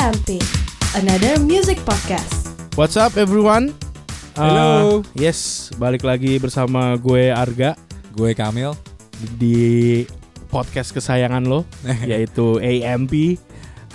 AMP, 0.00 0.40
another 0.96 1.36
music 1.40 1.76
podcast. 1.84 2.48
What's 2.74 2.96
up 2.96 3.20
everyone? 3.20 3.76
Hello. 4.32 5.00
Uh, 5.00 5.12
yes, 5.12 5.68
balik 5.76 6.00
lagi 6.00 6.40
bersama 6.40 6.96
gue 6.96 7.28
Arga 7.28 7.76
Gue 8.16 8.32
Kamil. 8.32 8.72
di 9.36 10.00
podcast 10.48 10.96
kesayangan 10.96 11.44
lo 11.44 11.68
yaitu 12.10 12.56
AMP 12.56 13.36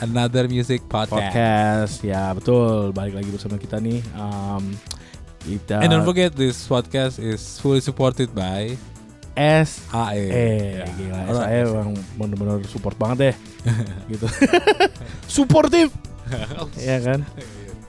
Another 0.04 0.46
Music 0.46 0.86
Podcast. 0.86 1.10
Podcast. 1.34 1.94
Ya, 2.04 2.30
betul. 2.36 2.94
Balik 2.94 3.18
lagi 3.18 3.30
bersama 3.32 3.56
kita 3.58 3.82
nih. 3.82 4.04
Um, 4.14 4.76
kita 5.42 5.82
And 5.82 5.90
don't 5.90 6.06
forget 6.06 6.36
this 6.36 6.68
podcast 6.68 7.18
is 7.18 7.58
fully 7.58 7.82
supported 7.82 8.30
by 8.30 8.76
S 9.34 9.82
AE. 9.90 10.22
Eh, 10.28 10.84
Ya. 10.84 10.86
gila, 10.96 11.18
Alright. 11.28 11.36
saya 11.44 11.60
emang 11.66 11.92
bener-bener 12.16 12.62
support 12.70 12.96
banget 12.96 13.18
deh, 13.20 13.36
gitu. 14.12 14.28
Suportif, 15.36 15.90
ya 16.80 16.98
kan? 17.02 17.22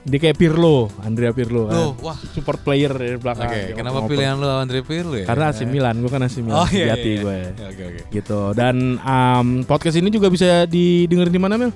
Dia 0.07 0.23
kayak 0.23 0.39
Pirlo, 0.39 0.87
Andrea 1.03 1.35
Pirlo 1.35 1.67
kan. 1.67 1.75
Loh, 1.75 1.91
wah. 1.99 2.15
Support 2.15 2.63
player 2.63 2.95
di 2.95 3.11
Oke, 3.11 3.19
belakang. 3.19 3.49
Dia 3.51 3.75
kenapa 3.75 3.99
ngoper-ngoper. 3.99 4.11
pilihan 4.15 4.35
lu 4.39 4.47
Andre 4.47 4.79
Pirlo 4.79 5.15
ya? 5.19 5.25
Karena 5.27 5.45
AC 5.51 5.59
Milan, 5.67 5.99
gue 5.99 6.07
kan 6.07 6.21
AC 6.23 6.39
Milan, 6.39 6.63
Oh 6.63 6.67
iya, 6.71 6.95
iya, 6.95 6.95
iya. 6.95 7.17
gue. 7.19 7.35
Ya, 7.35 7.49
Oke, 7.67 7.83
oke. 7.83 8.01
Gitu. 8.15 8.39
Dan 8.55 8.75
um, 8.97 9.47
podcast 9.67 9.99
ini 9.99 10.07
juga 10.07 10.31
bisa 10.31 10.63
didengerin 10.63 11.27
di 11.29 11.41
mana 11.43 11.59
Mel? 11.59 11.75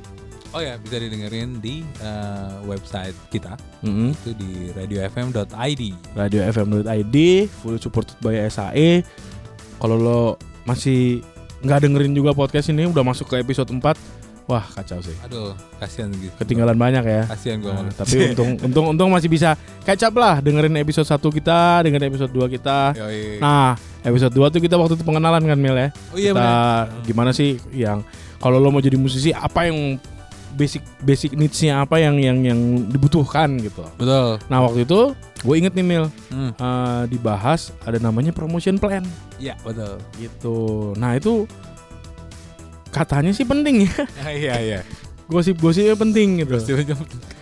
Oh 0.52 0.60
ya, 0.60 0.80
bisa 0.80 0.96
didengerin 0.96 1.60
di 1.60 1.84
uh, 2.00 2.60
website 2.64 3.16
kita 3.28 3.56
Mm-hmm. 3.84 4.10
itu 4.14 4.32
di 4.36 4.52
radiofm.id. 4.72 5.82
Radio 6.14 6.42
FM.id, 6.46 7.18
full 7.52 7.80
supported 7.80 8.16
by 8.20 8.48
SAE. 8.48 9.04
Kalau 9.76 9.96
lo 9.96 10.22
masih 10.64 11.20
nggak 11.62 11.80
dengerin 11.88 12.14
juga 12.14 12.32
podcast 12.34 12.70
ini, 12.74 12.90
udah 12.90 13.04
masuk 13.06 13.30
ke 13.30 13.36
episode 13.42 13.70
4 13.70 14.22
Wah 14.50 14.66
kacau 14.74 15.00
sih. 15.00 15.16
Aduh, 15.24 15.54
kasihan 15.80 16.10
gitu. 16.12 16.34
Ketinggalan 16.36 16.76
banyak 16.76 17.04
ya. 17.06 17.24
Kasihan 17.30 17.62
gue 17.62 17.72
Nah, 17.72 17.88
tapi 17.94 18.34
untung 18.34 18.58
untung 18.68 18.86
untung 18.92 19.10
masih 19.14 19.30
bisa 19.30 19.54
catch 19.88 20.04
up 20.04 20.16
lah 20.18 20.44
dengerin 20.44 20.76
episode 20.82 21.08
1 21.08 21.22
kita, 21.24 21.86
dengerin 21.88 22.10
episode 22.12 22.32
2 22.36 22.56
kita. 22.60 22.92
Yoi. 23.00 23.40
Nah, 23.40 23.78
episode 24.04 24.34
2 24.34 24.52
tuh 24.52 24.60
kita 24.60 24.76
waktu 24.76 25.00
itu 25.00 25.06
pengenalan 25.06 25.46
kan 25.46 25.56
Mel 25.56 25.78
ya. 25.78 25.90
oh 26.12 26.18
iya 26.20 26.34
kita 26.34 26.42
benar. 26.42 26.84
gimana 27.06 27.32
sih 27.32 27.62
yang 27.72 28.04
kalau 28.42 28.58
lo 28.58 28.74
mau 28.74 28.82
jadi 28.82 28.98
musisi 28.98 29.30
apa 29.32 29.70
yang 29.70 30.02
basic 30.52 30.84
basic 31.00 31.32
needs-nya 31.32 31.88
apa 31.88 32.02
yang 32.04 32.20
yang 32.20 32.38
yang 32.44 32.60
dibutuhkan 32.92 33.56
gitu. 33.62 33.88
Betul. 33.96 34.42
Nah, 34.52 34.68
waktu 34.68 34.84
itu 34.84 35.16
gue 35.42 35.56
inget 35.56 35.74
nih 35.74 35.84
Mel 35.84 36.06
Hmm. 36.28 36.52
eh, 36.52 37.04
dibahas 37.08 37.74
ada 37.82 37.98
namanya 37.98 38.30
promotion 38.30 38.76
plan 38.76 39.02
Iya, 39.36 39.58
betul. 39.60 39.98
gitu. 40.16 40.58
Nah, 40.96 41.14
itu 41.14 41.50
katanya 42.90 43.32
sih 43.32 43.44
penting 43.44 43.88
ya. 43.88 43.94
Iya, 44.42 44.56
iya. 44.60 44.80
Gosip-gosipnya 45.26 45.96
penting 45.96 46.28
gitu. 46.40 46.56
Gosipnya 46.56 46.96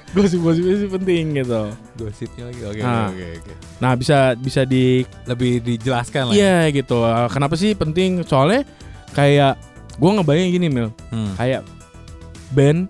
Gosip-gosipnya 0.09 0.75
sih 0.75 0.89
penting 0.89 1.23
gitu. 1.35 1.61
gosipnya 1.95 2.43
lagi. 2.47 2.61
Oke, 2.63 2.81
Nah. 2.81 3.09
oke, 3.09 3.25
oke. 3.35 3.53
Nah, 3.77 3.91
bisa 3.93 4.17
bisa 4.35 4.61
di 4.63 5.05
Lebih 5.25 5.59
dijelaskan 5.59 6.23
lah. 6.25 6.33
ya. 6.33 6.37
Iya 6.65 6.81
gitu. 6.81 6.97
Uh, 6.97 7.27
Kenapa 7.27 7.53
sih 7.53 7.73
penting? 7.73 8.21
Soalnya 8.23 8.65
kayak 9.11 9.57
gue 9.95 10.09
ngebayang 10.09 10.49
gini 10.49 10.67
Mil, 10.67 10.89
Hmm. 11.09 11.33
kayak 11.35 11.61
band 12.49 12.89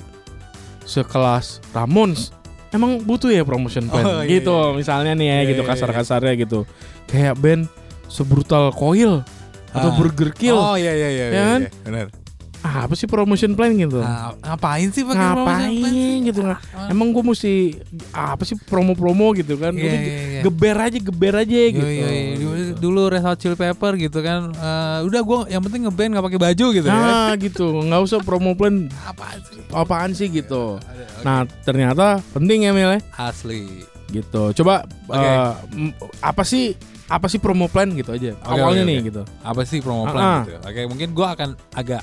sekelas 0.83 1.59
Ramones 1.69 2.31
emang 2.69 3.01
butuh 3.01 3.29
ya 3.29 3.41
promotion 3.41 3.87
plan 3.87 4.05
Oh, 4.05 4.19
iya, 4.21 4.39
gitu. 4.39 4.53
iya. 4.53 4.75
Misalnya 4.77 5.11
nih 5.13 5.27
ya 5.27 5.33
Iya, 5.33 5.43
gitu 5.49 5.61
iya, 5.61 5.65
iya. 5.65 5.73
kasar-kasarnya 5.73 6.33
gitu. 6.37 6.59
Kayak 7.05 7.35
band 7.37 7.63
sebrutal 8.05 8.69
Coil 8.71 9.21
atau 9.69 9.89
Ah. 9.89 9.95
Burger 9.97 10.29
Kill. 10.33 10.57
Oh 10.57 10.73
iya 10.73 10.93
iya 10.93 11.09
iya. 11.09 11.25
Ya 11.25 11.29
iya, 11.29 11.43
kan? 11.45 11.59
iya. 11.65 11.71
Benar. 11.85 12.05
Ah, 12.59 12.83
apa 12.83 12.91
sih 12.91 13.05
promotion 13.05 13.53
plan 13.53 13.71
gitu? 13.71 13.97
Nah, 13.97 14.35
ngapain 14.37 14.89
sih 14.89 15.01
pakai 15.01 15.15
promotion 15.31 15.47
plan 15.47 15.59
sih? 15.65 15.79
Ngapain 15.79 16.19
gitu 16.23 16.39
nggak? 16.41 16.59
Emang 16.87 17.07
gue 17.09 17.23
mesti 17.25 17.53
apa 18.11 18.43
sih 18.43 18.59
promo-promo 18.59 19.31
gitu 19.31 19.55
kan? 19.55 19.71
Iya, 19.71 19.83
Udah 19.85 19.95
iya, 19.97 20.19
iya. 20.29 20.41
Geber 20.41 20.75
aja, 20.77 20.97
geber 20.97 21.33
aja 21.37 21.55
Yo, 21.55 21.67
gitu. 21.73 21.87
yo, 21.87 22.03
yo. 22.03 22.33
Dulu, 22.35 22.51
dulu 22.77 23.01
Red 23.09 23.23
Hot 23.23 23.37
Chili 23.37 23.55
Pepper 23.55 23.95
gitu 23.95 24.19
kan. 24.19 24.51
eh, 24.51 24.99
udah 25.01 25.21
gua 25.21 25.39
yang 25.45 25.61
penting 25.61 25.83
ngeband 25.83 26.09
nggak 26.11 26.25
pakai 26.25 26.39
baju 26.41 26.65
gitu 26.73 26.85
ya. 26.85 26.93
Nah 26.93 27.31
gitu, 27.35 27.67
nggak 27.81 28.01
usah 28.01 28.19
promo 28.19 28.51
plan 28.53 28.91
Apaan 29.01 29.39
sih? 29.41 29.59
apaan 29.69 30.11
sih 30.13 30.27
gitu. 30.29 30.75
Ada, 30.77 31.03
oke. 31.05 31.23
Nah 31.23 31.37
ternyata 31.61 32.05
penting 32.29 32.67
ya 32.67 32.71
Mel 32.71 32.91
ya? 32.91 33.01
asli. 33.17 33.87
gitu. 34.09 34.49
Coba 34.53 34.83
Oke. 35.05 35.15
eh, 35.15 35.51
m- 35.71 35.93
apa 36.19 36.41
sih 36.41 36.73
apa 37.05 37.25
sih 37.25 37.37
promo 37.37 37.65
plan 37.65 37.89
gitu 37.89 38.09
aja 38.11 38.33
Oke, 38.39 38.53
awalnya 38.55 38.81
oke, 38.81 38.89
nih 38.89 38.97
oke. 38.97 39.05
gitu. 39.05 39.21
Apa 39.39 39.61
sih 39.63 39.79
promo 39.79 40.01
Ah, 40.01 40.05
ah. 40.05 40.11
plan 40.11 40.25
gitu? 40.43 40.57
Oke, 40.61 40.81
mungkin 40.85 41.09
gua 41.11 41.27
akan 41.31 41.49
agak 41.71 42.01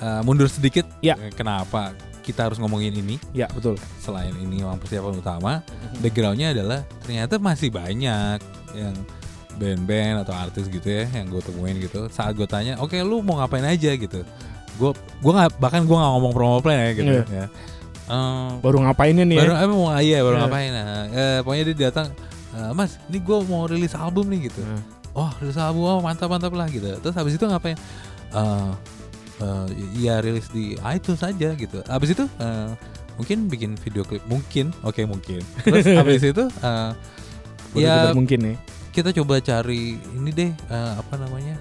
eh, 0.00 0.20
mundur 0.22 0.46
sedikit. 0.46 0.84
Ya. 1.00 1.14
Eh, 1.16 1.30
Kenapa 1.30 1.92
kita 2.20 2.46
harus 2.46 2.56
ngomongin 2.56 2.92
ini? 2.92 3.16
Ya 3.30 3.48
betul. 3.48 3.76
Selain 3.98 4.32
ini 4.32 4.60
memang 4.60 4.76
persiapan 4.76 5.14
utama, 5.14 5.52
backgroundnya 5.98 6.52
adalah 6.52 6.80
ternyata 7.00 7.36
masih 7.36 7.68
banyak 7.68 8.38
yang 8.72 8.94
band-band 9.52 10.22
atau 10.22 10.32
artis 10.32 10.66
gitu 10.66 10.86
ya 10.86 11.04
yang 11.10 11.26
gue 11.26 11.42
temuin 11.42 11.76
gitu 11.76 12.06
saat 12.08 12.32
gue 12.32 12.46
tanya 12.46 12.78
oke 12.78 12.96
lu 12.96 13.20
mau 13.20 13.36
ngapain 13.36 13.66
aja 13.66 13.92
gitu 13.92 14.22
gue 14.78 14.90
gue 14.94 15.32
nggak 15.36 15.58
bahkan 15.58 15.82
gue 15.82 15.92
nggak 15.92 16.12
ngomong 16.16 16.32
promo 16.32 16.62
plan 16.62 16.80
ya 16.80 16.90
gitu 16.94 17.12
Iya. 17.12 17.24
ya 17.28 17.46
Em, 18.08 18.56
Baru 18.58 18.80
ngapainnya 18.80 19.22
nih 19.22 19.36
baru 19.36 19.52
ya? 19.52 19.58
eh, 19.60 19.68
mau 19.68 19.84
iya 19.98 20.18
baru 20.22 20.34
Iya. 20.34 20.42
ngapain 20.42 20.70
nah, 20.70 20.86
eh, 21.12 21.38
pokoknya 21.42 21.64
dia 21.66 21.76
datang 21.90 22.06
"Eh, 22.50 22.70
mas 22.72 22.96
ini 23.06 23.18
gue 23.20 23.38
mau 23.44 23.62
rilis 23.66 23.92
album 23.92 24.30
nih 24.30 24.48
gitu 24.48 24.62
Nah, 24.62 24.80
oh 25.18 25.30
rilis 25.38 25.58
album 25.58 25.82
oh, 25.84 26.00
mantap 26.00 26.26
mantap 26.26 26.50
lah 26.50 26.66
gitu 26.66 26.88
terus 26.96 27.12
habis 27.12 27.34
itu 27.34 27.44
ngapain 27.44 27.76
Eh 28.30 28.70
eh, 29.40 29.66
ya 29.98 30.20
rilis 30.20 30.46
di 30.48 30.76
iTunes 30.78 31.20
aja 31.20 31.48
gitu. 31.52 31.80
Habis 31.84 32.12
itu 32.12 32.24
eh, 32.36 32.70
mungkin 33.16 33.48
bikin 33.48 33.74
video 33.76 34.04
klip. 34.04 34.22
Mungkin. 34.24 34.72
Oke 34.80 35.04
mungkin. 35.04 35.40
Terus 35.64 35.84
habis 35.90 36.22
itu 36.22 36.44
eh, 36.46 36.90
bener-bener 37.70 38.06
ya 38.06 38.12
mungkin 38.12 38.38
nih. 38.42 38.56
kita 38.90 39.14
coba 39.14 39.38
cari 39.38 39.94
ini 39.96 40.30
deh 40.30 40.50
eh, 40.50 40.92
apa 40.98 41.14
namanya 41.14 41.54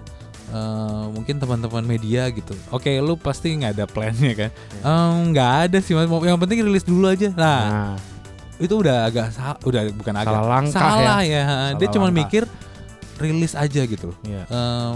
eh, 0.50 1.06
mungkin 1.10 1.38
teman-teman 1.38 1.86
media 1.86 2.26
gitu. 2.30 2.58
Oke 2.70 2.98
lu 2.98 3.16
pasti 3.16 3.54
nggak 3.54 3.72
ada 3.76 3.86
plannya 3.86 4.34
kan? 4.36 4.50
Em, 4.80 5.14
nggak 5.30 5.52
ada 5.70 5.78
sih 5.80 5.94
yang 5.94 6.40
penting 6.40 6.64
rilis 6.64 6.84
dulu 6.84 7.06
aja. 7.08 7.30
Nah 7.32 7.62
Nah, 7.70 7.94
itu 8.60 8.76
udah 8.76 9.08
agak 9.08 9.32
udah 9.64 9.82
bukan 9.96 10.16
agak 10.18 10.36
Salah 10.36 10.50
langkah 10.50 10.82
salah 10.84 11.20
ya, 11.24 11.44
dia 11.72 11.80
Salah 11.80 11.94
cuma 11.94 12.08
langkah. 12.10 12.20
mikir 12.20 12.44
rilis 13.16 13.54
aja 13.54 13.82
gitu. 13.84 14.10
Iya. 14.26 14.44
Em, 14.48 14.94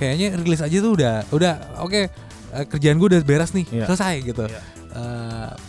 kayaknya 0.00 0.32
rilis 0.34 0.58
aja 0.58 0.76
tuh 0.78 0.92
udah 0.92 1.14
udah 1.28 1.54
oke 1.78 2.00
eh, 2.00 2.64
kerjaan 2.66 2.96
gue 2.96 3.08
udah 3.10 3.20
beres 3.20 3.52
nih 3.52 3.68
Iya. 3.68 3.84
selesai 3.86 4.14
gitu 4.24 4.42
Iya. 4.42 4.60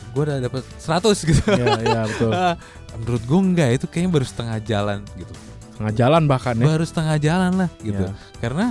gue 0.10 0.24
udah 0.24 0.38
dapet 0.40 0.64
100 0.78 1.14
gitu 1.30 1.44
Iya, 1.52 1.68
iya 1.80 2.00
betul. 2.06 2.32
Eh, 2.32 2.56
menurut 2.98 3.24
gue 3.24 3.40
enggak 3.42 3.70
itu 3.74 3.86
kayaknya 3.86 4.12
baru 4.12 4.26
setengah 4.26 4.58
jalan 4.62 5.00
gitu 5.14 5.34
Tengah 5.74 5.94
jalan 5.94 6.24
bahkan 6.26 6.56
ya. 6.56 6.66
baru 6.66 6.84
setengah 6.84 7.16
jalan 7.18 7.52
lah 7.58 7.70
gitu 7.80 8.02
Iya. 8.02 8.14
karena 8.38 8.66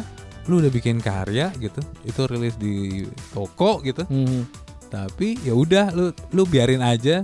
lu 0.45 0.59
udah 0.59 0.69
bikin 0.69 0.99
karya 0.99 1.53
gitu 1.55 1.79
itu 2.03 2.21
rilis 2.25 2.57
di 2.57 3.05
toko 3.31 3.79
gitu 3.81 4.03
Hmm. 4.05 4.49
tapi 4.89 5.39
ya 5.41 5.53
udah 5.53 5.93
lu 5.93 6.05
lu 6.31 6.43
biarin 6.45 6.81
aja 6.81 7.23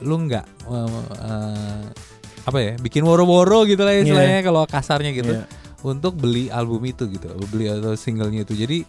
lu 0.00 0.18
nggak 0.20 0.42
eh, 0.66 0.88
eh, 1.20 1.82
apa 2.42 2.58
ya 2.58 2.72
bikin 2.76 3.00
woro-woro 3.00 3.62
gitu 3.64 3.80
lah 3.80 3.94
istilahnya 3.94 4.42
kalau 4.42 4.66
kasarnya 4.66 5.12
gitu 5.12 5.32
Iya. 5.32 5.46
Untuk 5.84 6.16
beli 6.16 6.48
album 6.48 6.80
itu 6.82 7.04
gitu 7.06 7.28
beli 7.46 7.68
atau 7.68 7.92
singlenya 7.94 8.42
itu 8.42 8.56
jadi 8.56 8.82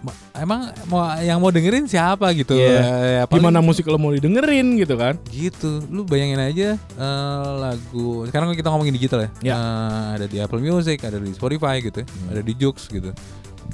ma- 0.00 0.16
emang 0.34 0.60
mau 0.86 0.98
yang 1.14 1.38
mau 1.38 1.48
dengerin 1.48 1.84
siapa 1.84 2.32
gitu 2.32 2.56
Iya. 2.56 2.72
Eh, 2.74 2.82
ya, 3.14 3.22
paling 3.24 3.38
Gimana 3.44 3.60
musik 3.60 3.84
lo 3.84 3.94
mau 3.96 4.10
didengerin 4.10 4.74
gitu 4.74 4.96
kan? 4.96 5.14
gitu 5.28 5.84
lu 5.86 6.02
bayangin 6.02 6.40
aja 6.40 6.68
eh, 6.74 7.48
lagu 7.54 8.24
sekarang 8.26 8.50
kita 8.50 8.66
ngomongin 8.66 8.92
digital 8.92 9.20
ya, 9.20 9.30
Ya. 9.44 9.54
Eh, 9.54 10.06
ada 10.16 10.26
di 10.26 10.36
Apple 10.36 10.58
Music 10.58 10.98
ada 11.00 11.16
di 11.16 11.30
Spotify 11.30 11.78
gitu 11.78 12.00
ya, 12.00 12.06
Hmm. 12.08 12.28
ada 12.30 12.40
di 12.40 12.52
Joox 12.52 12.88
gitu 12.88 13.12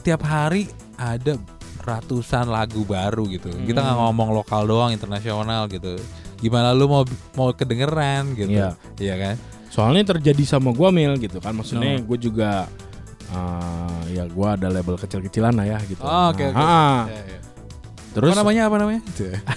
tiap 0.01 0.21
hari 0.21 0.67
ada 0.95 1.39
ratusan 1.81 2.45
lagu 2.47 2.83
baru 2.83 3.25
gitu 3.27 3.49
kita 3.63 3.79
nggak 3.79 3.97
Hmm. 3.97 4.05
ngomong 4.11 4.35
lokal 4.35 4.67
doang 4.67 4.91
internasional 4.91 5.65
gitu 5.67 5.97
gimana 6.37 6.71
lu 6.71 6.87
mau 6.87 7.03
mau 7.33 7.51
kedengeran 7.51 8.35
gitu 8.35 8.53
Iya. 8.53 8.77
iya 8.97 9.15
kan 9.17 9.35
Soalnya 9.69 10.03
terjadi 10.09 10.43
sama 10.45 10.71
gua 10.71 10.89
Mil 10.89 11.17
gitu 11.17 11.39
kan. 11.39 11.53
Maksudnya 11.53 11.97
Oh. 11.97 12.05
gue 12.07 12.19
juga 12.23 12.67
eh, 13.29 14.15
ya 14.15 14.25
gua 14.27 14.55
ada 14.55 14.69
label 14.69 14.97
kecil-kecilan 14.97 15.53
lah 15.53 15.67
ya 15.67 15.79
gitu. 15.85 16.01
Oh, 16.01 16.33
oke, 16.33 16.45
Nah, 16.45 16.51
oke. 16.51 16.59
ah. 16.59 17.03
Iya, 17.07 17.23
iya. 17.27 17.39
Terus 18.09 18.33
apa 18.33 18.41
namanya 18.41 18.63
apa 18.67 18.77
namanya 18.81 19.01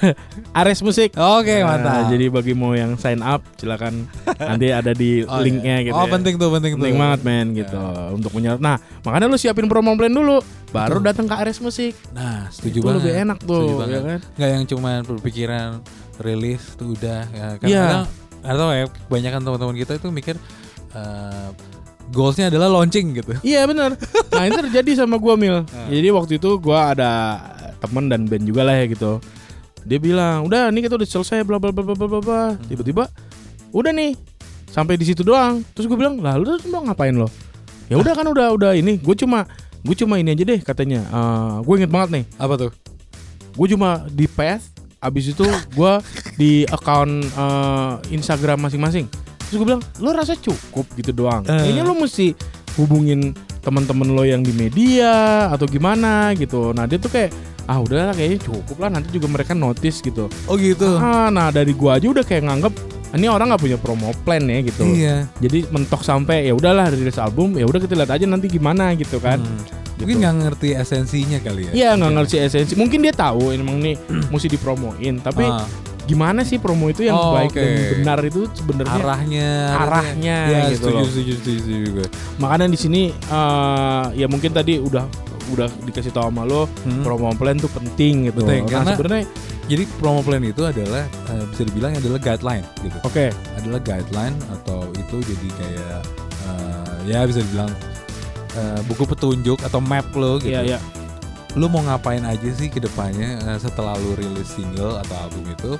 Ares 0.59 0.83
Musik. 0.83 1.15
oke 1.15 1.49
Nah, 1.55 1.65
mantap 1.71 2.11
jadi 2.11 2.27
bagi 2.27 2.51
mau 2.51 2.75
yang 2.75 2.93
sign 2.93 3.23
up 3.23 3.39
silakan 3.55 4.05
nanti 4.37 4.69
ada 4.69 4.91
di 4.91 5.23
Oh, 5.25 5.39
linknya 5.39 5.81
iya. 5.81 5.85
gitu. 5.87 5.95
oh 5.95 6.03
ya. 6.03 6.11
penting 6.11 6.35
tuh 6.35 6.51
penting, 6.51 6.75
Penting 6.75 6.93
tuh 6.93 7.01
banget 7.01 7.19
men 7.23 7.47
gitu 7.55 7.79
untuk 8.11 8.31
menyerap. 8.33 8.59
Nah 8.59 8.75
makanya 9.01 9.25
lu 9.25 9.39
siapin 9.39 9.65
promo 9.65 9.95
plan 9.95 10.11
dulu, 10.11 10.43
baru 10.67 10.99
datang 10.99 11.25
ke 11.25 11.33
Ares 11.33 11.57
Musik. 11.57 11.95
nah 12.11 12.51
Itu 12.51 12.67
setuju 12.69 12.77
banget 12.83 12.97
lebih 13.01 13.13
enak 13.23 13.37
tuh, 13.39 13.55
Setuju 13.57 13.71
ya 13.71 13.79
banget. 13.79 14.01
kan? 14.03 14.19
nggak 14.35 14.49
yang 14.51 14.63
cuman 14.67 14.97
berpikiran 15.07 15.67
rilis 16.19 16.63
tuh 16.75 16.87
udah 16.91 17.21
ya 17.31 17.47
kan 17.55 17.65
Iya. 17.65 17.85
kadang 17.87 18.05
atau 18.41 18.69
ya 18.69 18.85
kebanyakan 19.07 19.41
teman-teman 19.41 19.75
kita 19.75 19.91
itu 19.95 20.07
mikir 20.09 20.35
eh, 20.91 21.49
goalsnya 22.09 22.49
adalah 22.49 22.67
launching 22.67 23.15
gitu 23.15 23.31
Iya 23.39 23.63
benar. 23.65 23.95
Nah 24.31 24.43
itu 24.43 24.59
terjadi 24.67 24.99
sama 24.99 25.15
gua 25.15 25.39
Mil. 25.39 25.63
Ah. 25.63 25.87
Jadi 25.87 26.07
waktu 26.11 26.33
itu 26.35 26.59
gua 26.59 26.91
ada 26.91 27.11
temen 27.79 28.05
dan 28.05 28.25
band 28.25 28.43
juga 28.43 28.61
lah 28.61 28.75
ya 28.75 28.85
gitu. 28.87 29.17
dia 29.81 29.97
bilang 29.97 30.45
udah 30.45 30.69
nih 30.69 30.85
kita 30.85 30.93
udah 30.93 31.09
selesai 31.09 31.41
bla 31.41 31.57
bla 31.57 31.73
bla 31.73 31.81
bla 31.81 31.95
bla 31.97 32.05
bla 32.05 32.21
bla." 32.21 32.41
Hmm. 32.53 32.61
tiba-tiba 32.69 33.09
udah 33.71 33.89
nih 33.89 34.13
sampai 34.69 34.93
di 34.93 35.09
situ 35.09 35.25
doang 35.25 35.65
terus 35.73 35.89
gue 35.89 35.97
bilang 35.97 36.21
lah 36.21 36.37
lu 36.37 36.45
terus 36.45 36.69
mau 36.69 36.85
ngapain 36.85 37.09
lo 37.11 37.25
ya 37.89 37.97
udah 37.97 38.13
kan 38.13 38.23
udah 38.23 38.53
udah 38.53 38.71
ini 38.77 39.01
gue 39.01 39.15
cuma 39.17 39.49
gue 39.81 39.95
cuma 39.97 40.21
ini 40.21 40.31
aja 40.31 40.45
deh 40.45 40.61
katanya 40.61 41.01
Eh, 41.01 41.55
gue 41.65 41.73
inget 41.75 41.89
banget 41.89 42.09
nih 42.13 42.23
Apa 42.37 42.53
tuh? 42.55 42.71
gue 43.51 43.67
cuma 43.73 44.05
di 44.07 44.29
path 44.29 44.69
abis 45.01 45.33
itu 45.33 45.45
gue 45.71 45.93
di 46.35 46.51
account 46.67 47.09
eh, 47.25 47.93
Instagram 48.11 48.61
masing-masing 48.61 49.09
terus 49.41 49.57
gue 49.57 49.65
bilang 49.65 49.81
lo 49.97 50.09
rasa 50.11 50.33
cukup 50.33 50.85
gitu 50.93 51.11
doang 51.11 51.41
Eh. 51.43 51.57
kayaknya 51.57 51.83
lo 51.83 51.93
mesti 51.93 52.37
hubungin 52.73 53.33
teman-teman 53.59 54.07
lo 54.07 54.23
yang 54.23 54.39
di 54.39 54.53
media 54.53 55.11
atau 55.49 55.65
gimana 55.65 56.31
gitu 56.33 56.71
nah 56.71 56.85
dia 56.85 56.95
tuh 56.95 57.09
kayak 57.09 57.33
ah 57.65 57.77
udahlah 57.77 58.11
kayaknya 58.11 58.39
cukup 58.41 58.77
lah 58.79 58.89
nanti 58.91 59.09
juga 59.11 59.27
mereka 59.27 59.51
notice 59.51 59.99
gitu 59.99 60.29
Oh 60.45 60.55
gitu. 60.55 60.97
ah 60.97 61.27
nah 61.27 61.49
dari 61.49 61.71
gua 61.71 61.97
aja 61.97 62.07
udah 62.07 62.21
kayak 62.21 62.45
nganggep 62.45 62.73
ini 63.11 63.27
orang 63.27 63.51
nggak 63.51 63.59
punya 63.59 63.75
promo 63.75 64.13
plan 64.23 64.41
ya 64.43 64.61
gitu 64.61 64.85
Iya. 64.87 65.27
jadi 65.37 65.67
mentok 65.67 66.01
sampai 66.01 66.45
ya 66.45 66.53
udahlah 66.53 66.87
rilis 66.89 67.17
album 67.17 67.53
ya 67.53 67.65
udah 67.65 67.79
kita 67.79 67.93
lihat 67.93 68.11
aja 68.11 68.25
nanti 68.25 68.47
gimana 68.47 68.93
gitu 68.93 69.17
kan 69.17 69.41
Hmm. 69.41 69.80
Gitu. 70.01 70.09
Mungkin 70.09 70.17
nggak 70.19 70.35
ngerti 70.41 70.67
esensinya 70.73 71.37
kali 71.37 71.61
ya. 71.63 71.71
Iya 71.71 71.89
nggak 71.95 72.11
ngerti 72.11 72.35
esensi. 72.39 72.73
Mungkin 72.73 72.99
dia 72.99 73.13
tahu 73.13 73.53
emang 73.53 73.77
nih 73.77 73.95
mesti 74.33 74.47
dipromoin. 74.47 75.15
Tapi 75.17 75.45
Ah, 75.45 75.69
gimana 76.01 76.41
sih 76.41 76.57
promo 76.57 76.89
itu 76.89 77.05
yang 77.05 77.13
Oh, 77.13 77.31
baik 77.31 77.53
dan 77.53 77.61
oke. 77.63 77.87
benar 77.95 78.19
itu 78.21 78.41
sebenarnya? 78.51 78.97
arahnya 78.97 79.49
Arahnya 79.77 80.37
ya, 80.43 80.59
gitu 80.67 80.89
setuju, 80.89 80.97
loh. 80.97 81.05
setuju 81.07 81.31
setuju 81.37 81.59
setuju 81.61 81.87
gue. 81.93 82.07
Makanya 82.37 82.65
di 82.67 82.75
sini 82.75 83.01
eh, 83.13 84.05
ya 84.15 84.25
mungkin 84.25 84.51
tadi 84.51 84.75
udah 84.75 85.05
udah 85.49 85.69
dikasih 85.83 86.09
tahu 86.09 86.27
sama 86.27 86.43
lo 86.43 86.65
Hmm. 86.81 87.01
promo 87.01 87.29
plan 87.31 87.55
tuh 87.55 87.69
penting 87.69 88.27
gitu. 88.27 88.41
Penting, 88.41 88.63
nah 88.63 88.71
karena- 88.73 88.93
sebenarnya 88.93 89.25
Jadi 89.63 89.87
promo 89.95 90.19
plan 90.19 90.43
itu 90.43 90.61
adalah 90.61 91.05
eh, 91.05 91.43
bisa 91.47 91.63
dibilang 91.63 91.95
adalah 91.95 92.19
guideline 92.19 92.65
gitu. 92.81 92.97
oke 93.01 93.25
Adalah 93.55 93.79
guideline 93.79 94.35
atau 94.51 94.83
itu 94.91 95.15
jadi 95.21 95.47
kayak 95.53 95.99
eh, 96.43 96.95
ya 97.07 97.23
bisa 97.23 97.39
dibilang 97.39 97.71
eh, 98.53 98.79
buku 98.85 99.03
petunjuk 99.05 99.59
atau 99.61 99.79
map 99.79 100.07
lo 100.13 100.37
gitu. 100.37 100.51
iya 100.51 100.63
iya 100.65 100.79
Lu 101.51 101.67
mau 101.67 101.83
ngapain 101.83 102.23
aja 102.23 102.47
sih 102.49 102.71
ke 102.71 102.79
depannya 102.79 103.35
eh, 103.43 103.59
setelah 103.59 103.99
lu 103.99 104.15
rilis 104.15 104.47
single 104.47 104.95
atau 104.97 105.15
album 105.19 105.43
itu 105.47 105.71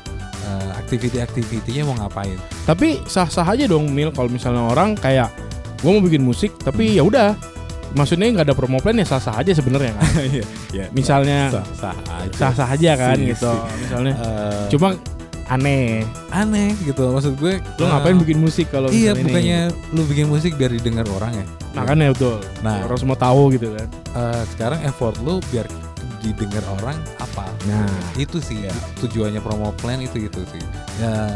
eh, 0.44 0.70
activity-activity-nya 0.76 1.84
mau 1.84 1.96
ngapain? 1.96 2.36
Tapi 2.64 3.00
sah-sah 3.06 3.48
aja 3.48 3.66
dong 3.66 3.88
Mil 3.88 4.12
kalau 4.12 4.28
misalnya 4.28 4.68
orang 4.68 4.94
kayak 4.94 5.32
gue 5.80 5.88
mau 5.88 6.04
bikin 6.04 6.22
musik 6.22 6.52
tapi 6.60 6.94
ya 6.94 7.02
udah 7.02 7.34
maksudnya 7.92 8.28
nggak 8.30 8.48
ada 8.48 8.56
promo 8.56 8.80
plan 8.80 8.96
ya 8.96 9.08
sah-sah 9.08 9.40
aja 9.40 9.52
sebenarnya 9.52 9.96
kan. 9.96 10.04
Iya, 10.32 10.44
iya. 10.72 10.86
Misalnya 10.92 11.40
sah, 11.52 11.66
sah 11.74 11.96
aja. 12.20 12.36
sah-sah 12.36 12.68
aja 12.68 12.92
kan 12.96 13.16
Sih, 13.16 13.32
gitu. 13.32 13.52
sih. 13.52 13.60
Misalnya 13.82 14.14
Eh, 14.16 14.64
cuma 14.72 14.88
aneh. 15.52 16.08
aneh 16.32 16.72
gitu 16.82 17.12
maksud 17.12 17.36
gue 17.36 17.60
Lo 17.60 17.84
eh, 17.84 17.88
ngapain 17.88 18.16
bikin 18.18 18.40
musik 18.40 18.68
kalau 18.68 18.88
iya 18.88 19.12
misalnya 19.12 19.20
ini? 19.20 19.28
bukannya 19.28 19.60
lu 19.92 20.02
bikin 20.08 20.28
musik 20.28 20.52
biar 20.56 20.72
didengar 20.72 21.04
orang 21.10 21.36
ya 21.36 21.46
Nah 21.72 21.84
kan 21.84 21.96
ya 21.98 22.12
betul. 22.12 22.40
Nah. 22.60 22.84
orang 22.84 23.00
semua 23.00 23.16
tahu 23.16 23.52
gitu 23.52 23.72
kan. 23.72 23.88
Eh, 24.12 24.44
sekarang 24.50 24.80
effort 24.84 25.16
lu 25.20 25.40
biar 25.48 25.68
didengar 26.20 26.62
orang 26.74 26.96
apa 27.18 27.48
Nah, 27.64 27.88
itu 28.16 28.38
sih 28.38 28.62
ya 28.62 28.74
tujuannya 28.98 29.40
promo 29.40 29.72
plan 29.76 29.98
itu 29.98 30.18
itu 30.22 30.42
sih 30.48 30.62
ya 30.98 31.36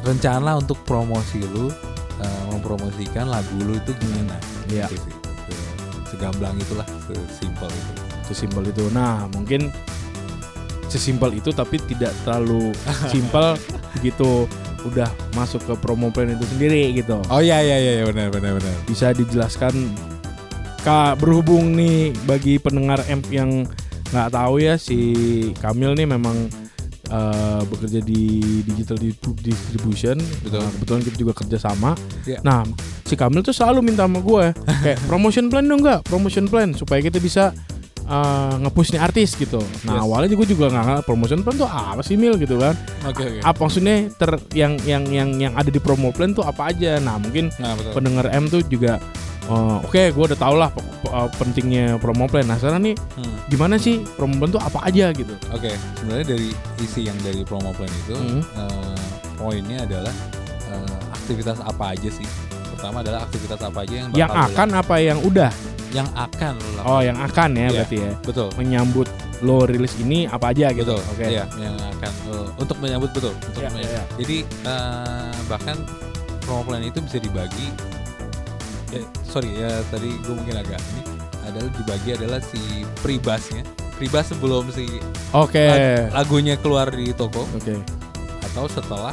rencana 0.00 0.56
untuk 0.56 0.80
promosi 0.84 1.40
lu 1.44 1.68
eh, 2.16 2.42
mempromosikan 2.48 3.26
lagu 3.26 3.52
lu 3.58 3.74
itu 3.74 3.92
gimana 3.94 4.36
Iya. 4.66 4.86
Itu 4.86 4.96
sih 5.00 5.14
Se- 5.46 6.10
segamblang 6.10 6.56
itulah 6.56 6.86
sesimpel 7.04 7.68
itu 7.68 7.92
sesimpel 8.24 8.62
itu. 8.64 8.86
Nah, 8.90 9.26
mungkin 9.28 9.74
sesimpel 10.90 11.38
itu 11.38 11.54
tapi 11.54 11.78
tidak 11.86 12.10
terlalu 12.26 12.74
simpel 13.08 13.54
begitu 13.94 14.44
udah 14.82 15.06
masuk 15.32 15.60
ke 15.62 15.74
promo 15.78 16.08
plan 16.08 16.32
itu 16.32 16.44
sendiri 16.56 16.90
gitu. 16.96 17.20
oh 17.28 17.40
iya 17.40 17.60
iya 17.60 17.76
iya 17.78 18.04
benar 18.04 18.32
benar 18.32 18.56
benar 18.56 18.74
Bisa 18.88 19.12
dijelaskan 19.12 19.72
Kak 20.80 21.20
berhubung 21.20 21.76
nih 21.76 22.08
bagi 22.24 22.56
pendengar 22.56 23.04
M 23.04 23.20
yang 23.28 23.68
nggak 24.10 24.32
tahu 24.32 24.64
ya 24.64 24.80
si 24.80 24.98
Kamil 25.60 25.92
nih 25.92 26.08
memang 26.08 26.48
eh, 27.12 27.60
bekerja 27.68 28.00
di 28.00 28.40
digital 28.64 28.96
di- 28.96 29.12
distribution. 29.44 30.16
Betul. 30.16 30.64
Nah, 30.64 30.70
kebetulan 30.72 31.00
kita 31.04 31.16
juga 31.20 31.32
kerja 31.36 31.58
sama. 31.60 31.92
Iya. 32.24 32.40
Nah, 32.40 32.64
si 33.04 33.12
Kamil 33.12 33.44
tuh 33.44 33.52
selalu 33.52 33.92
minta 33.92 34.08
sama 34.08 34.24
gue 34.24 34.44
kayak 34.80 34.98
promotion 35.12 35.52
plan 35.52 35.68
dong 35.68 35.84
nggak? 35.84 36.00
Promotion 36.08 36.48
plan 36.48 36.72
supaya 36.72 37.04
kita 37.04 37.20
bisa 37.20 37.52
eh, 38.02 38.52
nge-push 38.58 38.90
nih 38.90 39.00
artis 39.00 39.34
gitu. 39.34 39.60
Nah, 39.82 39.96
Yes. 39.96 40.02
awalnya 40.02 40.32
gue 40.32 40.48
juga 40.48 40.66
nggak 40.68 41.02
promotion 41.02 41.40
plan 41.40 41.56
tuh 41.56 41.66
apa 41.66 42.00
sih 42.00 42.14
Mil 42.14 42.36
gitu 42.36 42.56
kan? 42.56 42.74
oke 43.02 43.20
oke 43.20 43.40
Apa 43.40 43.58
maksudnya 43.60 44.08
ter 44.10 44.30
yang 44.52 44.76
yang 44.82 45.04
yang 45.06 45.30
yang 45.34 45.52
ada 45.54 45.68
di 45.68 45.78
promo 45.78 46.10
plan 46.10 46.30
tuh 46.30 46.42
apa 46.42 46.68
aja? 46.68 46.96
Nah, 46.96 47.16
mungkin 47.16 47.48
nah 47.56 47.74
betul 47.74 47.92
pendengar 47.92 48.26
M 48.28 48.46
tuh 48.46 48.62
juga 48.62 48.96
oh, 49.46 49.82
oke 49.82 49.98
gue 50.10 50.24
udah 50.26 50.38
tau 50.38 50.54
lah 50.54 50.70
uh, 51.06 51.26
pentingnya 51.34 51.96
promo 51.96 52.24
plan 52.24 52.44
nah 52.44 52.54
sekarang 52.54 52.82
nih 52.82 52.94
Hmm. 53.16 53.34
gimana 53.46 53.74
sih 53.76 53.98
promo 54.14 54.36
plan 54.36 54.50
tuh 54.50 54.62
apa 54.62 54.78
aja 54.84 55.10
gitu 55.10 55.34
Oke, 55.50 55.74
sebenarnya 55.96 56.26
dari 56.30 56.48
isi 56.78 57.04
yang 57.04 57.18
dari 57.18 57.42
promo 57.42 57.72
plan 57.72 57.90
itu 57.98 58.14
Hmm. 58.14 58.42
eh, 58.46 59.00
poinnya 59.34 59.82
adalah 59.82 60.14
eh, 60.66 60.96
aktivitas 61.12 61.58
apa 61.60 61.94
aja 61.94 62.08
sih? 62.08 62.28
Pertama 62.80 62.98
adalah 62.98 63.20
aktivitas 63.22 63.60
apa 63.60 63.78
aja 63.78 63.94
yang 63.94 64.08
bakal 64.08 64.16
yang 64.16 64.30
lo 64.32 64.40
akan 64.48 64.68
apa 64.74 64.94
yang 64.98 65.18
udah 65.20 65.50
yang 65.90 66.08
akan 66.14 66.52
lo 66.54 66.68
lakukan. 66.72 66.88
oh 66.88 67.00
yang 67.02 67.18
akan 67.18 67.50
ya 67.50 67.60
Iya. 67.60 67.68
berarti 67.74 67.96
ya 67.98 68.12
betul. 68.22 68.48
menyambut 68.56 69.08
lo 69.40 69.56
rilis 69.64 69.94
ini 69.98 70.18
apa 70.24 70.46
aja 70.48 70.66
gitu 70.70 70.94
Betul. 70.94 71.00
oke 71.10 71.24
Iya, 71.26 71.44
yang 71.58 71.76
akan 71.76 72.12
lo- 72.26 72.50
untuk 72.56 72.76
menyambut 72.78 73.10
betul. 73.10 73.32
Untuk 73.38 73.58
Iya, 73.58 73.68
menyambut. 73.68 73.92
iya. 73.92 74.02
Jadi 74.16 74.36
eh, 74.64 75.34
bahkan 75.44 75.76
promo 76.40 76.62
plan 76.62 76.80
itu 76.80 76.98
bisa 76.98 77.18
dibagi. 77.18 77.68
Eh, 78.90 79.04
sorry 79.24 79.52
ya 79.54 79.70
tadi 79.86 80.08
gue 80.16 80.34
mungkin 80.34 80.56
agak 80.56 80.80
ini 80.80 81.02
adalah 81.42 81.68
dibagi 81.74 82.08
adalah 82.14 82.40
si 82.40 82.60
pribasnya. 82.98 83.62
Pribas 83.94 84.24
sebelum 84.26 84.72
si 84.72 84.88
oke 85.30 85.52
lag- 85.60 86.16
lagunya 86.16 86.56
keluar 86.56 86.88
di 86.88 87.12
toko. 87.12 87.44
oke 87.50 87.76
atau 88.42 88.64
setelah 88.66 89.12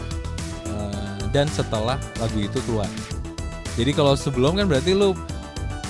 eh, 0.67 1.19
dan 1.29 1.45
setelah 1.47 1.97
lagu 2.15 2.37
itu 2.37 2.61
keluar. 2.63 2.87
Jadi 3.77 3.91
kalau 3.93 4.13
sebelum 4.13 4.57
kan 4.57 4.65
berarti 4.65 4.91
lu 4.91 5.13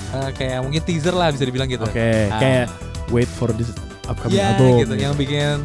eh, 0.08 0.30
kayak 0.32 0.60
mungkin 0.60 0.80
teaser 0.80 1.12
lah 1.12 1.28
bisa 1.28 1.44
dibilang 1.44 1.66
gitu. 1.66 1.84
oke 1.84 2.08
Ah. 2.28 2.38
kayak 2.38 2.66
wait 3.08 3.28
for 3.30 3.48
this 3.52 3.72
upcoming 4.04 4.36
Iya 4.36 4.54
album 4.54 4.72
gitu 4.78 4.94
yang 4.94 5.14
bikin 5.14 5.56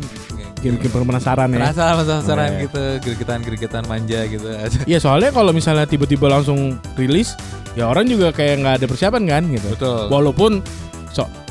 bikin 0.55 0.71
bikin 0.79 0.89
penasaran 0.89 1.47
ya 1.47 1.59
penasaran 1.59 1.93
penasaran 2.01 2.47
Iya. 2.49 2.59
gitu 2.63 2.81
gregetan-gregetan 3.03 3.83
manja 3.85 4.19
gitu. 4.25 4.47
Iya 4.89 4.99
soalnya 4.99 5.31
kalau 5.31 5.51
misalnya 5.51 5.83
tiba-tiba 5.83 6.27
langsung 6.27 6.75
rilis 6.95 7.35
ya 7.73 7.87
orang 7.87 8.05
juga 8.05 8.31
kayak 8.31 8.55
nggak 8.59 8.75
ada 8.79 8.85
persiapan 8.85 9.23
kan 9.25 9.43
gitu 9.47 9.67
Betul. 9.71 10.07
walaupun 10.07 10.51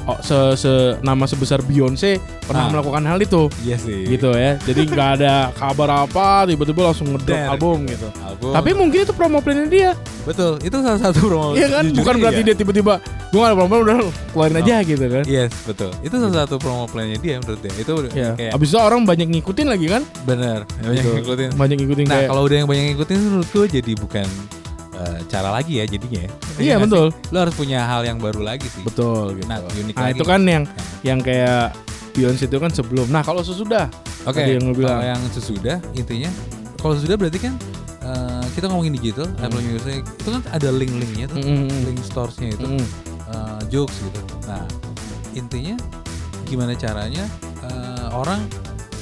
oh, 0.05 0.19
se, 0.19 0.35
se- 0.57 0.95
nama 1.01 1.25
sebesar 1.25 1.61
Beyonce 1.61 2.17
pernah 2.43 2.63
Ah. 2.63 2.71
melakukan 2.71 3.03
hal 3.05 3.19
itu 3.19 3.47
Iya 3.61 3.77
sih. 3.77 4.07
gitu 4.07 4.33
ya 4.33 4.59
jadi 4.61 4.81
nggak 4.85 5.09
ada 5.17 5.35
kabar 5.53 5.89
apa 6.03 6.45
tiba-tiba 6.45 6.81
langsung 6.85 7.11
ngedrop 7.11 7.39
album 7.49 7.87
gitu 7.87 8.09
Album. 8.21 8.53
tapi 8.53 8.71
mungkin 8.73 8.99
itu 9.01 9.13
promo 9.13 9.39
plannya 9.39 9.67
dia 9.67 9.91
betul, 10.23 10.55
itu 10.59 10.77
salah 10.77 11.01
satu 11.01 11.19
promo. 11.25 11.53
iya 11.53 11.67
kan 11.69 11.83
jujur 11.85 11.99
bukan 11.99 12.15
berarti 12.19 12.41
iya. 12.41 12.49
dia 12.49 12.57
tiba-tiba 12.57 12.95
gue 13.29 13.39
gak 13.39 13.49
ada 13.49 13.57
promo 13.57 13.69
plan 13.69 13.83
udah 13.83 13.97
keluarin 14.31 14.57
aja 14.57 14.75
gitu 14.83 15.05
kan 15.05 15.25
Yes, 15.25 15.51
betul. 15.65 15.91
Itu 16.01 16.15
salah 16.17 16.45
satu 16.45 16.57
promo 16.57 16.85
plannya 16.85 17.17
dia 17.17 17.39
menurut 17.39 17.59
dia. 17.59 17.73
Itu 17.75 17.93
ya 18.11 18.35
kayak 18.35 18.53
abis 18.53 18.69
itu 18.69 18.79
orang 18.79 19.03
banyak 19.03 19.29
ngikutin 19.31 19.67
lagi 19.67 19.87
kan 19.89 20.03
bener. 20.23 20.69
Banyak 20.79 21.01
Gitu. 21.01 21.11
ngikutin. 21.17 21.49
banyak 21.55 21.77
ngikutin 21.79 22.05
Nah, 22.05 22.15
kayak 22.15 22.29
kalau 22.29 22.43
udah 22.45 22.57
yang 22.57 22.69
banyak 22.69 22.85
ngikutin 22.91 23.17
menurut 23.19 23.49
gue 23.49 23.65
jadi 23.73 23.93
bukan 23.97 24.29
eh, 25.05 25.19
cara 25.27 25.51
lagi 25.51 25.79
ya 25.79 25.85
jadinya. 25.85 26.23
ya. 26.23 26.31
iya 26.57 26.73
nggak 26.75 26.87
betul 26.87 27.07
sih? 27.09 27.31
Lo 27.31 27.39
harus 27.41 27.55
punya 27.55 27.79
hal 27.83 28.03
yang 28.03 28.19
baru 28.19 28.41
lagi 28.41 28.67
sih. 28.67 28.83
betul 28.83 29.35
gitu 29.35 29.47
Nah, 29.47 29.59
unik 29.61 29.95
nah 29.95 30.03
lagi. 30.05 30.15
itu 30.15 30.25
kan 30.25 30.41
yang 30.43 30.65
yang 31.03 31.19
kayak 31.19 31.75
Beyonce 32.13 32.45
itu 32.45 32.57
kan 32.57 32.69
sebelum 32.69 33.09
nah 33.09 33.21
kalau 33.21 33.41
sesudah 33.41 33.89
Oke. 34.23 34.39
tadi 34.39 34.55
yang 34.55 34.71
bilang. 34.71 34.97
Kalau 34.97 35.07
yang 35.09 35.23
sesudah 35.31 35.77
intinya 35.93 36.31
kalau 36.77 36.95
sesudah 36.95 37.17
berarti 37.17 37.39
kan 37.41 37.55
eh, 38.01 38.45
kita 38.53 38.67
ngomongin 38.67 38.93
digital, 38.93 39.27
Hmm. 39.31 39.45
Apple 39.45 39.63
Music 39.63 40.03
itu 40.03 40.29
kan 40.29 40.43
ada 40.47 40.69
link-linknya 40.69 41.27
tuh, 41.27 41.39
Mm-mm. 41.39 41.71
link 41.85 41.99
stores-nya 42.03 42.53
itu, 42.53 42.67
Mm-mm. 42.69 42.87
eh, 43.31 43.61
jokes 43.69 43.97
gitu. 43.99 44.21
Nah, 44.45 44.67
intinya 45.33 45.75
gimana 46.45 46.75
caranya 46.75 47.25
eh, 47.63 48.07
orang 48.11 48.43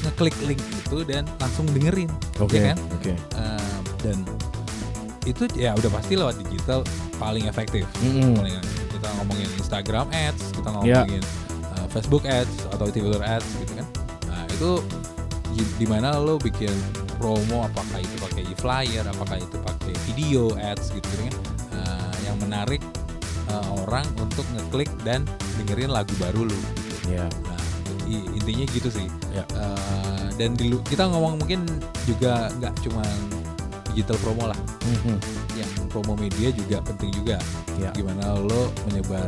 ngeklik 0.00 0.36
link 0.44 0.60
itu 0.78 1.02
dan 1.02 1.24
langsung 1.36 1.66
dengerin, 1.68 2.08
oke 2.36 2.52
ya 2.52 2.72
kan? 2.72 2.78
oke 2.94 3.12
Eh, 3.12 3.76
dan 4.00 4.16
itu 5.28 5.44
ya 5.52 5.76
udah 5.76 5.90
pasti 5.92 6.16
lewat 6.16 6.40
digital 6.40 6.80
paling 7.16 7.44
efektif. 7.44 7.84
Mm-mm. 8.00 8.36
Paling 8.36 8.56
kita 8.88 9.08
ngomongin 9.20 9.48
Instagram 9.60 10.06
ads, 10.12 10.52
kita 10.56 10.68
Ya. 10.84 11.04
ngomongin 11.04 11.22
uh, 11.76 11.86
Facebook 11.92 12.24
ads 12.24 12.68
atau 12.72 12.88
Twitter 12.88 13.20
ads 13.20 13.48
gitu 13.60 13.72
kan. 13.76 13.86
Nah, 14.28 14.44
itu 14.48 14.70
di- 15.76 15.88
mana 15.88 16.16
lo 16.16 16.38
bikin 16.38 16.72
promo 17.20 17.68
apakah 17.68 18.00
itu 18.00 18.16
pakai 18.16 18.42
e-flyer, 18.48 19.04
apakah 19.04 19.36
itu 19.36 19.56
pakai 19.60 19.92
video 20.08 20.54
ads 20.56 20.88
gitu, 20.94 21.04
gitu 21.04 21.28
kan. 21.28 21.34
Uh, 21.76 22.14
yang 22.24 22.36
menarik 22.40 22.80
uh, 23.52 23.66
orang 23.84 24.06
untuk 24.16 24.46
ngeklik 24.56 24.88
dan 25.04 25.26
dengerin 25.60 25.92
lagu 25.92 26.12
baru 26.16 26.48
lo. 26.48 26.58
ya 27.10 27.26
Nah, 27.44 27.60
i- 28.08 28.28
intinya 28.40 28.64
gitu 28.70 28.88
sih. 28.88 29.08
Ya. 29.30 29.44
Eh, 29.54 30.26
dan 30.40 30.56
di 30.56 30.72
kita 30.88 31.06
ngomong 31.06 31.38
mungkin 31.38 31.62
juga 32.08 32.48
nggak 32.56 32.74
cuma 32.86 33.04
digital 33.90 34.16
promo 34.20 34.46
lah, 34.46 34.58
Mhm. 34.82 35.16
yang 35.54 35.70
promo 35.88 36.14
media 36.14 36.48
juga 36.50 36.78
penting 36.80 37.10
juga. 37.12 37.36
Ya. 37.76 37.90
Gimana 37.90 38.34
lo 38.34 38.70
menyebar 38.86 39.26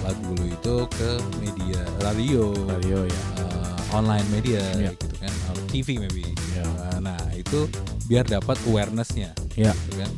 lagu 0.00 0.32
lo 0.32 0.44
itu 0.44 0.74
ke 0.90 1.10
media 1.38 1.80
radio, 1.98 2.52
Radio 2.68 3.04
ya. 3.04 3.22
eh, 3.40 3.74
online 3.92 4.26
media 4.30 4.62
Ya. 4.76 4.90
gitu 4.92 5.14
kan, 5.18 5.32
TV 5.66 5.98
maybe. 5.98 6.30
Ya. 6.52 6.64
Eh, 6.64 6.98
nah 7.00 7.18
itu 7.32 7.66
biar 8.04 8.22
dapat 8.22 8.54
awarenessnya, 8.64 9.32
Ya. 9.54 9.72
gitu 9.86 9.98
kan. 9.98 10.10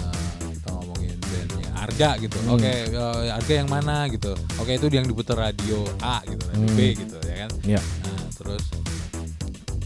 Eh, 0.00 0.28
kita 0.56 0.68
ngomongin 0.72 1.16
bandnya 1.20 1.68
Arga 1.76 2.10
gitu. 2.16 2.38
Hmm. 2.40 2.56
Oke, 2.56 2.72
eh, 2.88 3.28
Arga 3.30 3.52
yang 3.54 3.68
mana 3.68 4.08
gitu. 4.08 4.32
Oke 4.56 4.74
itu 4.74 4.86
yang 4.88 5.04
diputar 5.04 5.36
radio 5.36 5.84
A 6.00 6.24
gitu, 6.24 6.42
radio 6.48 6.66
Hmm. 6.66 6.74
B 6.74 6.80
gitu 6.96 7.18
ya 7.22 7.36
kan. 7.44 7.50
Ya. 7.62 7.80
Nah, 8.02 8.24
terus 8.32 8.64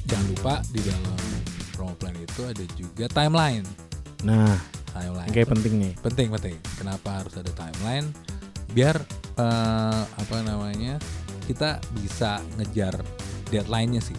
jangan 0.06 0.26
lupa 0.30 0.54
di 0.70 0.80
dalam 0.80 1.16
itu 2.38 2.46
ada 2.46 2.64
juga 2.78 3.04
timeline. 3.10 3.66
Nah, 4.22 4.54
Timeline 4.94 5.30
kayak 5.34 5.50
penting 5.50 5.74
nih. 5.82 5.92
penting 5.98 6.26
penting. 6.30 6.54
Kenapa 6.78 7.18
harus 7.18 7.34
ada 7.34 7.50
timeline? 7.50 8.06
Biar 8.70 8.94
eh, 9.34 10.02
apa 10.06 10.36
namanya 10.46 11.02
kita 11.50 11.82
bisa 11.98 12.38
ngejar 12.54 12.94
deadline-nya 13.50 13.98
sih. 13.98 14.14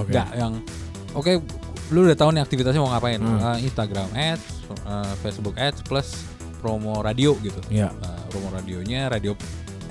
Oke. 0.00 0.16
Nggak 0.16 0.28
yang 0.40 0.64
oke 1.12 1.44
lu 1.92 2.08
udah 2.08 2.16
tahu 2.16 2.32
nih 2.32 2.40
aktivitasnya 2.40 2.80
mau 2.80 2.88
ngapain? 2.88 3.20
Hmm. 3.20 3.36
Eh, 3.60 3.68
Instagram 3.68 4.08
ads, 4.16 4.44
eh, 4.72 5.12
Facebook 5.20 5.56
ads 5.60 5.84
plus 5.84 6.24
promo 6.64 7.04
radio 7.04 7.36
gitu. 7.44 7.60
Ya. 7.68 7.92
Eh, 7.92 8.22
promo 8.32 8.48
radionya 8.48 9.12
radio 9.12 9.36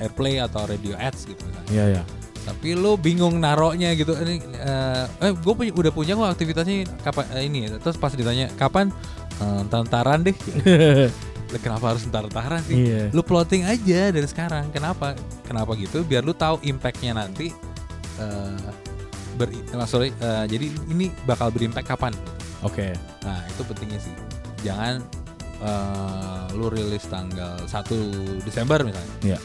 airplay 0.01 0.41
atau 0.41 0.65
radio 0.65 0.98
ads 0.98 1.25
gitu 1.29 1.41
misalnya 1.46 1.74
Ya 1.74 1.86
ya. 2.01 2.03
Tapi 2.48 2.80
lu 2.80 2.96
bingung 2.96 3.44
naroknya 3.44 3.92
gitu. 4.00 4.16
Ini 4.16 4.39
eh, 4.56 5.04
eh 5.20 5.32
gue 5.36 5.54
punya 5.54 5.72
udah 5.75 5.92
punya 5.92 6.16
kok 6.16 6.32
aktivitasnya 6.32 6.88
kapan 7.04 7.25
eh, 7.36 7.44
ini. 7.44 7.60
Terus 7.84 8.00
pas 8.00 8.16
ditanya 8.16 8.48
kapan? 8.56 8.88
Eh, 9.44 9.60
ntar-ntaran 9.68 10.24
deh. 10.24 10.36
Kenapa 11.63 11.92
harus 11.96 12.08
ntar-ntaran 12.08 12.63
sih? 12.63 12.88
Iya. 12.88 13.12
lu 13.12 13.20
plotting 13.20 13.68
aja 13.68 14.16
dari 14.16 14.27
sekarang. 14.27 14.72
Kenapa? 14.72 15.20
Kenapa 15.44 15.75
gitu? 15.75 16.08
Biar 16.08 16.24
lu 16.24 16.32
tahu 16.32 16.63
impactnya 16.63 17.20
nanti 17.20 17.51
eh 18.18 18.72
ber 19.38 19.54
sorry 19.86 20.10
eh, 20.18 20.46
jadi 20.50 20.72
ini 20.88 21.12
bakal 21.27 21.51
berimpact 21.51 21.92
kapan? 21.92 22.16
Gitu. 22.16 22.32
Oke. 22.66 22.88
nah 23.27 23.44
itu 23.44 23.62
pentingnya 23.68 24.00
sih. 24.00 24.16
Jangan 24.63 25.04
eh, 25.60 26.46
lu 26.56 26.72
rilis 26.72 27.04
tanggal 27.12 27.60
1 27.60 28.48
Desember 28.48 28.88
misalnya. 28.88 29.36
Iya. 29.36 29.39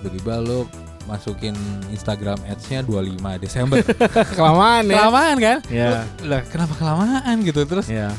tiba-tiba 0.00 0.40
lu 0.40 0.64
masukin 1.10 1.52
Instagram 1.90 2.38
ads-nya 2.46 2.86
25 2.86 3.18
Desember. 3.42 3.82
Kelamaan 4.38 4.86
ya. 4.86 4.94
kelamaan 4.94 5.36
kan? 5.36 5.56
Ya. 5.66 6.06
Lah 6.22 6.40
kenapa 6.46 6.78
kelamaan 6.78 7.34
gitu? 7.42 7.66
Terus 7.66 7.90
Ya. 7.90 8.14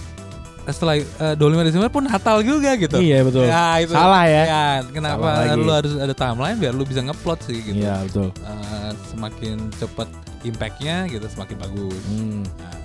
setelah 0.62 1.00
eh, 1.00 1.36
25 1.40 1.68
Desember 1.68 1.90
pun 1.90 2.04
Natal 2.06 2.44
juga 2.44 2.76
gitu. 2.76 3.00
Iya 3.00 3.24
betul. 3.24 3.48
Ya, 3.50 3.80
itu. 3.82 3.96
Salah 3.96 4.24
ya. 4.30 4.44
Ya, 4.46 4.66
kenapa 4.92 5.48
Salah 5.48 5.56
lu 5.58 5.72
harus 5.72 5.94
ada 5.98 6.14
timeline 6.14 6.58
biar 6.60 6.74
lu 6.76 6.84
bisa 6.84 7.02
ngeplot 7.02 7.40
sih 7.48 7.64
gitu. 7.64 7.82
Iya 7.82 8.04
betul. 8.06 8.30
Eh, 8.44 8.92
semakin 9.10 9.72
cepat 9.74 10.06
impact-nya 10.44 11.08
gitu 11.08 11.26
semakin 11.26 11.58
bagus. 11.58 12.02
Hmm. 12.12 12.44
Nah, 12.62 12.78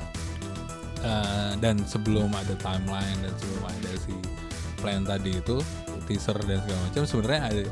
eh, 1.05 1.51
dan 1.61 1.83
sebelum 1.85 2.33
ada 2.33 2.55
timeline 2.57 3.19
dan 3.21 3.33
sebelum 3.37 3.63
ada 3.67 3.91
si 4.01 4.15
plan 4.77 5.03
tadi 5.05 5.37
itu 5.37 5.57
teaser 6.07 6.37
dan 6.47 6.63
segala 6.63 6.81
macam 6.87 7.03
sebenarnya 7.05 7.41
ada 7.51 7.63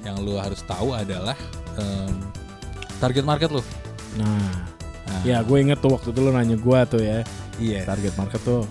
yang 0.00 0.16
lu 0.20 0.36
harus 0.36 0.60
tahu 0.64 0.92
adalah 0.92 1.36
em, 1.76 2.14
target 2.98 3.24
market 3.24 3.50
lu. 3.50 3.62
Nah, 4.16 4.68
Nah, 5.10 5.26
ya 5.26 5.42
gue 5.42 5.58
inget 5.58 5.82
tuh 5.82 5.90
waktu 5.98 6.14
itu 6.14 6.20
lo 6.22 6.30
nanya 6.30 6.54
gue 6.54 6.78
tuh 6.86 7.02
ya 7.02 7.26
iya. 7.58 7.82
target 7.82 8.14
market 8.14 8.38
tuh 8.46 8.62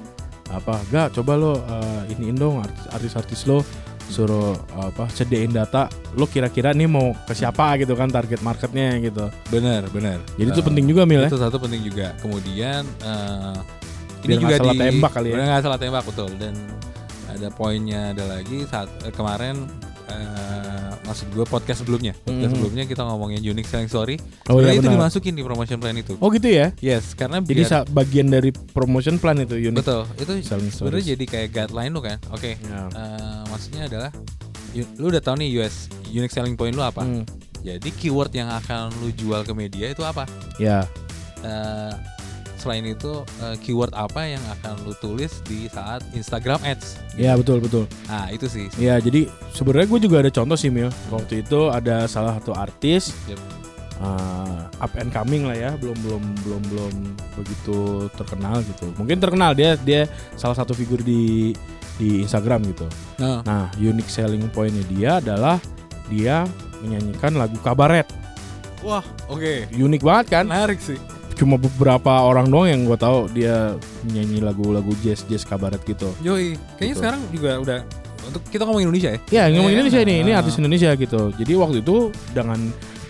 apa? 0.48 0.80
Gak 0.88 1.20
coba 1.20 1.36
lo 1.36 1.60
uh, 1.60 2.08
iniin 2.08 2.40
dong 2.40 2.64
artis- 2.64 2.88
artis-artis 2.90 3.44
lo 3.44 3.60
suruh 4.08 4.56
apa 4.74 5.06
sediain 5.12 5.52
data 5.52 5.86
lo 6.16 6.26
kira-kira 6.26 6.72
nih 6.72 6.88
mau 6.88 7.12
ke 7.28 7.36
siapa 7.36 7.76
gitu 7.78 7.92
kan 7.94 8.08
target 8.08 8.40
marketnya 8.40 8.96
gitu. 9.04 9.28
Benar, 9.52 9.92
benar. 9.92 10.24
Jadi 10.40 10.48
itu 10.48 10.62
Eh, 10.64 10.66
penting 10.66 10.86
juga 10.88 11.04
mil 11.04 11.22
ya. 11.22 11.28
Itu 11.28 11.44
satu 11.44 11.60
penting 11.60 11.84
juga. 11.84 12.16
Kemudian 12.24 12.88
eh, 12.88 13.58
Biar 14.24 14.40
nggak 14.40 14.60
salah 14.64 14.76
tembak 14.80 15.12
kali 15.12 15.28
ya. 15.30 15.36
Nggak 15.44 15.62
salah 15.68 15.80
tembak 15.84 16.04
betul. 16.08 16.32
Dan 16.40 16.56
ada 17.28 17.48
poinnya 17.52 18.16
ada 18.16 18.26
lagi 18.32 18.64
saat 18.64 18.88
eh, 19.04 19.12
kemarin 19.12 19.68
eh, 20.08 20.89
maksud 21.10 21.28
gue 21.34 21.42
podcast 21.44 21.82
sebelumnya. 21.82 22.14
Podcast 22.16 22.54
Mhm. 22.54 22.56
sebelumnya 22.56 22.84
kita 22.86 23.02
ngomongin 23.02 23.42
unique 23.42 23.66
selling 23.66 23.90
story. 23.90 24.22
Oh 24.46 24.62
iya 24.62 24.78
itu 24.78 24.86
benar. 24.86 25.10
dimasukin 25.10 25.34
di 25.34 25.42
promotion 25.42 25.82
plan 25.82 25.98
itu. 25.98 26.14
Oh 26.22 26.30
gitu 26.30 26.46
ya. 26.46 26.70
Yes, 26.80 27.18
karena 27.18 27.42
Jadi 27.42 27.66
biar 27.66 27.90
bagian 27.90 28.30
dari 28.30 28.54
promotion 28.54 29.18
plan 29.18 29.36
itu 29.36 29.58
unit 29.58 29.82
betul. 29.82 30.06
Itu 30.16 30.38
sebenarnya 30.70 31.18
jadi 31.18 31.26
kayak 31.26 31.48
guideline 31.50 31.92
lu 31.92 32.00
kan. 32.00 32.22
Oke. 32.30 32.56
Ya. 32.56 32.86
eh, 32.88 33.42
maksudnya 33.50 33.90
adalah 33.90 34.14
lu 34.96 35.10
udah 35.10 35.20
tahu 35.20 35.42
nih 35.42 35.50
US 35.60 35.90
unique 36.06 36.30
selling 36.30 36.54
point 36.54 36.72
lu 36.72 36.86
apa? 36.86 37.02
Hmm. 37.02 37.26
Jadi 37.60 37.90
keyword 37.92 38.32
yang 38.32 38.48
akan 38.48 38.94
lu 39.02 39.10
jual 39.12 39.42
ke 39.42 39.52
media 39.52 39.90
itu 39.90 40.06
apa? 40.06 40.30
Ya. 40.56 40.86
Eh, 41.42 41.92
selain 42.60 42.84
itu 42.84 43.24
eh, 43.42 43.56
keyword 43.64 43.96
apa 43.96 44.28
yang 44.28 44.44
akan 44.60 44.84
lu 44.84 44.94
tulis 45.00 45.40
di 45.48 45.66
saat 45.68 46.04
Instagram 46.12 46.60
Ads? 46.62 47.00
Ya 47.16 47.34
betul 47.34 47.64
betul. 47.64 47.88
Nah 48.06 48.28
itu 48.30 48.46
sih. 48.46 48.68
Ya 48.76 49.00
jadi 49.00 49.26
sebenarnya 49.52 49.88
gue 49.88 50.00
juga 50.04 50.16
ada 50.20 50.32
contoh 50.32 50.54
sih 50.54 50.68
Mil. 50.68 50.92
Waktu 51.10 51.42
itu 51.42 51.72
ada 51.72 52.04
salah 52.06 52.36
satu 52.38 52.52
artis 52.54 53.16
Yep. 53.26 53.40
uh, 54.00 54.68
up 54.80 54.94
and 54.96 55.10
coming 55.10 55.48
lah 55.48 55.56
ya, 55.56 55.72
belum 55.76 55.96
belum 56.04 56.24
belum 56.44 56.62
belum 56.72 56.94
begitu 57.36 57.78
terkenal 58.16 58.60
gitu. 58.64 58.92
Mungkin 58.96 59.18
terkenal 59.18 59.56
dia 59.56 59.76
dia 59.80 60.06
salah 60.36 60.56
satu 60.56 60.72
figur 60.72 61.00
di 61.00 61.52
di 62.00 62.24
Instagram 62.24 62.64
gitu. 62.72 62.88
Nah, 63.20 63.44
Nah 63.44 63.68
unique 63.76 64.08
selling 64.08 64.48
pointnya 64.52 64.84
dia 64.88 65.12
adalah 65.20 65.60
dia 66.08 66.48
menyanyikan 66.80 67.36
lagu 67.36 67.60
kabaret. 67.60 68.08
wah 68.80 69.04
oke. 69.28 69.68
Unik 69.76 70.00
banget 70.00 70.26
kan? 70.40 70.48
Menarik 70.48 70.80
sih. 70.80 70.96
Cuma 71.40 71.56
beberapa 71.56 72.20
orang 72.20 72.52
doang 72.52 72.68
yang 72.68 72.82
gue 72.84 73.00
tahu 73.00 73.32
dia 73.32 73.80
menyanyi 74.04 74.44
lagu-lagu 74.44 74.92
jazz 75.00 75.24
jazz 75.24 75.48
kabaret 75.48 75.80
gitu. 75.82 76.12
Yoi. 76.20 76.60
Kayaknya 76.76 76.84
Gitu. 76.86 77.00
sekarang 77.00 77.22
juga 77.32 77.52
udah 77.58 77.80
untuk 78.28 78.44
kita 78.46 78.68
ngomong 78.68 78.84
Indonesia 78.84 79.10
ya. 79.16 79.20
Ya 79.32 79.44
ngomong 79.50 79.72
Eh, 79.72 79.76
Indonesia 79.80 80.02
ini, 80.04 80.16
ini 80.20 80.32
ah. 80.36 80.44
artis 80.44 80.60
Indonesia 80.60 80.92
gitu. 80.94 81.32
Jadi 81.34 81.54
waktu 81.56 81.78
itu 81.80 81.98
dengan 82.30 82.60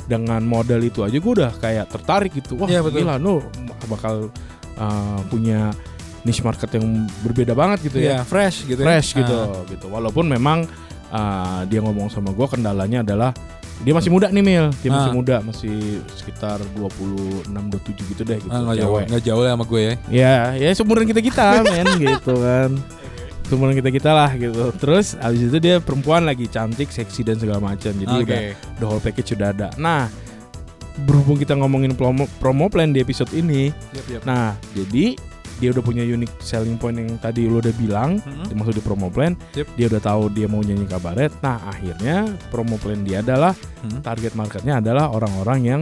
dengan 0.05 0.41
model 0.41 0.81
itu 0.81 1.01
aja 1.01 1.17
gue 1.17 1.33
udah 1.33 1.51
kayak 1.57 1.89
tertarik 1.89 2.31
gitu. 2.31 2.53
Wah 2.55 2.65
Iya, 2.65 2.81
betul. 2.81 3.01
gila 3.01 3.17
lu 3.17 3.41
bakal 3.85 4.29
uh, 4.75 5.19
punya 5.27 5.73
niche 6.21 6.41
market 6.41 6.69
yang 6.73 6.85
berbeda 7.21 7.53
banget 7.53 7.89
gitu 7.89 7.97
ya. 7.97 8.21
Iya, 8.21 8.25
fresh 8.25 8.57
gitu. 8.65 8.81
Fresh 8.85 9.09
ya. 9.13 9.25
gitu, 9.25 9.37
Ah. 9.37 9.61
gitu. 9.65 9.85
Walaupun 9.89 10.29
memang 10.29 10.69
uh, 11.09 11.61
dia 11.65 11.81
ngomong 11.81 12.09
sama 12.09 12.29
gue 12.29 12.45
kendalanya 12.45 13.01
adalah 13.01 13.33
dia 13.79 13.93
masih 13.95 14.11
muda 14.11 14.27
nih 14.27 14.43
Mil, 14.43 14.65
dia 14.83 14.89
masih 14.89 15.11
Ah. 15.11 15.15
muda, 15.15 15.35
masih 15.39 15.75
sekitar 16.11 16.59
26 16.75 17.47
27 17.47 18.03
gitu 18.11 18.21
deh 18.23 18.37
gitu. 18.37 18.51
Ah, 18.51 18.59
nggak 18.61 18.77
jauh, 18.77 18.99
nggak 19.07 19.23
jauh 19.23 19.41
lah 19.41 19.51
sama 19.55 19.65
gue 19.65 19.81
ya. 19.81 19.93
Ya, 20.11 20.35
ya 20.59 20.69
seumuran 20.75 21.07
kita 21.07 21.21
kita 21.21 21.45
men 21.71 21.87
gitu 21.95 22.33
kan. 22.35 22.71
Seumuran 23.47 23.73
kita 23.73 23.89
kita 23.89 24.11
lah 24.11 24.29
gitu. 24.35 24.69
Terus 24.75 25.15
abis 25.15 25.47
itu 25.47 25.57
dia 25.57 25.79
perempuan 25.79 26.21
lagi 26.21 26.45
cantik, 26.45 26.91
seksi 26.91 27.23
dan 27.23 27.39
segala 27.39 27.63
macam. 27.63 27.89
Jadi 27.89 28.13
Oke. 28.13 28.27
udah 28.27 28.39
the 28.77 28.85
whole 28.85 28.99
package 28.99 29.33
sudah 29.33 29.49
ada. 29.49 29.71
Nah, 29.73 30.11
berhubung 30.99 31.39
kita 31.39 31.55
ngomongin 31.55 31.95
promo, 31.95 32.27
promo 32.37 32.67
plan 32.67 32.91
di 32.91 32.99
episode 32.99 33.31
ini, 33.31 33.71
Yap, 33.95 34.05
yap. 34.11 34.21
nah 34.27 34.47
jadi 34.75 35.15
dia 35.59 35.69
udah 35.69 35.83
punya 35.83 36.01
unique 36.01 36.31
selling 36.39 36.75
point 36.75 36.95
yang 36.95 37.19
tadi 37.19 37.45
lu 37.45 37.59
udah 37.59 37.75
bilang, 37.75 38.17
Mhm. 38.17 38.49
dimaksud 38.49 38.73
di 38.73 38.81
promo 38.81 39.07
plan. 39.07 39.35
Yep. 39.53 39.67
Dia 39.75 39.85
udah 39.91 40.01
tahu 40.01 40.21
dia 40.31 40.47
mau 40.47 40.59
nyanyi 40.59 40.83
kabaret. 40.83 41.31
Nah, 41.39 41.59
akhirnya 41.67 42.23
promo 42.49 42.75
plan 42.75 43.03
dia 43.03 43.19
adalah 43.19 43.51
Hmm. 43.83 43.99
target 43.99 44.33
marketnya 44.33 44.79
adalah 44.79 45.11
orang-orang 45.11 45.59
yang 45.61 45.81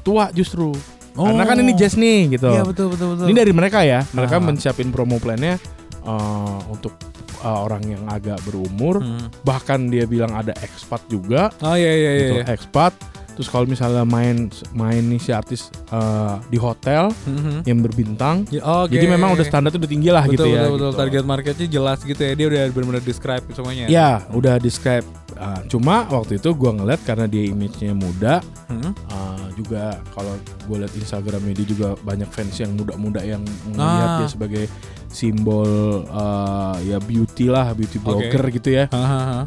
tua 0.00 0.32
justru. 0.32 0.72
Oh. 1.14 1.26
Karena 1.26 1.44
kan 1.44 1.58
ini 1.58 1.72
jazz 1.74 1.94
nih 1.94 2.30
gitu. 2.32 2.48
Iya 2.48 2.62
betul 2.62 2.94
betul 2.94 3.06
betul. 3.12 3.26
Ini 3.26 3.34
dari 3.36 3.52
mereka 3.52 3.82
ya. 3.82 4.06
Mereka 4.08 4.38
Ah. 4.38 4.42
mensiapin 4.42 4.88
promo 4.88 5.18
plannya 5.18 5.58
uh, 6.06 6.62
untuk 6.70 6.94
uh, 7.38 7.58
orang 7.62 7.82
yang 7.84 8.02
agak 8.06 8.38
berumur. 8.42 9.02
Hmm. 9.02 9.28
Bahkan 9.42 9.90
dia 9.90 10.06
bilang 10.06 10.32
ada 10.32 10.54
expat 10.58 11.02
juga, 11.06 11.50
Oh 11.60 11.74
iya 11.74 11.90
iya 11.90 11.94
iya. 11.94 12.12
gitu, 12.22 12.34
iya. 12.38 12.44
expat. 12.48 12.92
Terus 13.38 13.46
kalau 13.46 13.64
misalnya 13.64 14.02
main 14.02 14.50
main 14.74 14.98
nih 14.98 15.22
si 15.22 15.30
artis 15.30 15.70
uh, 15.88 16.42
di 16.44 16.58
hotel 16.58 17.14
Mhm. 17.22 17.62
yang 17.62 17.78
berbintang, 17.78 18.42
Ya, 18.50 18.66
oke. 18.66 18.90
jadi 18.90 19.06
memang 19.06 19.38
udah 19.38 19.46
standar 19.46 19.70
udah 19.70 19.86
tinggi 19.86 20.10
lah 20.10 20.26
betul, 20.26 20.34
gitu 20.34 20.46
ya. 20.50 20.60
Betul 20.60 20.74
betul 20.74 20.90
gitu. 20.90 20.98
target 20.98 21.22
marketnya 21.22 21.66
jelas 21.70 21.98
gitu 22.02 22.18
ya. 22.18 22.32
Dia 22.34 22.46
udah 22.50 22.60
benar-benar 22.68 23.02
describe 23.02 23.44
semuanya. 23.54 23.86
Ya, 23.86 24.26
udah 24.28 24.58
describe. 24.58 25.06
Uh, 25.38 25.62
cuma 25.70 26.02
waktu 26.10 26.34
itu 26.36 26.50
gua 26.50 26.74
ngeliat 26.74 26.98
karena 27.06 27.24
dia 27.24 27.46
image-nya 27.46 27.94
muda, 27.94 28.42
Hmm. 28.66 28.90
uh, 29.06 29.46
juga 29.54 30.02
kalau 30.10 30.34
gue 30.66 30.76
liat 30.76 30.90
Instagramnya 30.92 31.54
dia 31.54 31.66
juga 31.68 31.88
banyak 31.96 32.26
fans 32.26 32.58
yang 32.58 32.74
muda-muda 32.74 33.22
yang 33.22 33.42
melihat 33.64 33.78
Ah. 34.08 34.18
dia 34.18 34.28
sebagai 34.28 34.64
simbol 35.08 36.02
uh, 36.06 36.74
ya 36.80 36.98
beauty 36.98 37.46
lah, 37.46 37.70
beauty 37.70 37.98
blogger 37.98 38.44
gitu 38.50 38.70
ya. 38.72 38.86
Hahaha. 38.88 39.46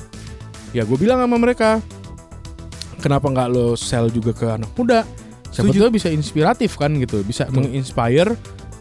Ya 0.72 0.84
gue 0.84 0.96
bilang 0.96 1.20
sama 1.20 1.36
mereka, 1.36 1.84
kenapa 3.02 3.28
nggak 3.28 3.50
lo 3.50 3.74
sell 3.74 4.08
juga 4.08 4.32
ke 4.32 4.46
anak 4.48 4.72
muda? 4.74 5.02
tahu 5.52 5.92
bisa 5.92 6.08
inspiratif 6.08 6.80
kan 6.80 6.96
gitu 6.96 7.20
bisa 7.22 7.44
Betul. 7.44 7.68
menginspire 7.68 8.32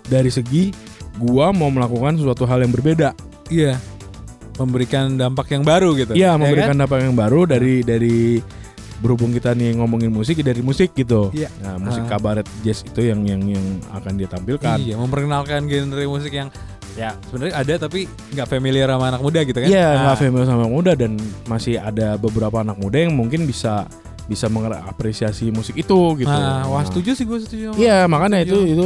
dari 0.07 0.31
segi 0.31 0.71
gua 1.17 1.51
mau 1.51 1.67
melakukan 1.67 2.15
sesuatu 2.15 2.47
hal 2.47 2.63
yang 2.63 2.71
berbeda 2.71 3.11
Iya. 3.51 3.83
Memberikan 4.55 5.17
dampak 5.17 5.51
yang 5.51 5.65
baru 5.65 5.97
gitu. 5.97 6.13
Iya 6.15 6.37
Ya 6.37 6.39
memberikan 6.39 6.77
kan? 6.77 6.85
dampak 6.87 7.01
yang 7.03 7.17
baru 7.17 7.43
dari 7.43 7.83
dari 7.83 8.39
berhubung 9.01 9.33
kita 9.33 9.57
nih 9.57 9.81
ngomongin 9.81 10.13
musik 10.13 10.39
dari 10.39 10.61
musik 10.61 10.93
gitu. 10.93 11.33
Iya. 11.33 11.49
Nah, 11.65 11.81
musik 11.81 12.05
Ah. 12.05 12.09
kabaret 12.15 12.47
jazz 12.61 12.85
itu 12.85 13.01
yang 13.03 13.25
yang 13.25 13.41
yang 13.43 13.67
akan 13.91 14.13
dia 14.15 14.29
tampilkan. 14.29 14.77
Iya, 14.79 14.95
memperkenalkan 14.95 15.65
genre 15.67 16.05
musik 16.07 16.31
yang 16.31 16.53
ya 16.95 17.17
sebenarnya 17.27 17.55
ada 17.57 17.75
tapi 17.81 18.05
nggak 18.31 18.47
familiar 18.47 18.87
sama 18.87 19.09
anak 19.09 19.23
muda 19.25 19.41
gitu 19.43 19.59
kan? 19.59 19.69
Iya, 19.73 19.89
Nah, 19.89 20.01
nggak 20.05 20.19
famous 20.21 20.45
sama 20.47 20.63
anak 20.63 20.75
muda 20.77 20.93
dan 20.93 21.13
masih 21.49 21.75
ada 21.81 22.15
beberapa 22.15 22.61
anak 22.61 22.77
muda 22.77 22.97
yang 23.01 23.17
mungkin 23.17 23.49
bisa 23.49 23.89
bisa 24.31 24.47
mengapresiasi 24.47 25.51
musik 25.51 25.75
itu 25.75 25.99
gitu. 26.15 26.31
Nah, 26.31 26.71
wah 26.71 26.87
setuju 26.87 27.19
sih 27.19 27.27
gue 27.27 27.39
setuju. 27.43 27.75
Iya, 27.75 28.07
makanya 28.07 28.47
itu 28.47 28.55
Setuju. 28.55 28.71
itu 28.71 28.85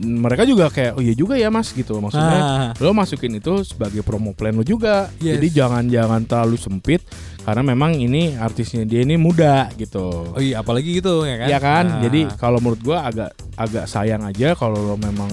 mereka 0.00 0.48
juga 0.48 0.72
kayak 0.72 0.96
oh 0.96 1.02
iya 1.04 1.12
juga 1.12 1.36
ya 1.36 1.52
Mas 1.52 1.68
gitu. 1.76 2.00
Maksudnya 2.00 2.40
Ah, 2.40 2.68
lo 2.80 2.96
masukin 2.96 3.36
itu 3.36 3.60
sebagai 3.60 4.00
promo 4.00 4.32
plan 4.32 4.56
lo 4.56 4.64
juga. 4.64 5.12
Yes. 5.20 5.36
Jadi 5.36 5.48
jangan 5.52 5.84
jangan 5.92 6.24
terlalu 6.24 6.56
sempit 6.56 7.04
karena 7.44 7.60
memang 7.60 7.92
ini 7.94 8.40
artisnya 8.40 8.88
dia 8.88 9.04
ini 9.04 9.20
muda 9.20 9.68
gitu. 9.76 10.32
oh 10.32 10.40
iya, 10.40 10.64
apalagi 10.64 10.96
gitu 10.96 11.28
ya 11.28 11.44
kan? 11.44 11.46
Iya 11.52 11.58
kan? 11.60 11.84
Nah, 11.84 12.00
Jadi 12.08 12.20
kalau 12.40 12.58
menurut 12.64 12.80
gua 12.80 13.04
agak 13.04 13.36
agak 13.60 13.84
sayang 13.84 14.24
aja 14.24 14.56
kalau 14.56 14.80
lo 14.80 14.96
memang 14.96 15.28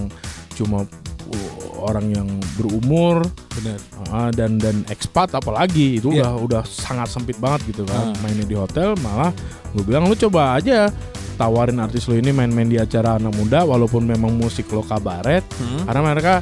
cuma 0.60 0.84
orang 1.77 2.09
yang 2.09 2.27
berumur 2.53 3.21
bener. 3.51 3.79
uh, 4.07 4.29
dan 4.29 4.55
dan 4.55 4.85
ekspat 4.87 5.33
apalagi 5.33 5.97
itu 5.97 6.09
Iya. 6.09 6.29
udah 6.29 6.31
udah 6.39 6.61
sangat 6.63 7.07
sempit 7.07 7.37
banget 7.37 7.63
gitu 7.69 7.83
kan. 7.83 8.11
Ah. 8.11 8.17
Mainnya 8.19 8.43
di 8.43 8.53
hotel 8.53 8.95
malah 8.99 9.31
gue 9.69 9.81
bilang 9.81 10.05
lu 10.05 10.15
coba 10.15 10.55
aja 10.55 10.87
tawarin 11.33 11.77
artis 11.77 12.05
lo 12.05 12.13
ini 12.13 12.29
main-main 12.29 12.65
di 12.65 12.77
acara 12.77 13.17
anak 13.17 13.33
muda 13.33 13.63
walaupun 13.63 14.03
memang 14.03 14.31
musik 14.31 14.69
lo 14.69 14.81
kabaret 14.81 15.41
Hmm. 15.55 15.83
karena 15.83 16.01
mereka 16.05 16.33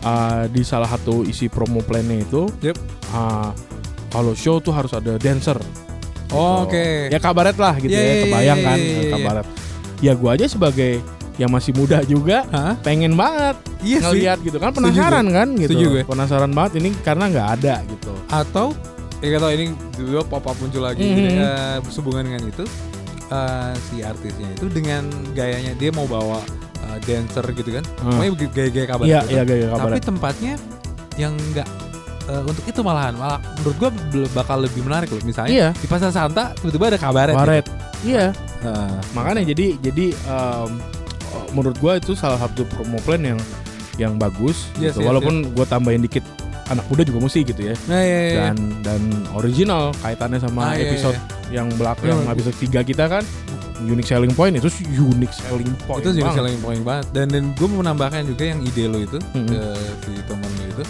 uh, 0.00 0.48
di 0.48 0.62
salah 0.62 0.88
satu 0.88 1.20
isi 1.22 1.46
promo 1.46 1.80
plannya 1.80 2.22
itu 2.22 2.48
Yep. 2.58 2.76
uh, 3.12 3.52
kalau 4.08 4.32
show 4.32 4.56
tuh 4.58 4.72
harus 4.72 4.90
ada 4.90 5.16
dancer 5.16 5.60
Oh, 6.28 6.64
Gitu. 6.64 6.76
Oke. 6.76 6.86
Ya 7.08 7.18
kabaret 7.18 7.56
lah 7.56 7.72
gitu 7.74 7.88
Iya, 7.88 7.96
ya, 7.98 8.08
iya, 8.10 8.22
kebayang 8.24 8.58
iya, 8.58 8.66
kan 8.66 8.78
iya, 8.78 8.92
iya. 9.00 9.12
kabaret. 9.16 9.46
Ya 9.98 10.12
gua 10.12 10.30
aja 10.32 10.44
sebagai 10.44 11.00
yang 11.38 11.48
masih 11.48 11.70
muda 11.70 12.02
juga 12.02 12.42
Hah? 12.48 12.74
pengen 12.78 13.14
banget 13.14 13.54
Iya 13.78 13.98
sih. 13.98 14.04
ngeliat 14.04 14.38
gitu 14.40 14.58
kan 14.58 14.70
Setuju 14.70 14.90
penasaran 14.90 15.26
kan 15.28 15.48
gitu. 15.54 15.70
Setuju 15.70 15.86
gue. 15.88 16.02
Penasaran 16.02 16.50
banget 16.50 16.72
ini 16.76 16.90
karena 16.98 17.24
nggak 17.26 17.48
ada 17.56 17.74
gitu. 17.86 18.12
Atau 18.28 18.66
ya 19.18 19.28
kata 19.32 19.46
ini 19.50 19.64
dulu 19.94 20.22
pop 20.24 20.44
up 20.44 20.58
muncul 20.58 20.82
lagi 20.82 20.98
Mhm. 21.00 21.14
gitu, 21.14 21.30
eh, 21.36 21.76
berhubungan 21.80 22.22
dengan 22.24 22.42
itu 22.44 22.64
eh, 23.28 23.72
si 23.84 23.96
artisnya 24.00 24.48
itu 24.50 24.66
dengan 24.68 25.04
gayanya 25.32 25.72
dia 25.74 25.90
mau 25.90 26.04
bawa 26.04 26.42
eh, 26.80 26.98
dancer 27.04 27.46
gitu 27.52 27.70
kan. 27.72 27.84
Hmm. 27.98 28.18
Pokoknya 28.18 28.30
gaya-gaya 28.48 28.86
kabar 28.88 29.04
Iya, 29.04 29.20
gitu. 29.20 29.30
iya 29.30 29.42
gaya 29.44 29.64
Tapi 29.64 29.78
kabaret. 29.78 30.02
tempatnya 30.02 30.54
yang 31.16 31.32
enggak 31.36 31.68
eh, 32.24 32.42
untuk 32.42 32.64
itu 32.64 32.80
malahan 32.80 33.14
malah 33.14 33.38
menurut 33.56 33.76
gua 33.78 33.90
bakal 34.34 34.58
lebih 34.58 34.82
menarik 34.82 35.08
loh 35.08 35.22
misalnya 35.22 35.50
Iya. 35.50 35.68
di 35.72 35.86
pasar 35.86 36.10
Santa 36.10 36.50
tiba-tiba 36.56 36.84
ada 36.88 36.98
kabaret 36.98 37.32
Kabaret. 37.32 37.66
Iya, 38.00 38.30
gitu. 38.30 38.64
Nah, 38.64 38.90
makanya 39.12 39.42
jadi 39.44 39.66
jadi 39.80 40.06
oh, 40.26 40.66
menurut 41.50 41.76
gua 41.76 41.96
itu 41.96 42.12
salah 42.12 42.36
satu 42.36 42.62
promo 42.66 42.98
plan 43.00 43.20
yang 43.20 43.38
yang 43.96 44.14
bagus 44.14 44.70
Yes, 44.74 44.94
gitu. 44.94 45.02
yes, 45.02 45.06
Walaupun 45.06 45.34
gua 45.52 45.64
tambahin 45.64 46.00
dikit 46.00 46.22
anak 46.66 46.84
muda 46.86 47.00
juga 47.00 47.18
mesti 47.20 47.40
gitu 47.42 47.62
ya. 47.64 47.74
nah 47.86 47.98
iya, 47.98 48.04
iya, 48.04 48.20
iya. 48.28 48.40
Dan 48.44 48.56
dan 48.82 49.02
original 49.32 49.90
kaitannya 49.98 50.36
sama 50.38 50.60
Ah, 50.62 50.74
iya, 50.74 50.84
episode 50.86 51.16
iya. 51.16 51.24
yang 51.54 51.68
belakang 51.74 52.06
yang 52.06 52.20
Iya. 52.22 52.30
episode 52.30 52.56
3 52.58 52.84
kita 52.84 53.04
kan 53.06 53.24
unique 53.80 54.04
selling 54.04 54.30
point 54.30 54.52
itu 54.52 54.68
unique 54.92 55.32
selling 55.32 55.70
point. 55.82 56.02
itu 56.02 56.12
banget. 56.14 56.34
selling 56.36 56.58
point 56.58 56.82
banget 56.82 57.06
dan 57.10 57.26
dan 57.28 57.42
gue 57.52 57.66
mau 57.66 57.80
menambahkan 57.80 58.26
juga 58.26 58.44
yang 58.46 58.60
ide 58.60 58.84
lo 58.84 58.98
itu 58.98 59.18
Mhm. 59.32 59.48
ke 59.48 59.60
si 59.98 60.12
temen 60.22 60.50
lo 60.50 60.64
itu 60.68 60.82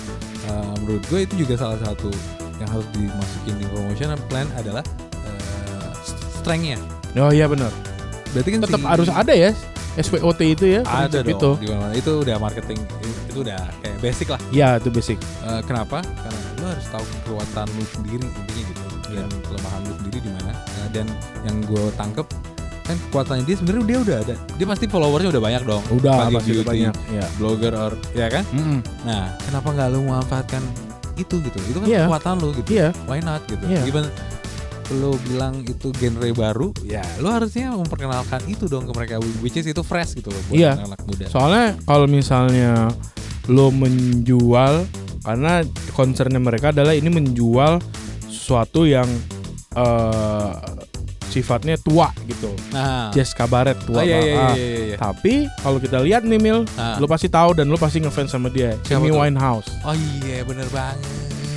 eh, 0.44 0.72
menurut 0.78 1.04
gue 1.04 1.18
itu 1.22 1.34
juga 1.38 1.54
salah 1.56 1.78
satu 1.78 2.08
yang 2.58 2.68
harus 2.68 2.88
dimasukin 2.90 3.54
di 3.54 3.66
promotion 3.68 4.08
plan 4.26 4.48
adalah 4.52 4.82
eh, 5.22 5.90
strength-nya 6.34 6.76
Oh 7.16 7.30
iya 7.30 7.46
benar. 7.46 7.70
berarti 8.28 8.48
kan 8.50 8.60
Tetap 8.62 8.78
si- 8.78 8.88
harus 8.88 9.08
ada 9.10 9.32
ya 9.32 9.50
SPOT 9.98 10.40
itu 10.42 10.64
ya. 10.68 10.80
ada 10.84 11.20
dong 11.20 11.32
itu. 11.32 11.50
di 11.58 11.68
mana 11.68 11.92
itu 11.92 12.12
udah 12.16 12.36
marketing 12.36 12.78
itu 13.26 13.38
udah 13.40 13.58
kayak 13.78 13.96
basic 13.98 14.26
lah 14.28 14.40
Ya 14.50 14.76
itu 14.76 14.88
basic. 14.88 15.18
Eh, 15.42 15.60
kenapa 15.62 16.00
karena 16.00 16.40
lo 16.56 16.66
harus 16.68 16.86
tahu 16.86 17.04
kekuatan 17.20 17.66
lo 17.68 17.84
sendiri 17.86 18.24
intinya 18.24 18.62
gitu 18.64 18.82
Iya. 19.08 19.24
dan 19.24 19.30
kelemahan 19.42 19.80
lo 19.82 19.92
sendiri 19.96 20.18
di 20.20 20.30
mana 20.30 20.52
Eh, 20.52 20.88
dan 20.92 21.06
yang 21.42 21.56
gue 21.62 21.84
tangkep 21.94 22.26
kan 22.82 22.96
kekuatannya 23.04 23.44
dia 23.44 23.52
sebenarnya 23.54 23.84
dia 23.84 23.98
udah 24.00 24.16
ada 24.18 24.34
dia 24.50 24.66
pasti 24.66 24.84
followersnya 24.86 25.30
udah 25.30 25.42
banyak 25.42 25.62
dong 25.62 25.82
Udah 25.90 26.14
pasti 26.26 26.50
udah 26.50 26.64
beauty, 26.64 26.64
banyak. 26.64 26.94
Ya. 27.10 27.24
blogger 27.36 27.72
or 27.74 27.92
ya 28.12 28.26
kan 28.28 28.44
Mm-mm. 28.50 28.80
Nah, 29.02 29.28
kenapa 29.40 29.68
nggak 29.70 29.88
lu 29.90 29.98
memanfaatkan 30.02 30.62
itu 31.14 31.34
gitu? 31.42 31.58
Itu 31.64 31.78
kan 31.78 31.86
Iya. 31.86 32.02
kekuatan 32.06 32.34
lu 32.38 32.48
gitu. 32.54 32.68
Iya. 32.70 32.88
Why 33.04 33.20
not 33.20 33.42
gitu? 33.44 33.60
Iya. 33.62 33.82
Even 33.84 34.06
lu 34.90 35.20
bilang 35.28 35.60
itu 35.62 35.92
genre 35.92 36.28
baru, 36.32 36.72
ya 36.80 37.04
lu 37.20 37.28
harusnya 37.28 37.72
memperkenalkan 37.72 38.40
itu 38.48 38.64
dong 38.66 38.88
ke 38.88 38.92
mereka 38.92 39.14
which 39.38 39.54
is 39.54 39.68
itu 39.68 39.82
fresh 39.82 40.16
gitu 40.16 40.32
loh 40.32 40.40
buat 40.48 40.56
Iya. 40.56 40.72
anak 40.80 41.00
muda. 41.04 41.24
Soalnya 41.28 41.76
kalau 41.84 42.06
misalnya 42.06 42.88
lo 43.48 43.68
menjual 43.68 44.88
karena 45.20 45.60
concernnya 45.92 46.40
mereka 46.40 46.72
adalah 46.72 46.96
ini 46.96 47.08
menjual 47.08 47.84
sesuatu 48.26 48.84
yang 48.84 49.04
eh 49.76 50.52
sifatnya 51.28 51.76
tua 51.76 52.08
gitu. 52.24 52.48
nah, 52.72 53.12
Jazz 53.12 53.36
kabaret 53.36 53.76
tua 53.84 54.00
oh, 54.00 54.02
iya, 54.02 54.16
iya, 54.16 54.32
iya, 54.32 54.48
iya, 54.56 54.78
iya. 54.88 54.96
Tapi 54.96 55.44
kalau 55.60 55.76
kita 55.76 56.00
lihat 56.00 56.24
nih 56.24 56.40
Mil, 56.40 56.64
Ah. 56.74 56.96
lo 56.96 57.04
pasti 57.04 57.28
tahu 57.28 57.52
dan 57.52 57.68
lo 57.68 57.76
pasti 57.76 58.00
ngefans 58.00 58.32
sama 58.32 58.48
dia. 58.48 58.72
Amy 58.88 59.12
tuh? 59.12 59.20
Winehouse. 59.20 59.68
Oh 59.84 59.92
iya 60.24 60.40
bener 60.42 60.64
banget. 60.72 61.04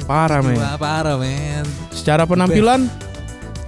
Parah 0.04 0.44
men. 0.44 0.60
Parah 0.76 1.16
men. 1.16 1.64
Secara 1.96 2.28
penampilan 2.28 2.92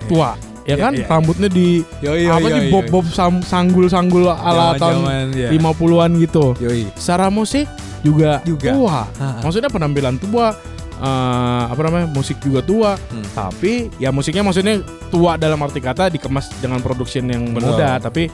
tua, 0.05 0.29
ya 0.63 0.73
Iya, 0.73 0.75
kan? 0.79 0.91
iya. 0.93 1.05
Rambutnya 1.07 1.47
di 1.47 1.81
Yoi, 1.99 2.25
apa 2.25 2.47
sih 2.49 2.63
bob-bob 2.69 3.05
sam- 3.07 3.43
sanggul-sanggul 3.43 4.27
ala 4.27 4.75
tahun 4.75 5.31
ya. 5.33 5.49
50-an 5.49 6.11
gitu. 6.17 6.53
Yoi. 6.57 6.87
Secara 6.93 7.27
musik 7.27 7.67
juga, 8.01 8.43
Juga. 8.43 8.71
tua. 8.71 8.99
Ah. 9.15 9.39
Maksudnya 9.39 9.67
penampilan 9.67 10.19
tua, 10.19 10.51
eh, 10.93 11.63
apa 11.67 11.81
namanya 11.81 12.07
musik 12.07 12.39
juga 12.39 12.59
tua. 12.59 12.91
Hmm. 13.09 13.23
Tapi 13.31 13.91
ya 13.95 14.11
musiknya 14.11 14.43
maksudnya 14.43 14.79
tua 15.07 15.35
dalam 15.35 15.59
arti 15.59 15.79
kata 15.79 16.07
dikemas 16.09 16.51
dengan 16.59 16.79
production 16.79 17.27
yang 17.27 17.51
Betul. 17.51 17.75
muda, 17.75 17.99
tapi 17.99 18.27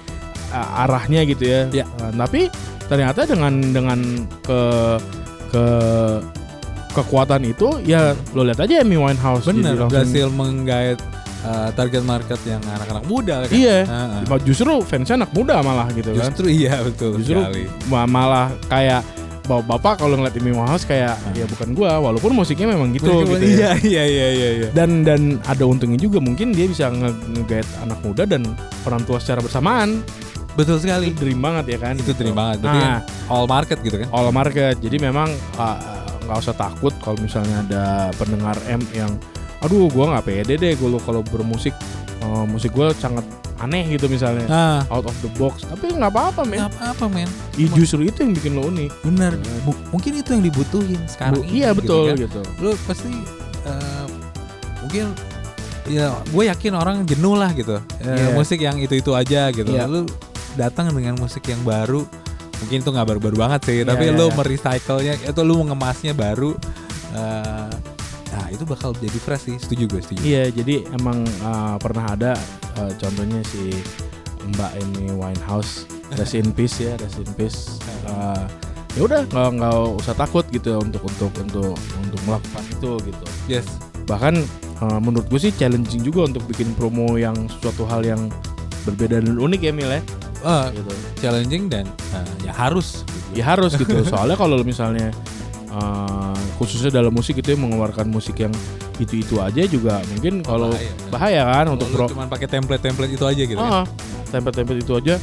eh, 0.50 0.82
arahnya 0.82 1.22
gitu 1.26 1.46
ya. 1.46 1.62
Ya. 1.72 1.86
Eh, 1.86 2.14
tapi 2.14 2.50
ternyata 2.90 3.22
dengan 3.24 3.54
dengan 3.70 4.00
ke 4.42 4.62
ke 5.50 5.66
kekuatan 6.90 7.46
itu 7.46 7.78
ya 7.86 8.18
lo 8.34 8.42
lihat 8.42 8.66
aja 8.66 8.82
Amy 8.82 8.98
Winehouse 8.98 9.46
Bener, 9.46 9.78
berhasil 9.78 10.26
menggait 10.30 10.98
uh, 11.42 11.70
target 11.72 12.04
market 12.04 12.40
yang 12.44 12.62
anak-anak 12.66 13.06
muda 13.06 13.46
kan. 13.46 13.50
Iya. 13.52 13.78
Ah, 13.86 14.24
ah. 14.24 14.40
Justru 14.40 14.82
fansnya 14.82 15.16
anak 15.20 15.32
muda 15.32 15.60
malah 15.60 15.88
gitu 15.92 16.12
kan. 16.14 16.30
Justru 16.30 16.48
iya 16.48 16.80
betul 16.80 17.20
Justru 17.20 17.40
sekali. 17.40 17.64
ma- 17.88 18.08
malah 18.08 18.48
kayak 18.68 19.02
bapak 19.44 19.66
bapak 19.66 19.94
kalau 19.98 20.14
ngeliat 20.14 20.38
Amy 20.38 20.54
Winehouse 20.54 20.86
kayak 20.86 21.18
ya 21.34 21.50
bukan 21.50 21.74
gua 21.74 21.98
walaupun 21.98 22.38
musiknya 22.38 22.70
memang 22.70 22.94
gitu 22.94 23.26
Bener, 23.26 23.42
gitu 23.42 23.58
ya. 23.58 23.74
Iya 23.74 23.74
iya 23.82 24.04
iya 24.06 24.28
iya 24.30 24.50
iya. 24.56 24.68
dan 24.72 25.02
dan 25.02 25.42
ada 25.44 25.66
untungnya 25.66 25.98
juga 25.98 26.22
mungkin 26.22 26.54
dia 26.54 26.70
bisa 26.70 26.94
nge- 26.94 27.18
anak 27.82 27.98
muda 28.06 28.30
dan 28.30 28.46
orang 28.86 29.02
tua 29.04 29.18
secara 29.18 29.42
bersamaan 29.42 30.06
Betul 30.54 30.78
sekali. 30.78 31.10
itu 31.10 31.18
dream 31.18 31.40
banget 31.40 31.66
ya 31.66 31.78
kan 31.80 31.94
Itu 31.96 32.14
dream 32.14 32.38
banget. 32.38 32.62
Berarti 32.62 32.78
nah 32.78 33.00
kan 33.02 33.32
all 33.32 33.46
market 33.48 33.78
gitu 33.82 33.96
kan. 33.98 34.08
all 34.12 34.30
market 34.30 34.76
jadi 34.78 34.98
memang 35.00 35.30
uh, 35.56 35.78
nggak 36.30 36.38
usah 36.38 36.54
takut 36.54 36.94
kalau 37.00 37.18
misalnya 37.18 37.64
ada 37.64 37.84
pendengar 38.14 38.54
M 38.70 38.86
yang 38.92 39.18
aduh 39.60 39.88
gua 39.88 40.16
nggak 40.16 40.26
pede 40.26 40.54
deh 40.56 40.74
gue 40.74 40.90
kalau 41.00 41.20
bermusik 41.22 41.76
uh, 42.22 42.44
musik 42.44 42.72
gua 42.72 42.92
sangat 42.94 43.24
aneh 43.58 43.84
gitu 43.90 44.08
misalnya 44.08 44.48
Nah, 44.48 44.80
out 44.88 45.04
of 45.04 45.16
the 45.20 45.28
box 45.36 45.68
tapi 45.68 45.92
nggak 45.92 46.08
apa-apa 46.08 46.42
men 46.44 46.64
nggak 46.64 46.72
apa-apa 46.74 47.06
men. 47.08 47.28
Ih, 47.56 47.68
justru 47.70 48.02
itu 48.02 48.24
yang 48.24 48.32
bikin 48.32 48.56
lo 48.56 48.64
unik 48.66 48.92
Bener. 49.04 49.36
Bu- 49.62 49.76
mungkin 49.92 50.16
itu 50.16 50.30
yang 50.32 50.40
dibutuhin 50.42 51.00
sekarang. 51.06 51.36
Bu- 51.36 51.44
ini, 51.44 51.60
iya 51.60 51.70
gitu 51.70 51.80
betul 51.84 52.04
kan. 52.06 52.16
gitu, 52.18 52.42
Lu 52.58 52.72
pasti 52.88 53.12
eh, 53.62 54.06
mungkin 54.80 55.06
ya 55.86 56.08
gue 56.24 56.44
yakin 56.46 56.74
orang 56.74 56.98
jenuh 57.04 57.36
lah 57.36 57.52
gitu. 57.52 57.84
Eh, 58.00 58.08
Iya. 58.08 58.32
Musik 58.32 58.60
yang 58.60 58.80
itu-itu 58.80 59.12
aja 59.12 59.52
gitu. 59.52 59.68
Iya. 59.70 59.86
Lu 59.86 60.08
datang 60.56 60.88
dengan 60.90 61.20
musik 61.20 61.44
yang 61.44 61.60
baru. 61.62 62.08
Mungkin 62.60 62.80
itu 62.80 62.90
nggak 62.90 63.08
baru-baru 63.08 63.36
banget 63.38 63.62
sih, 63.66 63.78
Iya, 63.78 63.88
tapi 63.88 64.08
iya, 64.08 64.16
lu 64.16 64.26
iya. 64.26 64.36
merecycle-nya 64.36 65.14
itu 65.20 65.42
lu 65.42 65.60
mengemasnya 65.60 66.12
baru. 66.14 66.56
eh, 67.10 67.68
nah, 67.68 67.68
itu 68.52 68.64
bakal 68.68 68.92
jadi 68.98 69.20
fresh 69.22 69.50
sih. 69.50 69.58
Setuju 69.58 69.84
gue, 69.90 70.02
setuju. 70.02 70.22
Iya, 70.26 70.44
jadi 70.54 70.86
emang 70.98 71.24
uh, 71.42 71.76
pernah 71.80 72.14
ada 72.14 72.32
uh, 72.78 72.92
contohnya 72.98 73.42
si 73.48 73.74
Mbak 74.56 74.72
Amy 74.82 75.14
Winehouse, 75.14 75.86
Rest 76.18 76.36
in 76.36 76.50
Peace 76.54 76.82
ya, 76.82 76.98
Rest 76.98 77.22
in 77.22 77.30
Peace. 77.38 77.80
Uh, 78.10 78.46
ya 78.98 79.06
udah 79.06 79.22
nggak 79.30 79.50
nggak 79.62 79.76
usah 80.02 80.16
takut 80.18 80.46
gitu 80.50 80.82
untuk 80.82 81.06
untuk 81.06 81.32
untuk 81.38 81.78
untuk 81.78 82.20
melakukan 82.26 82.64
itu 82.74 82.92
gitu. 83.06 83.26
Yes. 83.46 83.68
Bahkan 84.10 84.42
uh, 84.82 85.00
menurut 85.00 85.30
gue 85.30 85.40
sih 85.50 85.54
challenging 85.54 86.02
juga 86.02 86.26
untuk 86.26 86.42
bikin 86.50 86.74
promo 86.74 87.16
yang 87.16 87.36
suatu 87.62 87.86
hal 87.86 88.02
yang 88.02 88.34
berbeda 88.88 89.22
dan 89.22 89.38
unik 89.38 89.62
ya 89.62 89.74
Mil 89.76 89.92
ya. 89.92 90.02
Eh, 90.40 90.68
gitu. 90.72 90.92
challenging 91.20 91.68
dan 91.68 91.84
eh, 92.16 92.48
ya 92.48 92.54
harus. 92.56 93.04
Ya 93.36 93.44
harus 93.44 93.76
gitu. 93.76 94.02
Soalnya 94.12 94.40
kalau 94.40 94.64
misalnya 94.64 95.12
eh, 95.70 96.40
khususnya 96.58 96.90
dalam 96.90 97.14
musik 97.14 97.40
itu 97.40 97.54
yang 97.54 97.66
mengeluarkan 97.66 98.10
musik 98.10 98.42
yang 98.42 98.54
itu-itu 99.00 99.40
aja 99.40 99.64
juga 99.64 100.04
mungkin 100.12 100.44
kalau 100.44 100.76
bahaya. 100.76 100.92
bahaya 101.08 101.44
kan 101.56 101.66
untuk 101.72 101.88
Kalau 101.88 101.96
pro 101.96 102.06
lu 102.10 102.14
cuman 102.18 102.28
pakai 102.28 102.48
template-template 102.50 103.14
itu 103.16 103.26
aja 103.26 103.44
gitu. 103.48 103.60
kan. 103.62 103.72
Ah, 103.72 103.86
template-template 104.28 104.82
itu 104.84 104.94
aja 104.98 105.16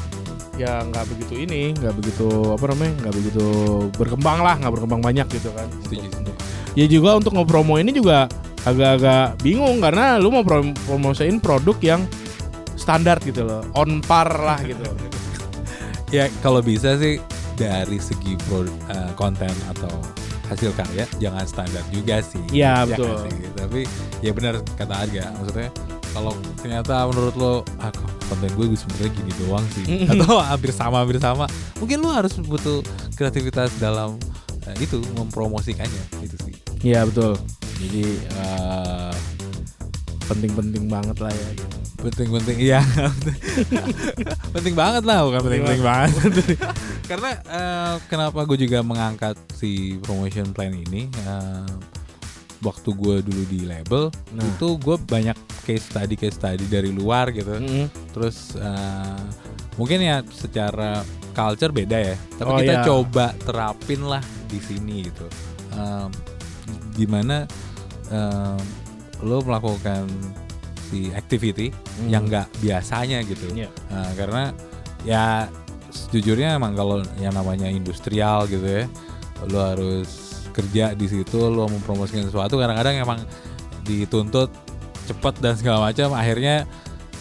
ya 0.57 0.81
nggak 0.89 1.05
begitu 1.13 1.45
ini, 1.45 1.77
nggak 1.77 1.95
begitu 2.01 2.27
apa 2.49 2.65
namanya, 2.73 2.93
nggak 3.05 3.15
begitu 3.15 3.45
berkembang 3.93 4.39
lah, 4.41 4.55
nggak 4.57 4.73
berkembang 4.73 5.01
banyak 5.05 5.29
gitu 5.29 5.53
kan. 5.53 5.69
Setuju. 5.85 6.09
Ya 6.73 6.87
juga 6.89 7.21
untuk 7.21 7.37
ngepromo 7.37 7.77
ini 7.77 7.93
juga 7.93 8.25
agak-agak 8.65 9.45
bingung 9.45 9.79
karena 9.85 10.17
lu 10.17 10.33
mau 10.33 10.41
prom- 10.41 10.73
promosiin 10.89 11.39
produk 11.45 11.77
yang 11.85 12.01
standar 12.77 13.21
gitu 13.21 13.45
loh, 13.45 13.61
on 13.77 14.01
par 14.01 14.29
lah 14.33 14.61
gitu. 14.65 14.81
Ya 16.15 16.31
kalau 16.39 16.63
bisa 16.63 16.95
sih 16.97 17.19
dari 17.59 17.99
segi 17.99 18.39
pro, 18.47 18.63
eh, 18.63 19.11
konten 19.19 19.51
atau 19.69 19.91
hasil 20.47 20.71
karya 20.73 21.05
jangan 21.19 21.45
standar 21.45 21.83
juga 21.91 22.19
sih. 22.21 22.43
Iya, 22.51 22.83
Ya 22.83 22.87
betul. 22.87 23.11
kan 23.11 23.19
sih? 23.27 23.49
Tapi 23.53 23.81
ya 24.21 24.31
benar 24.33 24.55
kata 24.75 24.95
Arga, 24.97 25.25
maksudnya 25.37 25.71
kalau 26.11 26.33
ternyata 26.59 26.95
menurut 27.07 27.35
lo 27.37 27.53
ah, 27.77 27.93
konten 28.27 28.49
gue 28.57 28.73
gue 28.73 28.79
sebenarnya 28.79 29.11
gini 29.13 29.33
doang 29.37 29.67
sih 29.71 29.85
atau 30.09 30.41
hampir 30.51 30.73
sama 30.73 31.05
hampir 31.05 31.21
sama 31.21 31.45
mungkin 31.77 32.01
lo 32.01 32.09
harus 32.09 32.33
butuh 32.41 32.81
kreativitas 33.15 33.77
dalam 33.77 34.17
eh, 34.65 34.77
itu 34.81 34.97
mempromosikannya 35.13 36.25
itu 36.25 36.37
sih 36.41 36.57
Iya 36.81 37.05
betul. 37.05 37.37
Jadi 37.77 38.03
eh, 38.17 39.13
penting-penting 40.25 40.89
banget 40.89 41.17
lah 41.21 41.33
ya. 41.33 41.49
Gitu. 41.53 41.76
Penting-penting 42.07 42.57
iya 42.59 42.81
penting 44.55 44.75
banget 44.75 45.03
lah 45.03 45.27
bukan 45.27 45.41
penting-penting 45.43 45.83
banget 45.83 46.13
karena 47.11 47.31
eh, 47.43 47.95
kenapa 48.07 48.43
gue 48.45 48.59
juga 48.61 48.81
mengangkat 48.81 49.35
si 49.53 49.99
promotion 50.01 50.51
plan 50.51 50.71
ini 50.71 51.07
eh, 51.07 51.69
waktu 52.61 52.89
gue 52.91 53.17
dulu 53.21 53.43
di 53.47 53.61
label 53.65 54.09
Nah. 54.33 54.45
itu 54.45 54.77
gue 54.77 54.97
banyak 54.99 55.37
case 55.63 55.89
study 55.89 56.15
case 56.15 56.37
study 56.37 56.65
dari 56.67 56.91
luar 56.91 57.31
gitu 57.31 57.57
Mm-mm. 57.57 57.87
terus 58.13 58.55
eh, 58.55 59.21
mungkin 59.75 60.01
ya 60.01 60.21
secara 60.27 61.05
culture 61.33 61.69
beda 61.69 61.99
ya 62.03 62.17
tapi 62.37 62.49
Oh, 62.49 62.59
kita 62.59 62.75
iya. 62.75 62.85
coba 62.85 63.27
terapin 63.39 64.01
lah 64.03 64.23
di 64.47 64.59
sini 64.59 65.05
gitu 65.05 65.27
Em, 65.77 66.09
gimana 66.97 67.45
em, 68.09 68.57
lo 69.21 69.45
melakukan 69.45 70.09
si 70.87 71.11
activity 71.13 71.71
Hmm. 71.71 72.09
yang 72.09 72.23
nggak 72.27 72.47
biasanya 72.61 73.21
gitu 73.23 73.51
Iya. 73.53 73.69
Nah, 73.91 74.11
karena 74.15 74.43
ya 75.03 75.25
sejujurnya 75.91 76.59
emang 76.59 76.75
kalau 76.75 77.01
yang 77.19 77.33
namanya 77.33 77.67
industrial 77.67 78.45
gitu 78.47 78.65
ya 78.65 78.85
lo 79.49 79.61
harus 79.63 80.09
kerja 80.53 80.93
di 80.93 81.07
situ 81.07 81.37
lo 81.39 81.69
mempromosikan 81.69 82.25
sesuatu 82.25 82.57
kadang-kadang 82.57 83.01
emang 83.01 83.21
dituntut 83.85 84.49
cepet 85.07 85.35
dan 85.39 85.55
segala 85.55 85.89
macam 85.89 86.13
akhirnya 86.13 86.65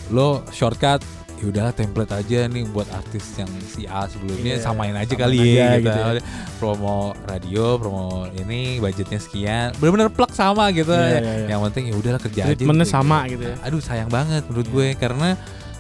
lo 0.10 0.42
shortcut 0.50 1.00
ya 1.36 1.46
udahlah 1.46 1.72
template 1.72 2.12
aja 2.12 2.48
nih 2.48 2.64
buat 2.66 2.88
artis 2.90 3.36
yang 3.36 3.52
si 3.62 3.84
A 3.84 4.08
sebelumnya 4.08 4.56
Iya, 4.56 4.64
samain 4.64 4.94
aja 4.94 5.04
samain 5.06 5.20
kali 5.20 5.38
aja 5.38 5.52
ya 5.52 5.70
gitu. 5.76 5.86
gitu 5.86 6.00
ya. 6.00 6.22
promo 6.56 6.98
radio 7.24 7.66
promo 7.76 8.08
ini 8.32 8.80
budgetnya 8.80 9.20
sekian 9.20 9.68
bener-bener 9.76 10.08
plug 10.08 10.32
sama 10.32 10.72
gitu 10.72 10.90
Iya, 10.90 11.20
iya, 11.20 11.34
iya. 11.38 11.48
yang 11.52 11.62
penting 11.66 11.92
ya 11.92 11.96
udahlah 11.96 12.22
kerja 12.22 12.42
aja 12.42 12.50
Treatmentnya 12.50 12.84
gitu. 12.84 12.96
sama 12.96 13.18
gitu 13.28 13.44
ya. 13.46 13.56
aduh 13.62 13.80
sayang 13.80 14.08
banget 14.08 14.48
menurut 14.48 14.68
gue 14.70 14.88
karena 14.96 15.30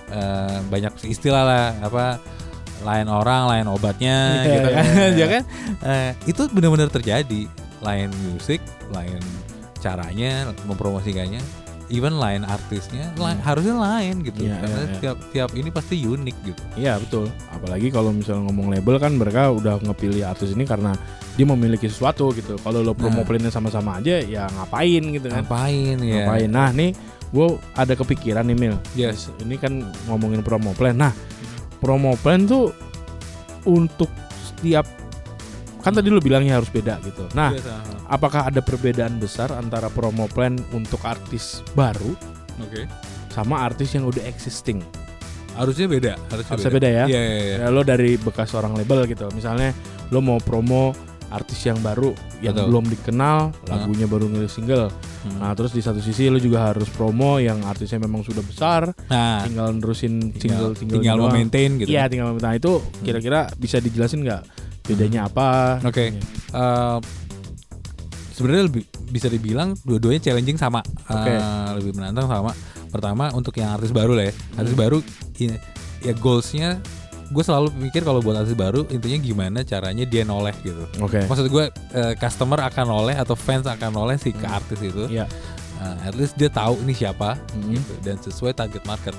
eh, 0.08 0.58
banyak 0.65 0.91
istilah 1.06 1.44
lah 1.44 1.65
apa 1.80 2.06
lain 2.84 3.08
orang 3.08 3.41
lain 3.48 3.65
obatnya 3.65 4.18
Iya, 4.44 4.52
gitu 4.52 4.68
iya, 4.68 4.76
kan 4.76 4.86
iya. 4.86 5.08
ya 5.22 5.28
kan 5.32 5.44
Eh, 5.82 6.10
itu 6.28 6.41
benar-benar 6.52 6.89
terjadi 6.89 7.41
lain 7.80 8.10
musik 8.28 8.60
lain 8.91 9.24
caranya 9.78 10.50
mempromosikannya 10.65 11.39
even 11.88 12.15
lain 12.15 12.41
artisnya 12.41 13.13
lain- 13.13 13.38
Hmm. 13.38 13.45
harusnya 13.45 13.76
lain 13.76 14.15
gitu 14.21 14.41
Iya, 14.41 14.58
karena 14.58 14.74
iya, 14.76 14.86
iya. 14.86 15.00
tiap 15.00 15.17
tiap 15.30 15.50
ini 15.54 15.69
pasti 15.69 15.95
unik 16.00 16.38
gitu 16.43 16.62
Iya 16.76 16.98
betul. 16.98 17.26
Apalagi 17.48 17.88
kalau 17.89 18.10
misalnya 18.10 18.45
ngomong 18.45 18.67
label 18.69 18.95
kan 18.98 19.13
mereka 19.13 19.50
udah 19.50 19.78
ngepilih 19.80 20.24
artis 20.24 20.52
ini 20.52 20.63
karena 20.63 20.98
dia 21.34 21.45
memiliki 21.45 21.86
sesuatu 21.86 22.32
gitu. 22.32 22.56
Kalau 22.58 22.80
lo 22.80 22.91
promo 22.91 23.21
Nah. 23.21 23.26
plannya 23.26 23.50
sama-sama 23.50 24.00
aja 24.00 24.17
ya 24.17 24.50
ngapain 24.50 25.04
gitu 25.12 25.28
kan? 25.28 25.43
ngapain 25.43 25.98
ya 26.00 26.24
Ngapain? 26.24 26.50
Nah 26.50 26.69
nih 26.71 26.89
gue 27.28 27.48
ada 27.74 27.93
kepikiran 27.93 28.45
nih 28.45 28.58
Mil. 28.58 28.76
Yes. 28.93 29.30
Ini 29.38 29.56
kan 29.56 29.80
ngomongin 30.06 30.41
promo 30.41 30.71
plan. 30.71 30.95
Nah 30.95 31.13
promo 31.78 32.15
plan 32.15 32.43
tuh 32.43 32.74
untuk 33.63 34.10
setiap 34.41 34.86
kan 35.86 35.93
tadi 35.93 36.10
lo 36.10 36.17
bilangnya 36.17 36.58
harus 36.58 36.74
beda 36.74 36.98
gitu. 37.06 37.30
Nah 37.38 37.54
Biasa. 37.54 38.10
apakah 38.10 38.50
ada 38.50 38.65
perbedaan 38.65 39.21
besar 39.21 39.54
antara 39.54 39.86
promo 39.93 40.26
plan 40.26 40.58
untuk 40.74 40.98
artis 41.06 41.62
baru 41.78 42.17
oke 42.58 42.89
sama 43.30 43.62
artis 43.62 43.93
yang 43.93 44.10
udah 44.10 44.26
existing? 44.26 44.82
harusnya 45.56 45.88
beda 45.88 46.13
harusnya, 46.28 46.52
Harusnya 46.52 46.71
beda 46.74 46.89
ya? 46.91 47.04
iya 47.08 47.21
iya 47.21 47.39
iya. 47.39 47.56
Ya, 47.63 47.67
lo 47.71 47.80
dari 47.88 48.19
bekas 48.19 48.52
orang 48.52 48.76
label 48.76 49.08
gitu. 49.08 49.24
Misalnya 49.32 49.71
lo 50.12 50.19
mau 50.19 50.36
promo 50.43 50.91
artis 51.32 51.63
yang 51.63 51.80
baru 51.80 52.12
yang 52.43 52.54
Betul. 52.54 52.67
belum 52.69 52.86
dikenal, 52.91 53.38
lagunya 53.71 54.04
baru 54.06 54.28
ngiris 54.30 54.52
single. 54.52 54.91
Hmm. 55.26 55.39
Nah, 55.41 55.56
terus 55.56 55.71
di 55.71 55.80
satu 55.80 55.98
sisi 55.98 56.28
lo 56.28 56.38
juga 56.38 56.69
harus 56.69 56.91
promo 56.91 57.39
yang 57.39 57.63
artisnya 57.63 58.04
memang 58.04 58.21
sudah 58.21 58.43
besar, 58.43 58.91
nah 59.08 59.41
tinggal 59.48 59.71
nerusin 59.74 60.36
tinggal, 60.36 60.76
single-single 60.76 61.00
tinggal 61.02 61.15
doang. 61.17 61.32
memaintain 61.34 61.71
gitu 61.80 61.88
Iya, 61.89 62.04
tinggal 62.12 62.36
nah 62.38 62.54
itu 62.54 62.71
kira-kira 63.02 63.48
bisa 63.56 63.80
dijelasin 63.80 64.21
nggak 64.28 64.41
bedanya 64.86 65.26
apa? 65.26 65.82
Oke. 65.82 66.13
Iya. 66.13 66.21
Eh, 66.52 66.98
sebenarnya 68.32 68.63
lebih 68.67 68.84
bisa 69.08 69.28
dibilang 69.28 69.78
dua-duanya 69.82 70.19
challenging 70.21 70.58
sama 70.58 70.82
Oke. 71.08 71.32
Eh, 71.32 71.69
lebih 71.76 71.95
menantang 71.95 72.28
sama 72.28 72.52
pertama 72.91 73.32
untuk 73.32 73.56
yang 73.56 73.71
artis 73.71 73.91
baru 73.91 74.12
lah 74.13 74.28
ya 74.28 74.34
artis 74.56 74.71
Hmm. 74.71 74.82
baru 74.82 74.98
ya 76.02 76.13
goalsnya 76.15 76.80
gue 77.26 77.41
selalu 77.41 77.74
mikir 77.76 78.04
kalau 78.04 78.21
buat 78.21 78.38
artis 78.38 78.54
baru 78.54 78.86
intinya 78.88 79.17
gimana 79.17 79.60
caranya 79.62 80.06
dia 80.06 80.21
noleh 80.21 80.54
gitu 80.62 80.86
Oke. 81.00 81.26
maksud 81.26 81.48
gue 81.48 81.65
eh, 81.91 82.13
customer 82.15 82.62
akan 82.62 82.86
noleh 82.88 83.15
atau 83.15 83.34
fans 83.34 83.65
akan 83.65 83.89
noleh 83.91 84.15
si 84.15 84.30
ke 84.30 84.43
Hmm. 84.43 84.58
artis 84.58 84.80
itu 84.80 85.06
Iya. 85.08 85.26
Eh, 85.76 86.08
at 86.08 86.15
least 86.15 86.36
dia 86.36 86.48
tahu 86.48 86.80
ini 86.82 86.93
siapa 86.93 87.36
Hmm. 87.52 87.71
gitu, 87.71 87.93
dan 88.00 88.15
sesuai 88.17 88.54
target 88.54 88.84
market 88.84 89.15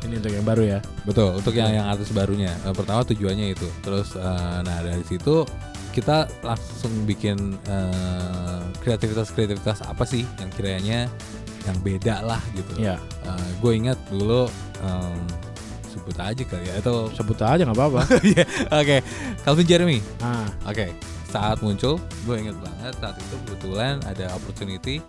Ini 0.00 0.14
untuk 0.16 0.32
yang 0.32 0.46
baru 0.46 0.62
ya. 0.64 0.78
Betul, 1.04 1.36
untuk 1.36 1.52
yang 1.52 1.70
yang 1.72 1.86
artis 1.88 2.08
barunya. 2.12 2.52
Eh, 2.64 2.72
pertama 2.72 3.04
tujuannya 3.04 3.52
itu. 3.52 3.68
Terus 3.84 4.16
eh, 4.16 4.58
nah 4.64 4.78
dari 4.80 5.04
situ 5.04 5.44
kita 5.90 6.30
langsung 6.40 6.92
bikin 7.04 7.58
eh, 7.68 8.60
kreativitas-kreativitas 8.80 9.84
apa 9.84 10.04
sih 10.06 10.24
yang 10.38 10.50
kiranya 10.54 10.98
yang 11.68 11.76
beda 11.84 12.24
lah 12.24 12.40
gitu. 12.56 12.72
Iya. 12.80 12.96
gue 13.60 13.72
ingat 13.76 14.00
dulu 14.08 14.48
em, 14.80 15.20
sebut 15.92 16.16
aja 16.16 16.42
kali 16.48 16.64
ya 16.64 16.80
atau 16.80 17.12
Sebut 17.12 17.36
aja 17.44 17.60
nggak 17.68 17.76
apa-apa. 17.76 18.00
Iya, 18.32 18.44
Oke, 18.72 18.96
Calvin 19.44 19.66
Jeremy. 19.68 19.98
nah, 20.24 20.48
Oke, 20.64 20.96
saat 21.28 21.60
muncul, 21.60 22.00
gue 22.24 22.34
inget 22.40 22.56
banget 22.64 22.96
saat 22.96 23.20
itu 23.20 23.36
kebetulan 23.44 24.00
ada 24.08 24.32
opportunity, 24.32 25.04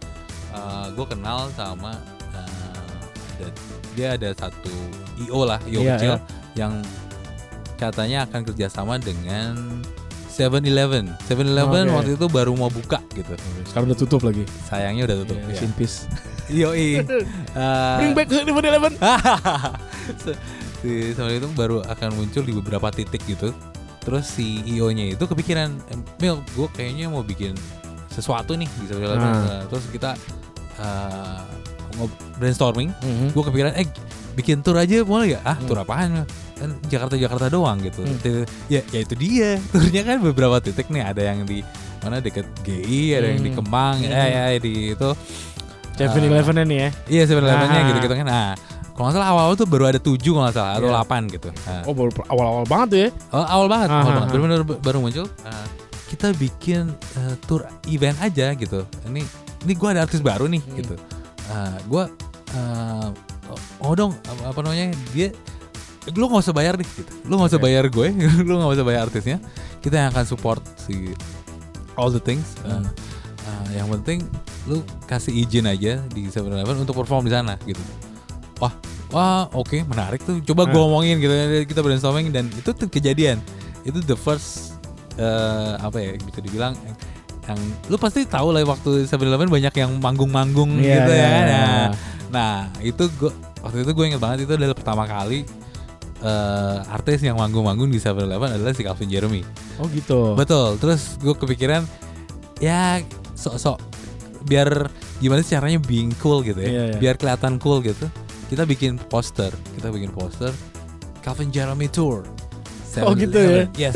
gue 0.92 1.06
kenal 1.08 1.48
sama 1.56 1.96
eh, 2.36 3.00
ada, 3.40 3.48
dia 3.94 4.16
ada 4.16 4.30
satu 4.32 4.72
io 5.20 5.42
lah, 5.44 5.60
io 5.68 5.82
Iya, 5.82 5.96
kecil 5.96 6.14
iya. 6.16 6.20
yang 6.56 6.74
katanya 7.76 8.30
akan 8.30 8.42
kerjasama 8.46 8.98
dengan 8.98 9.82
7-Eleven. 10.32 11.12
7-Eleven 11.28 11.86
Oke. 11.92 11.96
waktu 11.98 12.12
itu 12.16 12.26
baru 12.32 12.56
mau 12.56 12.72
buka 12.72 13.04
gitu. 13.12 13.36
sekarang 13.68 13.92
udah 13.92 14.00
tutup 14.00 14.22
lagi. 14.24 14.48
Sayangnya 14.66 15.04
udah 15.06 15.18
tutup. 15.26 15.38
Iya, 15.38 15.52
ya. 15.52 15.60
Simpis. 15.60 15.94
Yoi. 16.62 17.04
Eh, 17.04 17.96
Bring 18.00 18.14
back 18.16 18.28
to 18.32 18.40
7-Eleven. 18.40 18.94
si 20.82 21.14
sama 21.14 21.30
itu 21.30 21.46
baru 21.54 21.86
akan 21.86 22.10
muncul 22.18 22.42
di 22.42 22.54
beberapa 22.58 22.90
titik 22.90 23.22
gitu 23.30 23.54
terus 24.02 24.26
si 24.34 24.66
io-nya 24.66 25.14
itu 25.14 25.30
kepikiran 25.30 25.78
Mil 26.18 26.42
gue 26.58 26.68
kayaknya 26.74 27.06
mau 27.06 27.22
bikin 27.22 27.54
sesuatu 28.10 28.58
nih 28.58 28.66
bisa 28.82 28.98
bilang 28.98 29.22
Ah. 29.22 29.62
terus 29.70 29.86
kita 29.94 30.18
uh, 30.82 31.46
brainstorming 32.36 32.90
Mhm. 32.98 33.28
gue 33.32 33.44
kepikiran 33.44 33.74
eh 33.74 33.88
bikin 34.32 34.60
tour 34.60 34.76
aja 34.76 35.02
boleh 35.02 35.36
ya 35.36 35.40
ah 35.42 35.54
Hmm. 35.54 35.66
tour 35.66 35.78
apaan 35.78 36.24
kan 36.56 36.70
Jakarta 36.86 37.16
Jakarta 37.16 37.46
doang 37.48 37.82
gitu. 37.82 38.06
Titik- 38.22 38.46
ya 38.68 38.80
ya 38.86 39.00
itu 39.00 39.14
dia 39.14 39.58
turnya 39.74 40.02
kan 40.04 40.18
beberapa 40.22 40.58
titik 40.58 40.88
nih 40.88 41.04
ada 41.04 41.22
yang 41.24 41.44
di 41.44 41.60
mana 42.00 42.18
deket 42.18 42.46
GI 42.62 43.14
ada 43.14 43.28
yang 43.28 43.42
di 43.42 43.52
Hmm. 43.52 43.60
Kemang 43.60 43.96
Hmm. 43.98 44.08
ya 44.08 44.24
ya 44.48 44.58
di 44.58 44.94
itu 44.94 45.10
7-Eleven 45.92 46.56
nih 46.64 46.78
ya. 46.78 46.90
Iya 47.10 47.24
sebenarnya 47.28 47.68
Ah. 47.68 47.86
gitu-gitu 47.86 48.16
kan. 48.16 48.26
Nah, 48.26 48.50
kalau 48.92 49.06
nggak 49.06 49.16
salah 49.16 49.30
awal-awal 49.30 49.56
tuh 49.56 49.68
baru 49.68 49.84
ada 49.88 50.00
tujuh 50.00 50.32
kalau 50.32 50.46
nggak 50.46 50.56
salah 50.56 50.72
atau 50.74 50.88
Iya. 50.88 50.94
delapan 50.96 51.22
gitu. 51.28 51.50
Nah, 51.52 51.82
Oh, 51.86 51.94
baru 51.94 52.10
awal-awal 52.26 52.66
banget 52.66 52.88
tuh 52.88 53.00
ya. 53.00 53.10
awal, 53.30 53.46
awal 53.48 53.68
banget, 53.68 53.88
Ah, 53.88 53.94
awal 53.94 54.02
ah, 54.02 54.08
banget. 54.08 54.22
ah. 54.22 54.32
Benar-benar 54.32 54.62
baru 54.80 54.98
muncul. 55.00 55.26
Nah, 55.44 55.66
kita 56.08 56.28
bikin 56.34 56.84
eh, 56.90 57.34
tour 57.44 57.62
event 57.86 58.18
aja 58.20 58.48
gitu. 58.54 58.80
Ini 59.06 59.22
ini 59.62 59.74
gue 59.74 59.88
ada 59.88 60.02
artis 60.02 60.20
baru 60.20 60.46
nih 60.46 60.62
Hmm. 60.64 60.76
gitu. 60.76 60.96
Nah, 61.52 61.76
gue 61.84 62.04
eh, 62.56 63.08
oh 63.80 63.94
dong 63.94 64.16
apa, 64.24 64.60
namanya 64.64 64.96
dia 65.12 65.36
lu 66.16 66.26
nggak 66.26 66.42
usah 66.42 66.56
bayar 66.56 66.80
deh 66.80 66.88
gitu. 66.88 67.12
Lu 67.28 67.36
nggak 67.36 67.52
usah 67.52 67.60
Oke. 67.60 67.68
bayar 67.68 67.86
gue, 67.86 68.08
lu 68.48 68.54
nggak 68.56 68.74
usah 68.74 68.86
bayar 68.88 69.02
artisnya. 69.06 69.38
Kita 69.84 70.00
yang 70.00 70.10
akan 70.10 70.26
support 70.26 70.64
si 70.80 71.12
all 71.94 72.10
the 72.10 72.18
things. 72.18 72.56
Uh, 72.64 72.80
Hmm. 72.80 72.88
uh, 73.44 73.68
yang 73.76 73.88
penting 73.92 74.24
lu 74.64 74.80
kasih 75.04 75.34
izin 75.36 75.66
aja 75.66 76.00
di 76.08 76.26
7-Eleven 76.26 76.82
untuk 76.82 76.96
perform 76.96 77.26
di 77.26 77.34
sana 77.34 77.58
gitu. 77.62 77.82
Wah, 78.58 78.74
wah, 79.10 79.50
oke, 79.52 79.82
menarik 79.84 80.22
tuh. 80.22 80.38
Coba 80.42 80.66
gue 80.66 80.74
Hmm. 80.74 80.86
ngomongin 80.88 81.18
gitu, 81.18 81.34
kita 81.68 81.82
brainstorming 81.82 82.30
dan 82.30 82.46
itu 82.48 82.70
tuh 82.72 82.88
kejadian. 82.88 83.42
Itu 83.82 84.00
the 84.00 84.16
first 84.16 84.78
eh, 85.18 85.74
apa 85.76 85.98
ya 86.00 86.16
bisa 86.18 86.40
dibilang 86.40 86.74
yang, 87.52 87.60
lu 87.88 87.96
pasti 87.96 88.24
tahu 88.24 88.52
lah 88.52 88.64
waktu 88.64 89.06
7-Eleven 89.06 89.48
banyak 89.48 89.74
yang 89.76 89.92
manggung-manggung 89.98 90.78
Iya, 90.78 91.04
gitu 91.04 91.12
iya, 91.12 91.22
ya. 91.22 91.30
iya. 91.30 91.44
Nah, 91.46 91.86
nah, 92.32 92.56
itu 92.80 93.06
gue 93.12 93.32
waktu 93.62 93.84
itu 93.84 93.92
gue 93.92 94.06
inget 94.08 94.22
banget 94.22 94.44
itu 94.44 94.54
adalah 94.56 94.74
pertama 94.74 95.04
kali 95.06 95.44
eh, 96.22 96.78
artis 96.90 97.20
yang 97.22 97.38
manggung-manggung 97.38 97.90
di 97.90 97.98
7-Eleven 97.98 98.58
adalah 98.58 98.72
si 98.72 98.82
Calvin 98.82 99.10
Jeremy. 99.10 99.42
Oh 99.78 99.90
gitu. 99.90 100.34
Betul. 100.34 100.78
Terus 100.78 101.18
gue 101.18 101.34
kepikiran 101.34 101.84
ya 102.62 103.02
sok-sok 103.34 103.82
biar 104.42 104.90
gimana 105.22 105.42
sih 105.42 105.54
caranya 105.54 105.78
being 105.78 106.14
cool 106.18 106.42
gitu 106.42 106.58
ya. 106.62 106.70
Iya, 106.70 106.84
iya. 106.94 106.98
Biar 106.98 107.16
kelihatan 107.18 107.62
cool 107.62 107.82
gitu. 107.82 108.06
Kita 108.50 108.66
bikin 108.66 108.98
poster. 109.08 109.50
Kita 109.78 109.90
bikin 109.90 110.12
poster 110.12 110.52
Calvin 111.22 111.50
Jeremy 111.50 111.86
Tour. 111.88 112.26
Oh, 113.06 113.16
gitu 113.16 113.38
ya? 113.40 113.64
7-Eleven. 113.64 113.80
Yes. 113.80 113.94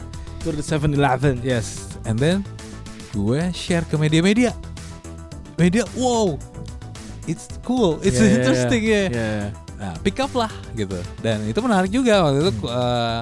Tour 0.40 0.54
the 0.54 0.64
7-Eleven. 0.64 1.34
yes. 1.44 1.98
And 2.06 2.16
then 2.16 2.46
gue 3.12 3.40
share 3.54 3.84
ke 3.88 3.96
media-media. 3.96 4.52
Media, 5.58 5.84
wow. 5.98 6.38
It's 7.28 7.50
cool. 7.66 8.00
It's 8.00 8.16
iya, 8.16 8.40
interesting 8.40 8.82
ya. 8.88 9.02
Iya. 9.12 9.32
Nah, 9.78 9.94
pick 10.00 10.16
up 10.18 10.32
lah 10.32 10.50
gitu. 10.72 10.96
Dan 11.20 11.44
itu 11.44 11.60
menarik 11.60 11.92
juga 11.92 12.24
waktu 12.24 12.48
itu 12.48 12.52
eh, 12.66 13.20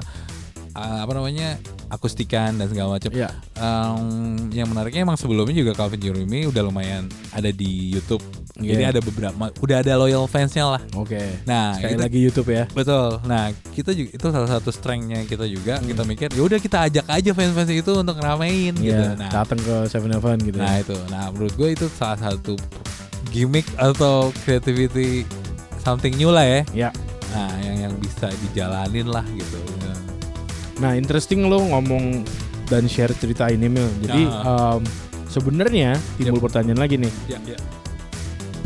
eh, 0.73 0.99
apa 1.03 1.11
namanya? 1.11 1.59
akustikan 1.87 2.59
dan 2.59 2.67
segala 2.67 2.99
macam. 2.99 3.11
Iya. 3.15 3.31
Em, 3.55 4.51
yang 4.51 4.67
menariknya 4.67 5.07
emang 5.07 5.15
sebelumnya 5.15 5.55
juga 5.55 5.71
Calvin 5.71 6.03
Jeremy 6.03 6.43
udah 6.51 6.61
lumayan 6.67 7.07
ada 7.31 7.47
di 7.47 7.95
YouTube. 7.95 8.19
Iya. 8.57 8.71
Jadi 8.73 8.83
ada 8.87 8.99
beberapa 8.99 9.43
udah 9.55 9.77
ada 9.79 9.93
loyal 9.95 10.25
fansnya 10.25 10.65
lah. 10.67 10.81
Oke. 10.93 11.21
Nah, 11.43 11.77
Sekali 11.77 11.93
itu- 11.93 12.01
lagi 12.01 12.19
YouTube 12.19 12.49
ya. 12.49 12.63
betul. 12.69 13.21
Nah, 13.23 13.43
kita 13.71 13.91
juga 13.91 14.09
itu 14.11 14.25
salah 14.27 14.49
satu 14.49 14.69
strengthnya 14.69 15.21
kita 15.23 15.45
juga. 15.45 15.77
Kita 15.77 16.01
mikir 16.01 16.27
ya 16.29 16.41
udah 16.41 16.57
kita 16.57 16.77
ajak 16.85 17.05
aja 17.07 17.31
fans-fans 17.31 17.69
itu 17.69 17.91
untuk 17.93 18.15
ngeramein 18.15 18.73
gitu. 18.75 18.97
Iya. 18.97 19.13
Nah, 19.13 19.29
Datang 19.29 19.57
ke 19.57 19.75
7-Eleven 19.85 20.37
gitu. 20.41 20.57
nah 20.57 20.73
ya. 20.73 20.81
itu. 20.81 20.97
Nah, 21.07 21.23
menurut 21.29 21.53
gue 21.53 21.69
itu 21.71 21.85
salah 21.91 22.17
satu 22.17 22.57
gimmick 23.29 23.67
atau 23.75 24.33
creativity 24.41 25.21
something 25.77 26.13
new 26.13 26.29
lah 26.29 26.43
ya. 26.43 26.61
Ya. 26.73 26.89
Nah, 27.29 27.51
yang 27.61 27.77
yang 27.79 27.93
bisa 27.97 28.27
dijalanin 28.41 29.05
lah 29.05 29.23
gitu. 29.29 29.59
Nah, 30.77 30.93
interesting 30.93 31.45
lo 31.45 31.57
ngomong 31.59 32.21
dan 32.65 32.85
share 32.85 33.09
cerita 33.13 33.47
ini 33.47 33.65
Mil. 33.65 33.89
Jadi 33.99 34.21
Ah. 34.27 34.77
em, 34.77 34.81
sebenarnya 35.25 35.97
timbul 36.15 36.37
pertanyaan 36.37 36.77
lagi 36.77 36.95
nih. 36.97 37.09
Ya, 37.25 37.39
ya. 37.43 37.57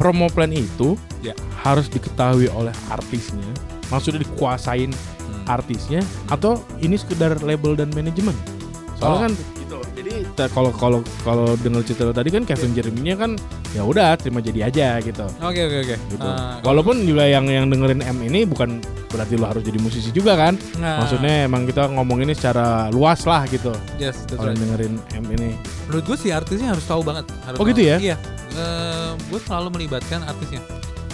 Promo 0.02 0.26
plan 0.34 0.50
itu 0.50 0.98
Ya. 1.22 1.38
harus 1.62 1.86
diketahui 1.86 2.50
oleh 2.50 2.74
artisnya. 2.90 3.46
Maksudnya 3.94 4.26
dikuasain 4.26 4.90
Hmm. 4.90 5.46
artisnya 5.46 6.02
atau 6.26 6.58
ini 6.82 6.98
sekedar 6.98 7.38
label 7.46 7.78
dan 7.78 7.94
manajemen? 7.94 8.34
Soalnya 8.98 9.14
Oh. 9.14 9.24
kan. 9.30 9.34
Jadi 10.02 10.26
kalau 10.50 10.74
kalau 10.74 11.00
kalau 11.22 11.54
dengar 11.56 11.86
cerita 11.86 12.04
lo 12.04 12.12
tadi 12.12 12.34
kan 12.34 12.42
Kevin 12.42 12.74
Jeremy-nya 12.74 13.16
kan 13.16 13.32
ya 13.72 13.86
udah 13.86 14.18
terima 14.18 14.42
jadi 14.42 14.66
aja 14.66 14.98
gitu. 15.00 15.30
Oke, 15.40 15.62
oke, 15.62 15.78
oke. 15.86 15.96
Gitu. 16.10 16.26
Ah, 16.26 16.58
Walaupun 16.62 17.06
juga 17.06 17.24
yang 17.24 17.46
yang 17.46 17.70
dengerin 17.70 18.02
M 18.02 18.18
ini 18.24 18.44
bukan 18.44 18.82
berarti 19.08 19.38
lo 19.38 19.46
harus 19.46 19.62
jadi 19.62 19.78
musisi 19.78 20.10
juga 20.10 20.34
kan? 20.34 20.58
nah, 20.76 21.06
Maksudnya 21.06 21.46
emang 21.46 21.64
kita 21.64 21.86
ngomong 21.88 22.24
ini 22.24 22.34
secara 22.34 22.90
luas 22.90 23.22
lah 23.24 23.46
gitu. 23.46 23.70
yes, 23.96 24.26
that's 24.26 24.36
Kalau 24.36 24.50
right. 24.50 24.58
dengerin 24.58 24.94
M 25.14 25.26
ini. 25.30 25.54
Menurut 25.86 26.04
gue 26.04 26.18
sih 26.18 26.32
artisnya 26.32 26.74
harus 26.74 26.84
tahu 26.84 27.06
banget. 27.06 27.30
Harus 27.46 27.58
Oh, 27.58 27.64
tahu. 27.64 27.70
gitu 27.70 27.82
ya? 27.86 27.98
Iya. 28.02 28.16
Eh, 28.52 29.12
gue 29.30 29.40
selalu 29.40 29.68
melibatkan 29.72 30.26
artisnya. 30.26 30.60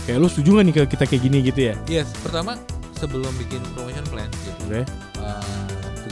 Kayak 0.05 0.23
lu 0.23 0.27
setuju 0.27 0.49
gak 0.53 0.63
nih 0.63 0.73
kalau 0.73 0.89
kita 0.89 1.03
kayak 1.03 1.21
gini 1.21 1.37
gitu 1.43 1.59
ya? 1.59 1.75
Yes. 1.91 2.07
Pertama 2.17 2.55
sebelum 2.95 3.29
bikin 3.35 3.59
promotion 3.75 4.05
plan 4.07 4.29
gitu. 4.39 4.61
Oke. 4.63 4.81
eh, 4.81 4.85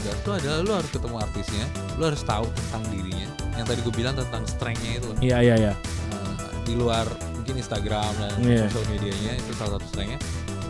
tugas 0.05 0.21
lu 0.21 0.31
adalah 0.37 0.59
lu 0.61 0.71
harus 0.75 0.91
ketemu 0.91 1.15
artisnya, 1.17 1.65
lu 1.97 2.03
harus 2.05 2.21
tahu 2.21 2.45
tentang 2.53 2.83
dirinya. 2.93 3.27
Yang 3.57 3.65
tadi 3.65 3.79
gue 3.81 3.93
bilang 3.95 4.13
tentang 4.13 4.43
strength-nya 4.45 4.91
itu. 4.95 5.07
Iya 5.19 5.37
iya 5.41 5.55
iya. 5.57 5.73
Eh, 6.13 6.35
di 6.63 6.73
luar 6.75 7.05
mungkin 7.33 7.57
Instagram 7.57 8.11
dan 8.15 8.31
Iya. 8.39 8.69
social 8.69 8.85
medianya 8.87 9.33
itu 9.33 9.51
salah 9.53 9.81
satu 9.81 9.85
strength-nya. 9.89 10.19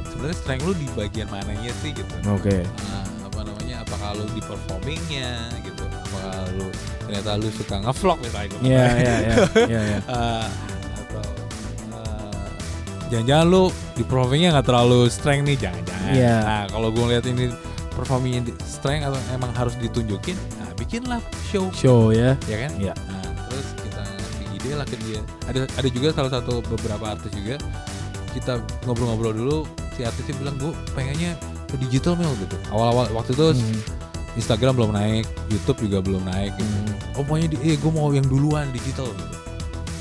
Sebenarnya 0.07 0.37
strength 0.37 0.63
lu 0.63 0.73
di 0.73 0.87
bagian 0.95 1.27
mananya 1.27 1.71
sih 1.83 1.91
gitu. 1.91 2.15
Oke. 2.31 2.63
Nah, 2.63 3.03
apa 3.27 3.39
namanya 3.43 3.83
apakah 3.83 4.15
lu 4.15 4.25
di 4.31 4.39
performingnya 4.39 5.31
gitu 5.61 5.83
apakah 5.83 6.35
lu 6.55 6.67
ternyata 7.03 7.29
lu 7.35 7.49
suka 7.51 7.75
ngevlog 7.83 8.17
misalnya 8.23 8.47
gitu. 8.47 8.61
Iya 8.63 8.85
iya 8.95 9.13
iya. 9.19 9.35
Iya 9.71 9.81
iya. 9.83 9.99
Eh, 10.01 10.47
atau 10.95 11.23
eh, 11.91 12.47
jangan-jangan 13.11 13.45
lu 13.45 13.63
di 13.93 14.03
performingnya 14.03 14.49
nggak 14.53 14.65
terlalu 14.65 14.99
strength 15.07 15.45
nih 15.45 15.57
jangan-jangan 15.59 16.13
Iya. 16.13 16.35
nah 16.39 16.63
kalau 16.69 16.89
gue 16.89 17.05
lihat 17.09 17.25
ini 17.25 17.45
performingnya 17.95 18.41
di- 18.45 18.57
strength 18.61 19.07
atau 19.07 19.19
emang 19.31 19.51
harus 19.51 19.73
ditunjukin 19.75 20.35
nah 20.55 20.69
bikinlah 20.75 21.21
show 21.45 21.71
Show 21.71 22.11
ya. 22.11 22.35
ya 22.45 22.57
kan 22.59 22.71
Iya. 22.75 22.93
nah 23.05 23.23
terus 23.47 23.67
kita 23.79 24.01
ngasih 24.03 24.45
ide 24.53 24.71
lah 24.73 24.85
ke 24.85 24.95
dia 25.01 25.19
ada 25.45 25.59
ada 25.65 25.87
juga 25.87 26.07
salah 26.11 26.31
satu 26.31 26.59
beberapa 26.65 27.05
artis 27.09 27.31
juga 27.31 27.55
kita 28.31 28.59
ngobrol-ngobrol 28.83 29.31
dulu 29.31 29.57
si 29.91 30.03
artisnya 30.03 30.35
bilang 30.37 30.55
gue 30.57 30.71
pengennya 30.91 31.39
ke 31.65 31.79
digital 31.79 32.13
mail 32.13 32.35
gitu 32.37 32.55
awal-awal 32.69 33.07
waktu 33.11 33.31
itu 33.31 33.47
Hmm. 33.53 33.79
Instagram 34.35 34.75
belum 34.75 34.91
naik 34.91 35.23
YouTube 35.47 35.79
juga 35.81 36.03
belum 36.03 36.27
naik 36.27 36.51
gitu. 36.53 36.67
Hmm. 36.67 37.15
oh 37.15 37.23
pokoknya 37.23 37.47
di, 37.49 37.57
eh 37.63 37.75
gue 37.75 37.87
mau 37.89 38.11
yang 38.11 38.27
duluan 38.27 38.67
digital 38.69 39.07
gitu 39.07 39.35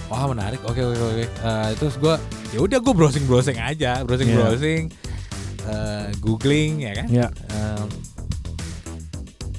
wah 0.04 0.26
menarik 0.26 0.58
oke 0.60 0.74
oke 0.76 0.98
oke 1.00 1.24
Eh, 1.24 1.70
terus 1.76 1.94
gue 1.94 2.14
ya 2.50 2.58
udah 2.58 2.78
gue 2.78 2.92
browsing 2.92 3.24
browsing 3.24 3.54
aja 3.56 4.02
browsing 4.02 4.28
Iya. 4.28 4.38
browsing 4.40 4.82
eh, 5.64 6.08
googling 6.18 6.80
ya 6.80 6.92
kan 6.94 7.06
Iya. 7.06 7.28
Em, 7.50 7.88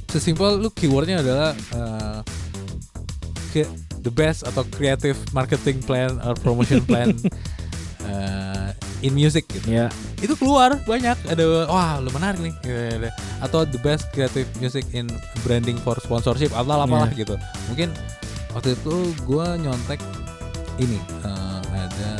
sesimpel 0.08 0.58
lu 0.58 0.70
keywordnya 0.70 1.20
adalah 1.20 1.52
ke 3.52 3.64
the 4.00 4.12
best 4.12 4.44
atau 4.44 4.64
creative 4.70 5.18
marketing 5.32 5.82
plan 5.82 6.16
or 6.22 6.36
promotion 6.36 6.80
plan 6.88 7.12
eh, 8.04 8.70
in 9.02 9.12
music 9.12 9.44
gitu 9.50 9.68
Iya. 9.68 9.88
itu 10.18 10.36
keluar 10.36 10.80
banyak 10.82 11.16
ada 11.26 11.44
wah 11.68 12.00
lu 12.00 12.12
menarik 12.12 12.40
nih 12.42 12.54
Gitu, 12.58 12.72
gitu. 12.96 13.10
atau 13.42 13.60
the 13.64 13.80
best 13.80 14.08
creative 14.12 14.48
music 14.58 14.88
in 14.92 15.08
branding 15.42 15.76
for 15.78 15.96
sponsorship 16.00 16.52
atau 16.52 16.80
apalah 16.80 17.10
Iya. 17.10 17.20
gitu 17.22 17.36
mungkin 17.68 17.90
waktu 18.52 18.72
itu 18.74 18.96
gue 19.26 19.48
nyontek 19.60 20.00
ini 20.78 20.96
eh, 21.22 21.60
ada 21.76 22.14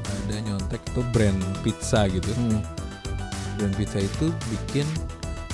ada 0.00 0.36
nyontek 0.40 0.80
tuh 0.92 1.04
brand 1.10 1.36
pizza 1.60 2.04
gitu 2.06 2.32
Hmm. 2.32 2.60
Brand 3.60 3.76
pizza 3.76 4.00
itu 4.00 4.32
bikin 4.48 4.88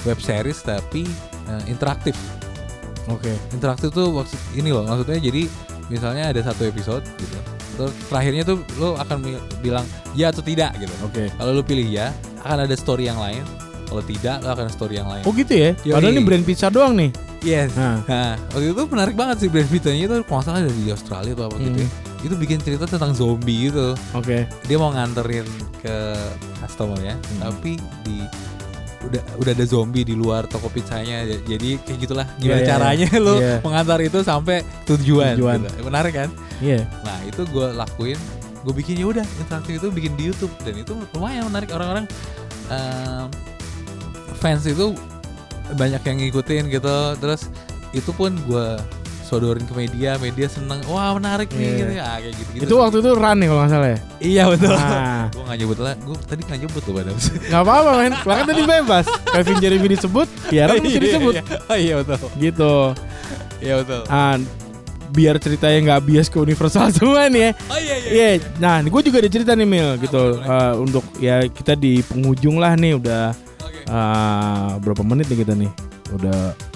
web 0.06 0.18
series 0.22 0.62
tapi 0.62 1.02
eh, 1.50 1.62
interaktif 1.66 2.14
Oke. 3.10 3.34
interaktif 3.50 3.90
tuh 3.90 4.14
maksud 4.14 4.38
ini 4.54 4.70
loh 4.70 4.86
maksudnya 4.86 5.18
jadi 5.18 5.50
misalnya 5.90 6.30
ada 6.30 6.40
satu 6.42 6.66
episode 6.66 7.02
gitu 7.18 7.38
terus 7.76 7.92
terakhirnya 8.08 8.42
tuh 8.46 8.56
lo 8.80 8.96
akan 8.96 9.36
bilang 9.60 9.84
ya 10.16 10.32
atau 10.32 10.40
tidak 10.40 10.74
gitu 10.80 10.94
Oke. 11.04 11.28
kalau 11.36 11.52
lu 11.52 11.62
pilih 11.62 11.84
ya, 11.86 12.08
akan 12.40 12.64
ada 12.64 12.74
story 12.78 13.10
yang 13.10 13.18
lain. 13.20 13.42
Kalau 13.86 14.02
tidak, 14.02 14.42
lu 14.42 14.48
akan 14.50 14.66
story 14.66 14.94
yang 14.98 15.06
lain. 15.06 15.22
Oh 15.22 15.30
gitu 15.30 15.54
ya? 15.54 15.70
Yoi. 15.86 15.94
Padahal 15.94 16.14
ini 16.14 16.22
brand 16.26 16.44
pizza 16.46 16.66
doang 16.72 16.98
nih. 16.98 17.10
yes. 17.46 17.70
Nah. 17.78 18.02
Nah, 18.06 18.34
waktu 18.50 18.74
itu 18.74 18.82
menarik 18.90 19.14
banget 19.14 19.36
sih 19.44 19.48
brand 19.52 19.68
pizzanya 19.70 20.10
itu 20.10 20.16
kalau 20.26 20.42
salah 20.42 20.62
dari 20.66 20.90
Australia 20.90 21.32
atau 21.38 21.46
apa 21.46 21.56
gitu. 21.62 21.78
ya. 21.84 21.88
Itu 22.26 22.34
bikin 22.34 22.58
cerita 22.58 22.84
tentang 22.84 23.14
zombie 23.14 23.70
gitu. 23.70 23.94
Oke. 24.12 24.50
Dia 24.66 24.76
mau 24.76 24.90
nganterin 24.90 25.46
ke 25.78 25.96
customer 26.58 26.98
ya, 26.98 27.14
Hmm. 27.14 27.40
tapi 27.46 27.78
di 28.02 28.18
udah 28.98 29.22
udah 29.38 29.52
ada 29.54 29.62
zombie 29.62 30.02
di 30.02 30.12
luar 30.12 30.44
toko 30.44 30.66
pizzanya 30.66 31.22
jadi 31.46 31.78
kayak 31.78 31.98
gitulah 32.00 32.26
Iya, 32.26 32.42
gimana 32.42 32.58
iya, 32.58 32.66
caranya 32.66 33.08
lu 33.16 33.34
Iya. 33.38 33.54
mengantar 33.62 33.98
itu 34.02 34.18
sampai 34.20 34.56
tujuan, 34.82 35.38
Tujuan. 35.38 35.62
gitu. 35.62 35.86
menarik 35.86 36.14
kan 36.16 36.28
Iya. 36.58 36.90
Nah 37.06 37.14
itu 37.22 37.46
gue 37.46 37.66
lakuin, 37.70 38.18
gue 38.66 38.74
bikin 38.74 38.98
ya 38.98 39.06
udah 39.06 39.22
interaktif 39.38 39.78
itu 39.78 39.86
bikin 39.94 40.18
di 40.18 40.26
YouTube 40.26 40.50
dan 40.58 40.74
itu 40.74 40.90
lumayan 41.14 41.46
menarik 41.46 41.70
orang-orang 41.70 42.10
em, 42.66 43.30
fans 44.34 44.66
itu 44.66 44.90
banyak 45.70 46.02
yang 46.02 46.16
ngikutin 46.18 46.62
gitu. 46.68 46.96
Terus 47.16 47.46
itu 47.92 48.10
pun 48.10 48.34
gue 48.42 48.66
sodorin 49.26 49.66
ke 49.66 49.74
media, 49.74 50.14
media 50.16 50.46
seneng, 50.46 50.78
wah 50.86 51.10
menarik 51.12 51.50
nih 51.50 51.58
Iya. 51.58 51.74
gitu 51.76 51.92
ya 51.92 52.04
kayak 52.16 52.34
gitu. 52.38 52.50
-gitu 52.54 52.62
Itu 52.62 52.74
waktu 52.78 52.96
itu 53.02 53.10
run 53.12 53.36
nih 53.36 53.46
kalau 53.50 53.60
nggak 53.60 53.72
salah 53.74 53.88
ya. 53.90 53.98
iya 54.22 54.44
betul. 54.46 54.70
Nah, 54.78 55.26
gue 55.34 55.42
gak 55.42 55.58
nyebut 55.58 55.78
lah, 55.82 55.94
gue 55.98 56.16
tadi 56.22 56.42
gak 56.46 56.58
nyebut 56.62 56.82
tuh 56.86 56.92
pada 56.94 57.10
nggak 57.10 57.62
apa-apa 57.66 57.90
men. 57.98 58.12
Bahkan 58.22 58.44
tadi 58.46 58.62
bebas. 58.62 59.06
Kevin 59.26 59.56
Jeremy 59.58 59.88
disebut, 59.90 60.28
ya 60.48 60.62
mesti 60.70 60.98
disebut. 61.02 61.34
Oh 61.66 61.74
iya 61.76 61.94
betul. 61.98 62.18
Gitu. 62.38 62.74
Iya 63.58 63.74
betul. 63.82 64.00
Ah, 64.06 64.36
biar 65.06 65.34
ceritanya 65.38 65.78
nggak 65.82 66.02
bias 66.06 66.28
ke 66.30 66.38
universal 66.38 66.86
semua 66.94 67.26
nih 67.26 67.40
ya. 67.40 67.50
Oh 67.66 67.78
iya 67.78 67.94
iya. 67.98 68.10
Iya, 68.14 68.28
nah 68.62 68.78
gue 68.78 69.02
juga 69.02 69.18
ada 69.18 69.30
cerita 69.30 69.52
nih 69.58 69.66
Mil 69.66 69.88
gitu. 69.98 70.38
Eh, 70.38 70.72
untuk 70.78 71.02
ya 71.18 71.42
kita 71.50 71.74
di 71.74 71.98
penghujung 72.00 72.62
lah 72.62 72.78
nih 72.78 72.94
udah 72.94 73.34
Eh, 73.86 74.70
berapa 74.82 75.02
menit 75.06 75.30
nih 75.30 75.46
kita 75.46 75.54
nih? 75.54 75.70
Udah 76.10 76.50
oh, 76.50 76.75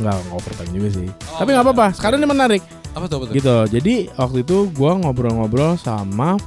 nggak 0.00 0.16
overtime 0.32 0.72
juga 0.72 0.88
sih. 1.02 1.08
Oh, 1.32 1.38
Tapi 1.40 1.48
nggak 1.52 1.64
apa-apa. 1.64 1.86
Sekarang 1.96 2.18
ini 2.20 2.28
menarik. 2.28 2.62
Apa 2.96 3.04
tuh 3.08 3.16
apa 3.20 3.24
tuh? 3.28 3.34
Gitu. 3.36 3.56
Jadi 3.76 3.94
waktu 4.16 4.38
itu 4.44 4.56
gua 4.72 4.96
ngobrol-ngobrol 4.96 5.76
sama 5.76 6.40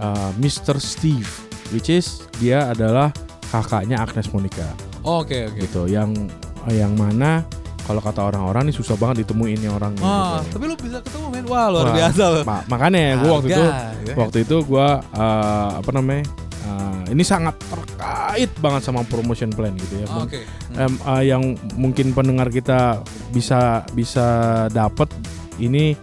uh, 0.00 0.30
Mr. 0.40 0.76
Steve, 0.80 1.28
which 1.72 1.92
is 1.92 2.24
dia 2.40 2.72
adalah 2.72 3.12
kakaknya 3.50 4.00
Agnes 4.00 4.28
Monica. 4.32 4.66
Oh, 5.06 5.22
Oke 5.22 5.46
oke. 5.48 5.60
Gitu. 5.60 5.86
Yang 5.92 6.28
yang 6.72 6.92
mana 6.98 7.46
kalau 7.86 8.02
kata 8.02 8.18
orang-orang 8.26 8.66
nih 8.66 8.74
susah 8.74 8.98
banget 8.98 9.22
ditemuin 9.22 9.62
nih 9.62 9.70
orang. 9.70 9.94
Wah, 10.02 10.42
gitu. 10.42 10.58
tapi 10.58 10.64
lu 10.66 10.74
bisa 10.74 10.98
ketemu 10.98 11.26
men. 11.30 11.44
Wah, 11.46 11.66
luar 11.70 11.86
Wah, 11.86 11.94
biasa 11.94 12.22
loh. 12.34 12.42
Ma- 12.42 12.64
makanya 12.66 13.02
gue 13.22 13.30
waktu 13.30 13.48
itu 13.54 13.62
ya. 13.62 14.14
waktu 14.18 14.38
itu 14.42 14.56
gue 14.66 14.88
uh, 15.14 15.68
apa 15.78 15.90
namanya 15.94 16.24
uh, 16.66 17.00
ini 17.08 17.22
sangat 17.22 17.54
terkait 17.70 18.50
banget 18.58 18.82
sama 18.82 19.06
promotion 19.06 19.48
plan 19.48 19.72
gitu 19.78 20.02
ya. 20.02 20.06
Oh, 20.10 20.26
Oke. 20.26 20.42
Hmm. 20.74 20.90
Em, 20.90 20.94
uh, 21.06 21.22
yang 21.22 21.42
mungkin 21.78 22.10
pendengar 22.12 22.50
kita 22.50 23.00
bisa 23.30 23.86
bisa 23.94 24.26
dapat 24.70 25.08
ini 25.56 25.94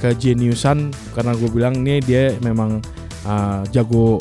kejeniusan 0.00 0.92
karena 1.16 1.32
gue 1.36 1.48
bilang 1.48 1.80
nih 1.80 2.00
dia 2.04 2.24
memang 2.40 2.80
uh, 3.24 3.64
jago 3.72 4.20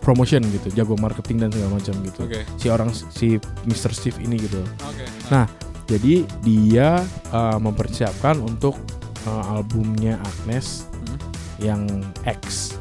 promotion 0.00 0.40
gitu, 0.48 0.72
jago 0.72 0.96
marketing 0.96 1.44
dan 1.44 1.50
segala 1.52 1.76
macam 1.76 1.94
gitu. 2.02 2.20
Oke. 2.24 2.40
Si 2.56 2.66
orang 2.72 2.90
si 2.90 3.36
Mr. 3.68 3.92
Steve 3.92 4.18
ini 4.24 4.40
gitu. 4.40 4.62
Oke. 4.86 5.04
Nah, 5.28 5.44
jadi 5.84 6.24
dia 6.40 7.04
uh, 7.30 7.58
mempersiapkan 7.60 8.40
untuk 8.40 8.78
uh, 9.26 9.54
albumnya 9.54 10.16
Agnes 10.22 10.88
Hmm. 11.00 11.16
yang 11.60 11.82
X. 12.28 12.76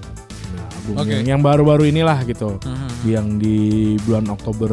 Album 0.92 1.06
Oke. 1.06 1.14
yang, 1.14 1.26
yang 1.38 1.42
baru-baru 1.42 1.84
inilah 1.88 2.20
gitu. 2.26 2.58
Mhm. 2.62 2.88
Yang 3.06 3.28
di 3.38 3.58
bulan 4.04 4.26
Oktober 4.28 4.72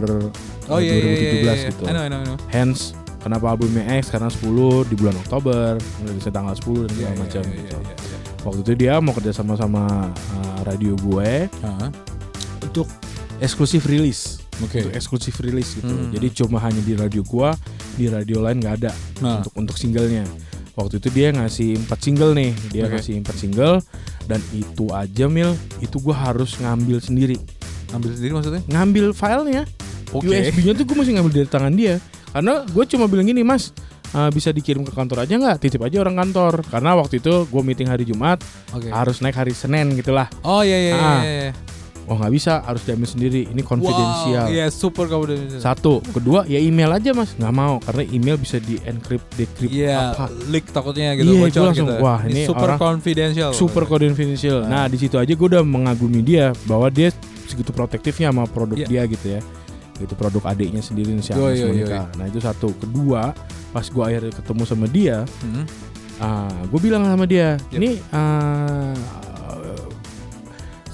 Oh 0.66 0.80
iya 0.82 0.94
iya 0.96 1.10
iya. 1.14 1.32
2017 1.44 1.46
iya. 1.46 1.68
gitu. 1.70 1.82
I 1.86 1.92
know, 1.92 2.02
I 2.02 2.08
know, 2.08 2.20
I 2.20 2.26
know. 2.26 2.36
Hence 2.48 2.96
kenapa 3.20 3.52
albumnya 3.52 3.84
X 3.98 4.10
karena 4.10 4.26
10 4.26 4.86
di 4.86 4.94
bulan 4.94 5.14
Oktober, 5.18 5.78
rilisnya 6.02 6.32
tanggal 6.32 6.54
10 6.54 6.86
dan 6.86 6.90
Iya, 6.90 6.90
segala 6.90 7.10
iya, 7.10 7.20
macam 7.22 7.42
iya, 7.42 7.54
gitu. 7.58 7.76
iya, 7.78 7.94
iya. 7.94 8.18
Waktu 8.42 8.58
itu 8.62 8.72
dia 8.76 8.92
mau 8.98 9.12
kerja 9.12 9.32
sama 9.34 9.54
sama 9.54 9.84
uh, 10.14 10.58
radio 10.62 10.94
gue 10.94 11.50
Ah, 11.62 11.90
untuk 12.62 12.86
eksklusif 13.38 13.84
rilis. 13.84 14.38
Oke. 14.62 14.80
Untuk 14.86 14.94
eksklusif 14.96 15.34
rilis 15.38 15.76
gitu. 15.76 15.90
Hmm. 15.90 16.10
Jadi 16.14 16.26
cuma 16.32 16.56
hanya 16.62 16.80
di 16.80 16.94
radio 16.96 17.20
gua, 17.20 17.52
di 17.94 18.08
radio 18.08 18.40
lain 18.40 18.62
nggak 18.62 18.74
ada 18.80 18.92
Nah, 19.20 19.42
untuk 19.42 19.52
untuk 19.58 19.76
singlenya. 19.76 20.24
Waktu 20.76 21.00
itu 21.00 21.08
dia 21.08 21.32
ngasih 21.32 21.76
empat 21.84 21.98
single 22.00 22.32
nih, 22.36 22.52
dia 22.70 22.84
Oke. 22.84 23.00
ngasih 23.00 23.14
empat 23.20 23.36
single 23.36 23.80
dan 24.26 24.42
itu 24.50 24.90
aja 24.90 25.26
mil, 25.26 25.54
itu 25.78 25.96
gua 25.96 26.14
harus 26.14 26.54
ngambil 26.56 26.98
sendiri, 26.98 27.38
ambil 27.90 28.10
sendiri 28.12 28.32
maksudnya? 28.34 28.62
ngambil 28.66 29.10
filenya, 29.10 29.62
Oke. 30.10 30.26
USB-nya 30.26 30.74
tuh 30.74 30.84
gue 30.84 30.96
masih 30.96 31.12
ngambil 31.14 31.32
dari 31.34 31.48
tangan 31.48 31.72
dia, 31.72 31.98
karena 32.30 32.62
gue 32.62 32.84
cuma 32.86 33.06
bilang 33.06 33.24
gini 33.24 33.40
mas, 33.40 33.70
uh, 34.10 34.28
bisa 34.28 34.50
dikirim 34.50 34.82
ke 34.82 34.90
kantor 34.90 35.22
aja 35.22 35.34
nggak? 35.34 35.56
Titip 35.58 35.80
aja 35.80 35.96
orang 35.98 36.14
kantor, 36.16 36.62
karena 36.66 36.90
waktu 36.94 37.18
itu 37.18 37.32
gue 37.44 37.62
meeting 37.62 37.86
hari 37.86 38.02
Jumat, 38.02 38.42
Oke. 38.70 38.86
harus 38.88 39.18
naik 39.18 39.34
hari 39.34 39.50
Senin 39.50 39.94
gitulah. 39.94 40.26
Oh 40.42 40.60
iya 40.60 40.76
iya 40.76 40.90
iya, 40.90 40.94
Ah. 40.96 41.20
iya. 41.20 41.34
iya. 41.44 41.52
Oh 42.06 42.14
nggak 42.14 42.30
bisa, 42.30 42.62
harus 42.62 42.82
diambil 42.82 43.04
sendiri, 43.04 43.50
ini 43.50 43.60
konfidensial. 43.60 44.46
Wow, 44.46 44.54
iya 44.54 44.70
super 44.70 45.06
confidential. 45.06 45.58
Satu, 45.58 45.98
kedua 46.06 46.46
ya 46.46 46.56
email 46.56 46.88
aja 46.88 47.10
mas, 47.10 47.34
nggak 47.34 47.50
mau 47.50 47.82
karena 47.82 48.02
email 48.08 48.36
bisa 48.36 48.56
di 48.56 48.78
encrypt, 48.80 49.26
decrypt 49.34 49.74
Iya, 49.74 50.14
apa. 50.14 50.30
leak 50.46 50.70
takutnya 50.70 51.12
gitu 51.14 51.26
Iya, 51.26 51.40
bocor 51.42 51.50
gua 51.52 51.66
langsung, 51.66 51.88
gitu. 51.90 51.98
wah, 52.00 52.20
ini 52.22 52.42
super 52.46 52.62
orang 52.64 52.78
confidential. 52.78 53.50
super 53.50 53.84
confidential. 53.84 54.58
Nah. 54.62 54.70
Nah 54.70 54.84
di 54.86 54.96
situ 54.96 55.18
aja 55.18 55.26
gue 55.28 55.48
udah 55.48 55.60
mengagumi 55.60 56.22
dia 56.22 56.54
bahwa 56.64 56.86
dia 56.88 57.10
segitu 57.44 57.70
protektifnya 57.70 58.30
sama 58.30 58.46
produk 58.46 58.78
Iya. 58.78 58.86
dia 58.86 59.02
gitu 59.06 59.26
ya. 59.26 59.40
Itu 59.96 60.14
produk 60.14 60.46
adiknya 60.46 60.80
sendiri 60.80 61.10
si 61.18 61.32
Agnes 61.32 61.58
Monica. 61.58 62.06
Nah 62.14 62.26
itu 62.28 62.38
satu. 62.38 62.70
Kedua 62.76 63.34
pas 63.72 63.82
gue 63.82 64.02
akhirnya 64.04 64.30
ketemu 64.30 64.62
sama 64.62 64.86
dia, 64.86 65.26
Hmm. 65.42 65.64
ah 66.16 66.54
gue 66.64 66.80
bilang 66.80 67.02
sama 67.02 67.26
dia, 67.26 67.58
Yep. 67.68 67.76
ini 67.76 67.90
ah, 68.10 68.94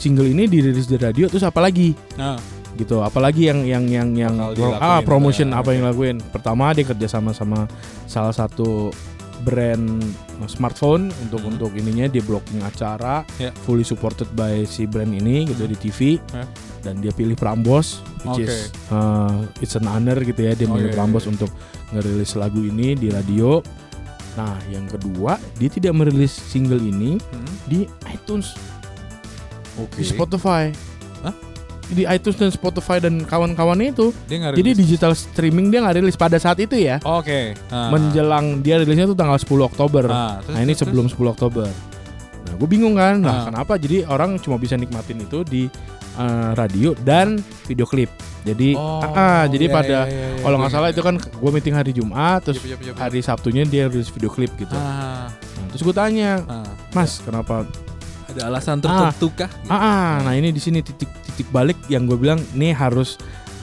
single 0.03 0.27
ini 0.27 0.51
dirilis 0.51 0.91
di 0.91 0.99
radio 0.99 1.31
terus 1.31 1.47
apa 1.47 1.63
lagi? 1.63 1.95
Nah, 2.19 2.35
gitu 2.75 2.99
apalagi 2.99 3.47
yang 3.47 3.63
yang 3.63 3.85
yang 3.87 4.09
yang 4.17 4.35
Bakal 4.35 4.81
ah 4.81 4.99
promotion 5.05 5.53
ya, 5.53 5.61
apa 5.61 5.77
yang 5.77 5.85
lakuin 5.87 6.19
pertama 6.33 6.73
dia 6.73 6.83
kerja 6.83 7.07
sama 7.07 7.31
sama 7.31 7.69
salah 8.09 8.33
satu 8.33 8.89
brand 9.45 10.01
smartphone 10.49 11.13
untuk 11.21 11.43
Hmm. 11.45 11.53
untuk 11.53 11.71
ininya 11.77 12.09
dia 12.09 12.23
blocking 12.23 12.63
acara 12.63 13.27
Ya. 13.37 13.53
fully 13.67 13.85
supported 13.85 14.31
by 14.33 14.65
si 14.65 14.89
brand 14.89 15.13
ini 15.13 15.45
gitu 15.45 15.69
di 15.69 15.77
TV 15.77 16.01
Ya. 16.33 16.47
dan 16.81 17.03
dia 17.03 17.13
pilih 17.13 17.35
Prambos 17.37 18.01
which 18.25 18.41
Oke. 18.41 18.49
is 18.49 18.71
uh, 18.89 19.45
it's 19.61 19.75
an 19.77 19.85
honor 19.85 20.17
gitu 20.17 20.41
ya 20.41 20.55
dia 20.55 20.65
Oh, 20.65 20.75
milih 20.79 20.91
iya, 20.91 20.97
Prambos 20.97 21.27
iya. 21.27 21.31
untuk 21.37 21.51
ngerilis 21.93 22.33
lagu 22.35 22.63
ini 22.63 22.97
di 22.97 23.13
radio 23.13 23.61
nah 24.33 24.57
yang 24.73 24.89
kedua 24.89 25.37
dia 25.61 25.69
tidak 25.69 25.93
merilis 25.93 26.33
single 26.33 26.81
ini 26.81 27.21
hmm. 27.21 27.55
di 27.69 27.85
iTunes 28.09 28.57
oke. 29.77 29.95
di 29.95 30.05
Spotify 30.05 30.73
Hah? 31.21 31.35
di 31.89 32.03
iTunes 32.05 32.37
dan 32.37 32.49
Spotify 32.49 32.97
dan 32.99 33.21
kawan-kawannya 33.21 33.93
itu 33.93 34.17
Dia 34.25 34.49
jadi 34.51 34.71
digital 34.73 35.13
streaming 35.13 35.69
dia 35.69 35.81
nggak 35.81 35.97
rilis 35.99 36.17
pada 36.17 36.37
saat 36.37 36.57
itu 36.57 36.73
ya. 36.75 36.97
Oke. 37.03 37.53
Nah. 37.69 37.93
Menjelang 37.93 38.59
dia 38.59 38.77
rilisnya 38.77 39.05
tuh 39.05 39.13
tanggal 39.13 39.37
10 39.37 39.45
Oktober. 39.63 40.09
Nah, 40.09 40.41
terus- 40.41 40.51
nah 40.51 40.61
ini 40.61 40.73
terus- 40.73 40.81
sebelum 40.83 41.05
10 41.07 41.29
Oktober. 41.29 41.69
Nah 42.43 42.53
gue 42.55 42.65
bingung 42.67 42.97
kan. 42.97 43.21
Nah 43.21 43.29
Ah. 43.35 43.45
kenapa? 43.45 43.77
Jadi 43.77 44.03
orang 44.03 44.41
cuma 44.41 44.57
bisa 44.57 44.75
nikmatin 44.75 45.21
itu 45.21 45.45
di 45.45 45.69
eh, 46.13 46.51
radio 46.53 46.93
dan 46.99 47.41
video 47.65 47.85
klip. 47.85 48.09
Jadi 48.43 48.73
Oh, 48.73 49.01
ah, 49.01 49.09
ah, 49.09 49.43
jadi 49.47 49.65
iya, 49.65 49.73
pada 49.73 49.99
iya, 50.03 50.13
iya, 50.13 50.27
iya, 50.29 50.41
kalau 50.41 50.57
gue 50.57 50.61
nggak 50.61 50.73
salah 50.73 50.85
ingat. 50.87 50.97
itu 50.97 51.03
kan 51.03 51.15
gue 51.17 51.51
meeting 51.51 51.73
hari 51.73 51.93
Jumat 51.93 52.41
terus 52.43 52.57
yup, 52.59 52.69
yup, 52.75 52.81
yup. 52.85 52.95
hari 52.99 53.21
Sabtunya 53.21 53.65
dia 53.65 53.85
rilis 53.87 54.09
video 54.09 54.29
klip 54.29 54.53
gitu. 54.55 54.73
Ah, 54.73 55.29
Nah, 55.29 55.67
terus 55.69 55.81
gue 55.83 55.95
tanya, 55.95 56.41
ah. 56.47 56.69
Mas 56.91 57.17
kenapa 57.19 57.65
ada 58.35 58.49
alasan 58.49 58.81
tertentu 58.81 59.29
kah? 59.35 59.51
Ah, 59.67 59.75
ah, 59.77 60.11
nah 60.25 60.33
ini 60.33 60.51
di 60.51 60.59
sini 60.59 60.81
titik 60.81 61.09
titik 61.27 61.49
balik 61.49 61.77
yang 61.87 62.05
gue 62.05 62.17
bilang 62.17 62.41
ini 62.53 62.73
harus 62.73 63.17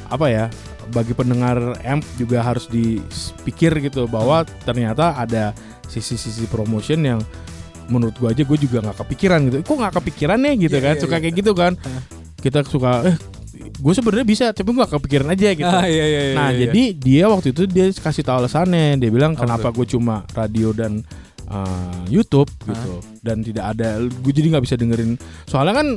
apa 0.10 0.25
ya 0.27 0.45
bagi 0.89 1.13
pendengar 1.13 1.77
amp 1.86 2.01
juga 2.17 2.41
harus 2.41 2.65
dipikir 2.65 3.77
gitu 3.79 4.10
bahwa 4.10 4.41
ternyata 4.65 5.13
ada 5.13 5.53
sisi-sisi 5.86 6.49
promotion 6.49 7.01
yang 7.01 7.19
menurut 7.89 8.13
gue 8.17 8.29
aja 8.29 8.43
gue 8.45 8.58
juga 8.58 8.86
nggak 8.86 8.97
kepikiran 9.05 9.39
gitu. 9.49 9.55
Kok 9.65 9.77
nggak 9.82 9.95
kepikiran 10.01 10.38
nih 10.41 10.53
gitu 10.69 10.77
Iya, 10.77 10.86
kan? 10.86 10.93
iya, 10.97 11.01
Suka 11.01 11.15
iya. 11.17 11.21
kayak 11.25 11.36
gitu 11.41 11.51
kan? 11.58 11.73
Ah. 11.82 12.01
Kita 12.39 12.60
suka 12.65 12.91
eh 13.05 13.17
gue 13.60 13.93
sebenarnya 13.93 14.27
bisa 14.27 14.45
tapi 14.53 14.69
gue 14.71 14.77
nggak 14.82 14.93
kepikiran 14.97 15.27
aja 15.34 15.49
gitu. 15.58 15.69
Ah, 15.69 15.86
iya, 15.89 16.05
iya, 16.05 16.21
iya, 16.32 16.36
Nah, 16.38 16.49
iya. 16.53 16.69
jadi 16.69 16.84
dia 16.95 17.25
waktu 17.29 17.49
itu 17.53 17.63
dia 17.65 17.89
kasih 17.89 18.23
tahu 18.25 18.45
alasannya. 18.45 18.97
Dia 19.01 19.10
bilang 19.10 19.34
Apa 19.38 19.41
kenapa 19.45 19.67
gue 19.73 19.86
cuma 19.89 20.25
radio 20.34 20.69
dan 20.73 21.01
uh, 21.49 22.01
YouTube 22.07 22.49
gitu 22.65 22.93
dan 23.21 23.41
tidak 23.41 23.75
ada 23.75 23.99
gue 24.01 24.33
jadi 24.33 24.55
nggak 24.55 24.65
bisa 24.65 24.75
dengerin. 24.77 25.17
Soalnya 25.45 25.75
kan 25.75 25.88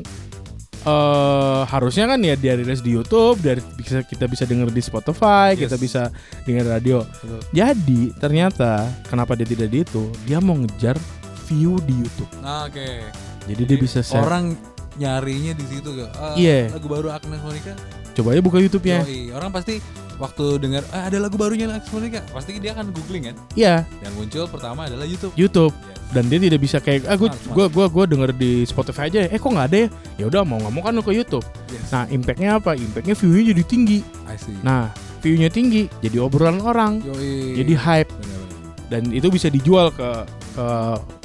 eh 0.82 1.62
harusnya 1.70 2.10
kan 2.10 2.18
ya 2.18 2.34
dia 2.34 2.58
rilis 2.58 2.82
di 2.82 2.90
YouTube, 2.90 3.38
dari 3.38 3.62
bisa 3.78 4.02
kita 4.02 4.26
bisa 4.26 4.42
denger 4.42 4.66
di 4.74 4.82
Spotify, 4.82 5.54
kita 5.54 5.78
Yes. 5.78 5.82
bisa 5.82 6.02
denger 6.42 6.66
radio. 6.74 7.06
Betul. 7.06 7.38
Jadi 7.54 8.00
ternyata 8.18 8.90
kenapa 9.06 9.38
dia 9.38 9.46
tidak 9.46 9.70
di 9.70 9.86
itu? 9.86 10.10
Dia 10.26 10.42
mau 10.42 10.58
ngejar 10.58 10.98
view 11.46 11.78
di 11.86 11.94
YouTube. 12.02 12.30
Ah, 12.42 12.66
Oke. 12.66 13.06
Jadi, 13.46 13.62
dia 13.66 13.78
bisa 13.78 14.00
share. 14.02 14.22
orang 14.22 14.54
nyarinya 14.94 15.52
di 15.52 15.64
situ 15.66 15.88
gak? 15.94 16.10
Ah, 16.14 16.34
Iya. 16.34 16.68
Lagu 16.70 16.86
baru 16.86 17.08
Agnes 17.08 17.40
Monica. 17.40 17.72
Coba 18.12 18.28
aja 18.30 18.40
buka 18.40 18.58
YouTube-nya. 18.58 19.02
Yoi. 19.02 19.32
Orang 19.32 19.48
pasti 19.50 19.80
waktu 20.14 20.44
dengar 20.58 20.84
ah, 20.90 21.08
ada 21.08 21.16
lagu 21.18 21.34
barunya 21.34 21.64
Agnes 21.66 21.88
Monica, 21.88 22.20
pasti 22.28 22.56
dia 22.56 22.72
akan 22.72 22.92
googling 22.92 23.32
kan. 23.32 23.36
Iya, 23.52 23.88
Dan 23.98 24.12
muncul 24.14 24.44
pertama 24.46 24.84
adalah 24.84 25.04
YouTube. 25.04 25.32
YouTube. 25.34 25.72
Yes. 25.72 25.98
dan 26.12 26.28
dia 26.28 26.36
tidak 26.38 26.60
bisa 26.60 26.76
kayak 26.76 27.08
ah 27.08 27.16
gue 27.16 27.24
gue 27.24 27.66
gue 27.72 27.86
gue 27.88 28.04
denger 28.04 28.30
di 28.36 28.68
Spotify 28.68 29.08
aja 29.08 29.24
eh 29.24 29.40
kok 29.40 29.48
nggak 29.48 29.64
ada 29.64 29.78
ya 29.78 29.88
ya 30.20 30.24
udah 30.28 30.44
mau 30.44 30.60
nggak 30.60 30.68
mau 30.70 30.82
kan 30.84 30.92
lu 30.92 31.00
ke 31.00 31.08
YouTube 31.10 31.40
Yes. 31.72 31.88
nah 31.88 32.04
impactnya 32.04 32.60
apa 32.60 32.76
impactnya 32.76 33.16
viewnya 33.16 33.56
jadi 33.56 33.62
tinggi 33.64 34.04
I 34.28 34.36
see. 34.36 34.52
nah 34.60 34.92
viewnya 35.24 35.48
tinggi 35.48 35.88
jadi 36.04 36.20
obrolan 36.20 36.60
orang 36.60 37.00
Yoi. 37.00 37.56
jadi 37.56 37.72
hype 37.72 38.12
Benar-benar. 38.12 38.92
dan 38.92 39.02
itu 39.08 39.24
bisa 39.32 39.48
dijual 39.48 39.88
ke 39.88 40.08
ke 40.52 40.66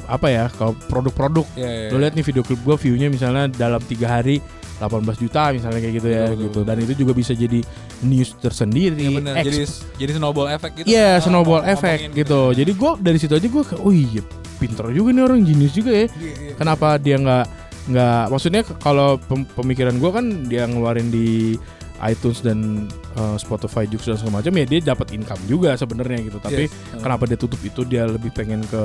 apa 0.08 0.26
ya 0.26 0.44
ke 0.48 0.64
produk-produk 0.86 1.44
Iya, 1.52 1.68
iya. 1.68 1.88
lo 1.88 1.98
lihat 1.98 2.12
nih 2.12 2.24
video 2.24 2.40
klip 2.40 2.58
gue 2.58 2.76
viewnya 2.78 3.06
misalnya 3.06 3.44
dalam 3.46 3.78
tiga 3.82 4.08
hari 4.10 4.40
18 4.78 4.88
juta 5.18 5.50
misalnya 5.50 5.78
kayak 5.78 5.94
gitu 5.96 6.08
ya 6.08 6.22
Betul, 6.24 6.38
gitu 6.38 6.48
betul. 6.48 6.62
dan 6.64 6.76
itu 6.78 6.92
juga 6.96 7.12
bisa 7.12 7.32
jadi 7.32 7.60
news 8.00 8.30
tersendiri 8.36 8.94
Iya 8.96 9.10
benar. 9.12 9.34
Ex- 9.36 9.44
Jadi 9.44 9.58
jadi 9.98 10.10
snowball 10.14 10.48
effect 10.48 10.72
gitu. 10.76 10.86
Iya, 10.88 11.08
Ah, 11.10 11.20
snowball 11.20 11.62
effect 11.66 12.02
gitu. 12.12 12.40
Jadi 12.52 12.72
gue 12.72 12.90
dari 12.96 13.18
situ 13.18 13.34
aja 13.34 13.42
gue, 13.44 13.62
oh 13.76 13.90
iya, 13.90 14.22
pinter 14.56 14.86
juga 14.88 15.10
nih 15.10 15.24
orang 15.24 15.42
jenius 15.42 15.74
juga 15.74 15.90
ya. 15.92 16.06
Iya, 16.08 16.32
iya. 16.40 16.52
Kenapa 16.54 16.94
dia 16.96 17.16
nggak 17.16 17.44
nggak? 17.88 18.22
Maksudnya 18.28 18.62
kalau 18.78 19.18
pem- 19.20 19.50
pemikiran 19.50 19.94
gue 19.94 20.10
kan 20.10 20.24
dia 20.44 20.62
ngeluarin 20.64 21.10
di 21.10 21.58
iTunes 22.00 22.38
dan 22.38 22.86
uh, 23.12 23.34
Spotify 23.34 23.82
juga 23.82 24.14
dan 24.14 24.16
segala 24.16 24.38
macam 24.38 24.54
ya 24.54 24.64
dia 24.64 24.78
dapat 24.86 25.10
income 25.10 25.42
juga 25.44 25.74
sebenarnya 25.74 26.22
gitu. 26.22 26.38
Tapi 26.38 26.64
Yes. 26.64 26.94
Ah. 26.94 27.02
kenapa 27.02 27.26
dia 27.26 27.34
tutup 27.34 27.58
itu 27.60 27.82
dia 27.82 28.06
lebih 28.06 28.30
pengen 28.30 28.62
ke 28.62 28.82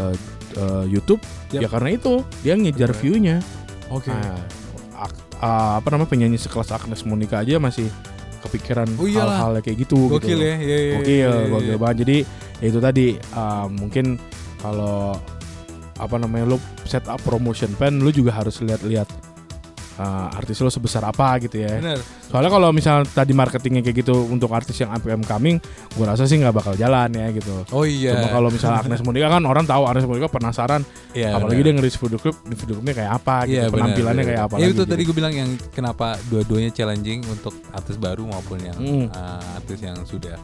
uh, 0.00 0.14
uh, 0.58 0.84
YouTube? 0.86 1.20
Yap. 1.54 1.60
Ya 1.62 1.68
karena 1.70 1.90
itu 1.94 2.24
dia 2.42 2.54
ngejar 2.56 2.90
Bener. 2.94 3.00
view-nya. 3.02 3.36
Oke. 3.90 4.10
Nah, 4.10 4.38
ak- 4.96 5.22
uh, 5.42 5.72
apa 5.78 5.88
namanya 5.94 6.10
penyanyi 6.10 6.38
sekelas 6.38 6.70
Agnes 6.74 7.02
Monica 7.06 7.42
aja 7.42 7.58
masih 7.58 7.86
kepikiran 8.40 8.88
Oh 8.96 9.04
hal-hal 9.04 9.60
kayak 9.60 9.84
gitu 9.84 10.08
Gokil 10.08 10.40
gitu. 10.40 10.48
ya. 10.48 10.56
Iya, 10.56 10.78
iya, 10.80 10.94
Gokil, 10.96 11.12
iya, 11.12 11.28
iya, 11.28 11.48
gokil 11.52 11.74
iya. 11.74 11.78
banget. 11.78 11.96
Jadi 12.02 12.16
ya 12.60 12.66
itu 12.72 12.78
tadi 12.80 13.06
uh, 13.36 13.66
mungkin 13.68 14.16
kalau 14.60 15.16
apa 16.00 16.16
namanya 16.16 16.56
lu 16.56 16.58
set 16.88 17.04
up 17.12 17.20
promotion 17.20 17.68
plan 17.76 17.92
lu 18.00 18.08
juga 18.08 18.32
harus 18.32 18.56
lihat-lihat 18.64 19.04
uh, 20.00 20.32
artis 20.32 20.56
lu 20.58 20.72
sebesar 20.72 21.04
apa 21.04 21.36
gitu 21.38 21.60
ya. 21.60 21.76
Bener. 21.76 22.00
Soalnya 22.24 22.48
kalau 22.48 22.72
misalnya 22.72 23.04
tadi 23.06 23.36
marketingnya 23.36 23.84
kayak 23.84 24.00
gitu 24.00 24.16
untuk 24.24 24.48
artis 24.50 24.80
yang 24.80 24.88
and 24.90 25.04
coming, 25.22 25.60
gua 25.92 26.16
rasa 26.16 26.24
sih 26.24 26.40
nggak 26.40 26.54
bakal 26.54 26.72
jalan 26.74 27.12
ya 27.12 27.28
gitu. 27.30 27.52
Oh 27.70 27.84
iya. 27.84 28.16
Cuma 28.16 28.28
kalau 28.32 28.48
misalnya 28.48 28.80
Agnes 28.80 29.02
Monica 29.04 29.28
kan 29.28 29.42
orang 29.44 29.68
tahu 29.68 29.82
Agnes 29.84 30.08
Monica 30.08 30.26
penasaran, 30.26 30.80
Iya, 31.12 31.36
apalagi 31.36 31.60
bener. 31.60 31.66
dia 31.66 31.78
ngeris 31.78 31.96
video 31.98 32.18
clip, 32.18 32.36
di 32.42 32.56
video 32.56 32.74
clipnya 32.78 32.94
kayak 32.96 33.12
apa 33.12 33.36
gitu, 33.44 33.60
benar, 33.60 33.70
penampilannya 33.74 34.16
benar. 34.16 34.30
kayak 34.32 34.42
apa 34.42 34.54
Iya 34.54 34.62
lagi. 34.62 34.72
itu 34.72 34.80
gitu. 34.80 34.90
tadi 34.90 35.02
gue 35.04 35.14
bilang 35.14 35.34
yang 35.34 35.50
kenapa 35.70 36.06
dua-duanya 36.26 36.70
challenging 36.70 37.20
untuk 37.26 37.52
artis 37.70 37.96
baru 37.96 38.22
maupun 38.24 38.58
yang 38.58 38.78
Mm. 38.80 39.06
uh, 39.10 39.58
artis 39.58 39.78
yang 39.82 39.98
sudah 40.02 40.38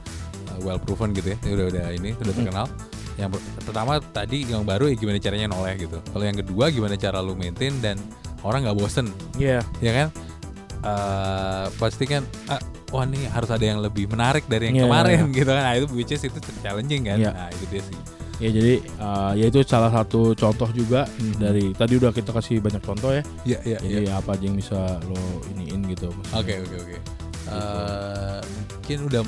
uh, 0.51 0.59
well 0.61 0.77
proven 0.77 1.15
gitu 1.15 1.33
ya, 1.33 1.39
udah 1.49 1.67
udah 1.71 1.85
ini 1.91 2.11
udah 2.13 2.33
Mm. 2.35 2.39
terkenal. 2.43 2.67
Yang 3.17 3.31
per- 3.33 3.45
pertama 3.65 3.93
tadi 4.03 4.45
yang 4.45 4.61
baru 4.61 4.91
ya 4.91 4.95
gimana 4.95 5.17
caranya 5.17 5.47
noleh 5.49 5.73
gitu. 5.79 5.97
Kalau 6.05 6.21
yang 6.21 6.37
kedua 6.37 6.69
gimana 6.69 6.95
cara 6.95 7.23
lu 7.23 7.33
maintain 7.33 7.73
dan 7.81 7.97
orang 8.47 8.63
nggak 8.63 8.75
bosen, 8.75 9.11
Iya. 9.35 9.61
ya 9.79 9.93
kan? 9.93 10.09
Eh, 10.81 11.65
pasti 11.77 12.05
kan 12.05 12.23
ah, 12.47 12.63
wah 12.89 13.03
nih 13.03 13.27
harus 13.27 13.51
ada 13.51 13.65
yang 13.65 13.81
lebih 13.81 14.07
menarik 14.07 14.47
dari 14.47 14.71
yang 14.71 14.77
Iya, 14.77 14.85
kemarin 14.87 15.19
iya. 15.25 15.35
gitu 15.43 15.51
kan. 15.51 15.63
Nah, 15.63 15.75
itu 15.75 15.87
which 15.93 16.11
is 16.11 16.23
itu 16.23 16.39
challenging 16.61 17.03
kan. 17.05 17.19
Iya. 17.19 17.31
Nah, 17.33 17.49
itu 17.51 17.65
dia 17.69 17.83
sih. 17.83 17.99
Ya 18.37 18.53
jadi 18.53 18.75
uh, 19.01 19.33
ya 19.33 19.49
itu 19.49 19.65
salah 19.65 19.89
satu 19.89 20.33
contoh 20.33 20.69
juga 20.71 21.09
Mhm. 21.17 21.41
dari 21.41 21.65
tadi 21.73 21.97
udah 21.97 22.13
kita 22.13 22.31
kasih 22.31 22.61
banyak 22.61 22.81
contoh 22.81 23.11
ya. 23.11 23.23
Iya, 23.43 23.59
iya, 23.65 23.79
iya. 23.81 23.95
Jadi 23.99 24.07
apa 24.13 24.31
aja 24.33 24.45
yang 24.45 24.55
bisa 24.55 24.79
lo 25.03 25.19
iniin 25.51 25.89
gitu. 25.89 26.13
Oke 26.31 26.61
oke 26.61 26.77
oke. 26.77 26.97
Eh, 27.47 28.41
Mungkin 28.77 28.99
udah 29.11 29.23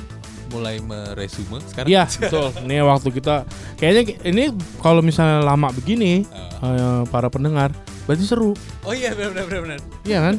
mulai 0.48 0.78
meresume 0.78 1.58
sekarang. 1.66 1.88
Iya 1.88 2.04
betul. 2.22 2.54
Ini 2.62 2.76
waktu 2.80 3.08
kita 3.10 3.34
kayaknya 3.74 4.02
ini 4.22 4.44
kalau 4.78 5.02
misalnya 5.02 5.42
lama 5.42 5.72
begini 5.72 6.22
Eh, 6.22 6.62
uh, 6.62 7.02
para 7.06 7.26
pendengar 7.26 7.70
berarti 8.08 8.24
seru. 8.24 8.56
oh 8.82 8.90
iya 8.90 9.12
benar 9.12 9.44
benar 9.44 9.60
benar. 9.62 9.78
Iya 10.02 10.18
kan? 10.22 10.34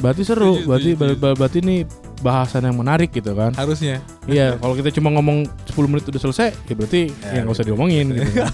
Berarti 0.00 0.22
seru. 0.24 0.56
Berarti 0.64 0.90
setuju, 0.90 1.00
ber- 1.04 1.18
ber- 1.20 1.36
berarti 1.36 1.60
ini 1.60 1.84
bahasan 2.18 2.64
yang 2.64 2.74
menarik 2.74 3.12
gitu 3.12 3.32
kan. 3.32 3.52
Harusnya. 3.52 4.00
Iya, 4.24 4.56
kalau 4.56 4.72
kita 4.72 4.88
cuma 4.90 5.08
ngomong 5.10 5.44
10 5.66 5.84
menit 5.86 6.04
udah 6.06 6.16
selesai, 6.18 6.56
ya 6.64 6.74
berarti 6.74 7.12
Ya, 7.20 7.28
ya 7.30 7.40
nggak 7.44 7.54
usah 7.54 7.64
diomongin 7.64 8.06
gitu. 8.10 8.24
kan. 8.34 8.48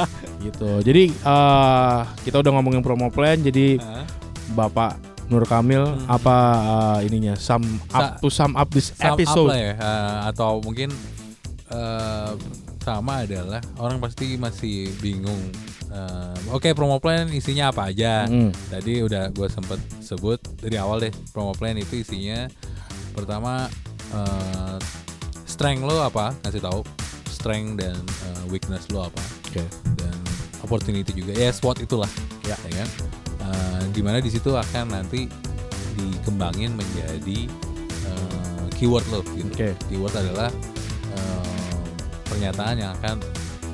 gitu. 0.46 0.70
Jadi 0.82 1.02
eh 1.10 1.98
kita 2.22 2.36
udah 2.38 2.52
ngomongin 2.54 2.80
promo 2.80 3.08
plan, 3.08 3.40
jadi 3.40 3.80
Hah? 3.80 4.04
Bapak 4.52 5.00
Nur 5.26 5.46
Kamil 5.46 5.80
Hmm. 5.80 6.04
apa 6.10 6.36
eh, 7.00 7.06
ininya 7.06 7.32
sum 7.34 7.64
Sa- 7.86 7.96
up 7.96 8.20
to 8.20 8.28
sum 8.28 8.52
up 8.52 8.68
this 8.68 8.90
Sum 8.90 9.00
up 9.06 9.16
episode. 9.16 9.48
lah 9.48 9.58
ya 9.58 9.72
eh, 9.74 10.18
atau 10.28 10.60
mungkin 10.60 10.92
eh, 11.68 12.32
sama 12.80 13.22
adalah 13.22 13.60
orang 13.76 13.96
pasti 13.98 14.34
masih 14.34 14.90
bingung. 14.98 15.38
Eh, 15.90 16.34
Oke 16.50 16.72
promo 16.72 16.98
plan 16.98 17.26
isinya 17.28 17.70
apa 17.70 17.90
aja? 17.90 18.26
Mm. 18.26 18.50
Tadi 18.70 18.92
udah 19.02 19.30
gue 19.30 19.46
sempet 19.46 19.78
sebut 20.00 20.38
dari 20.58 20.74
awal 20.74 20.98
deh 21.00 21.12
promo 21.30 21.52
plan 21.52 21.74
itu 21.74 22.00
isinya 22.00 22.46
pertama 23.10 23.66
eh, 24.10 24.76
strength 25.44 25.82
lo 25.82 26.00
apa 26.00 26.32
ngasih 26.42 26.62
tahu 26.62 26.80
strength 27.26 27.78
dan 27.78 27.96
eh, 27.98 28.42
weakness 28.48 28.86
lo 28.88 29.06
apa 29.06 29.22
Oke. 29.46 29.62
dan 29.98 30.14
opportunity 30.62 31.10
juga 31.10 31.32
ya 31.32 31.50
SWOT 31.50 31.82
itulah 31.82 32.10
Ya. 32.46 32.54
ya 32.66 32.82
kan 32.82 32.90
Eh, 33.40 33.82
di 33.90 33.98
mana 33.98 34.22
di 34.22 34.30
situ 34.30 34.54
akan 34.54 34.94
nanti 34.94 35.26
dikembangin 35.96 36.70
menjadi 36.70 37.48
eh, 38.06 38.66
keyword 38.78 39.02
lo 39.10 39.24
gitu 39.34 39.50
Oke. 39.50 39.70
keyword 39.88 40.14
adalah 40.14 40.52
eh, 41.10 41.78
pernyataan 42.28 42.78
yang 42.78 42.92
akan 43.00 43.18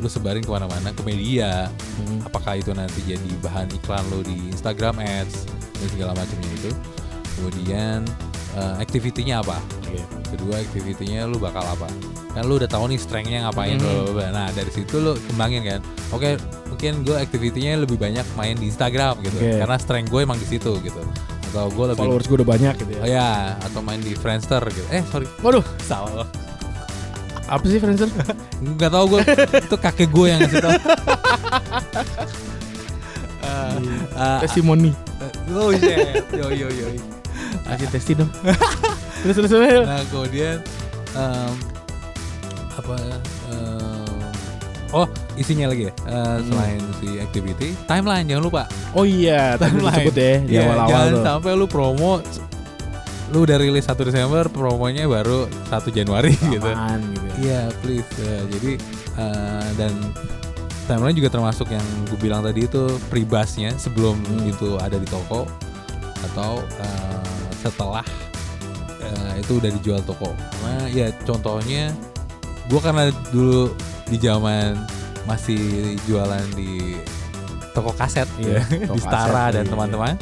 lu 0.00 0.08
sebarin 0.08 0.44
ke 0.44 0.50
mana-mana 0.50 0.92
ke 0.92 1.02
media. 1.06 1.68
Mm. 1.96 2.28
apakah 2.28 2.60
itu 2.60 2.70
nanti 2.76 3.00
jadi 3.08 3.30
bahan 3.40 3.72
iklan 3.72 4.04
lo 4.12 4.20
di 4.20 4.36
Instagram 4.52 5.00
Ads 5.00 5.48
dan 5.80 5.88
segala 5.92 6.12
macamnya 6.12 6.50
itu. 6.52 6.70
Kemudian 7.36 8.04
eh, 8.56 8.74
activity-nya 8.80 9.44
apa? 9.44 9.58
Oke. 9.86 10.00
kedua 10.26 10.58
activity-nya 10.58 11.24
lu 11.30 11.38
bakal 11.38 11.62
apa? 11.62 11.88
Kan 12.34 12.44
lu 12.50 12.60
udah 12.60 12.68
tahu 12.68 12.90
nih 12.92 13.00
strength-nya 13.00 13.48
ngapain 13.48 13.78
bla, 13.80 14.12
bla. 14.12 14.28
nah 14.34 14.48
dari 14.52 14.68
situ 14.68 15.00
lu 15.00 15.16
kembangin 15.32 15.62
kan? 15.64 15.80
Oke 16.12 16.36
mungkin 16.68 17.06
gue 17.06 17.16
activity-nya 17.16 17.80
lebih 17.80 17.96
banyak 17.96 18.26
main 18.36 18.58
di 18.58 18.68
Instagram 18.68 19.22
gitu. 19.24 19.38
Oke. 19.38 19.62
karena 19.62 19.76
strength 19.80 20.10
gue 20.12 20.20
emang 20.20 20.38
di 20.40 20.48
situ 20.48 20.76
gitu. 20.82 21.00
Atau 21.52 21.72
gue 21.72 21.86
lebih 21.94 22.04
Followers 22.04 22.26
gue 22.28 22.36
udah 22.42 22.50
banyak 22.58 22.74
gitu 22.82 22.92
oh 23.00 23.08
ya. 23.08 23.16
ya 23.16 23.28
atau 23.64 23.80
main 23.80 24.02
di 24.02 24.12
Friendster 24.12 24.60
gitu. 24.68 24.86
Eh 24.92 25.00
sorry. 25.08 25.26
Waduh, 25.40 25.64
salah 25.88 26.26
apa 27.46 27.64
sih 27.64 27.78
Friendster? 27.78 28.10
nggak 28.58 28.90
tahu 28.90 29.04
gue 29.08 29.20
itu 29.60 29.76
kakek 29.76 30.08
gue 30.08 30.26
yang 30.26 30.40
ngasih 30.40 30.58
tahu 30.60 30.72
Ah, 34.16 34.40
Testimoni. 34.40 34.90
oh 35.48 35.70
shit 35.70 36.24
yo 36.32 36.48
yo 36.48 36.66
yo 36.66 36.88
Kasih 37.62 37.88
testi 37.88 38.12
dong. 38.14 38.30
terus 39.22 39.34
terus 39.36 39.50
terus. 39.50 39.84
Nah 39.84 40.02
kemudian 40.06 40.56
em, 41.12 41.52
apa? 42.72 42.94
em, 43.48 44.18
oh 44.90 45.06
isinya 45.34 45.68
lagi 45.68 45.86
ya 45.86 45.92
Eh, 46.06 46.36
selain 46.42 46.78
si 46.96 47.08
activity, 47.18 47.68
timeline 47.84 48.24
jangan 48.24 48.44
lupa. 48.44 48.62
Oh 48.92 49.02
iya, 49.02 49.54
Timeline. 49.56 49.98
disebut 50.00 50.14
ya 50.16 50.32
di 50.40 50.52
Iya, 50.52 50.60
awal-awal 50.64 50.88
jangan 50.88 51.10
tuh. 51.12 51.24
sampai 51.24 51.50
lu 51.54 51.66
promo 51.66 52.12
lu 53.26 53.42
udah 53.42 53.58
rilis 53.58 53.82
1 53.84 53.98
Desember 54.00 54.46
promonya 54.46 55.02
baru 55.04 55.44
1 55.66 55.90
Januari 55.92 56.30
gitu. 56.38 56.62
Aman 56.64 57.02
gitu. 57.10 57.15
Ya. 57.36 57.42
Iya 57.44 57.60
please 57.84 58.10
ya, 58.16 58.38
jadi 58.48 58.72
eh, 59.16 59.68
dan 59.76 59.92
timeline 60.86 61.16
juga 61.18 61.28
termasuk 61.28 61.68
yang 61.68 61.84
gue 62.08 62.18
bilang 62.18 62.40
tadi 62.40 62.64
itu 62.64 62.96
pribasnya 63.10 63.74
sebelum 63.76 64.16
Hmm. 64.24 64.46
itu 64.48 64.78
ada 64.78 64.96
di 64.96 65.04
toko 65.04 65.44
atau 66.32 66.62
eh, 66.62 67.50
setelah 67.60 68.06
eh, 69.02 69.32
itu 69.42 69.58
udah 69.60 69.70
dijual 69.80 70.00
toko. 70.02 70.32
Nah 70.64 70.88
ya 70.88 71.12
contohnya 71.26 71.92
gue 72.66 72.80
karena 72.80 73.12
dulu 73.30 73.70
di 74.06 74.16
zaman 74.18 74.78
masih 75.26 75.98
jualan 76.06 76.42
di 76.54 76.94
toko 77.74 77.90
kaset 77.92 78.24
Iya, 78.38 78.62
ya, 78.62 78.86
toko 78.86 78.94
di 78.96 79.02
Stara 79.02 79.26
kaset, 79.50 79.54
dan 79.58 79.64
iya. 79.66 79.70
teman-teman 79.74 80.14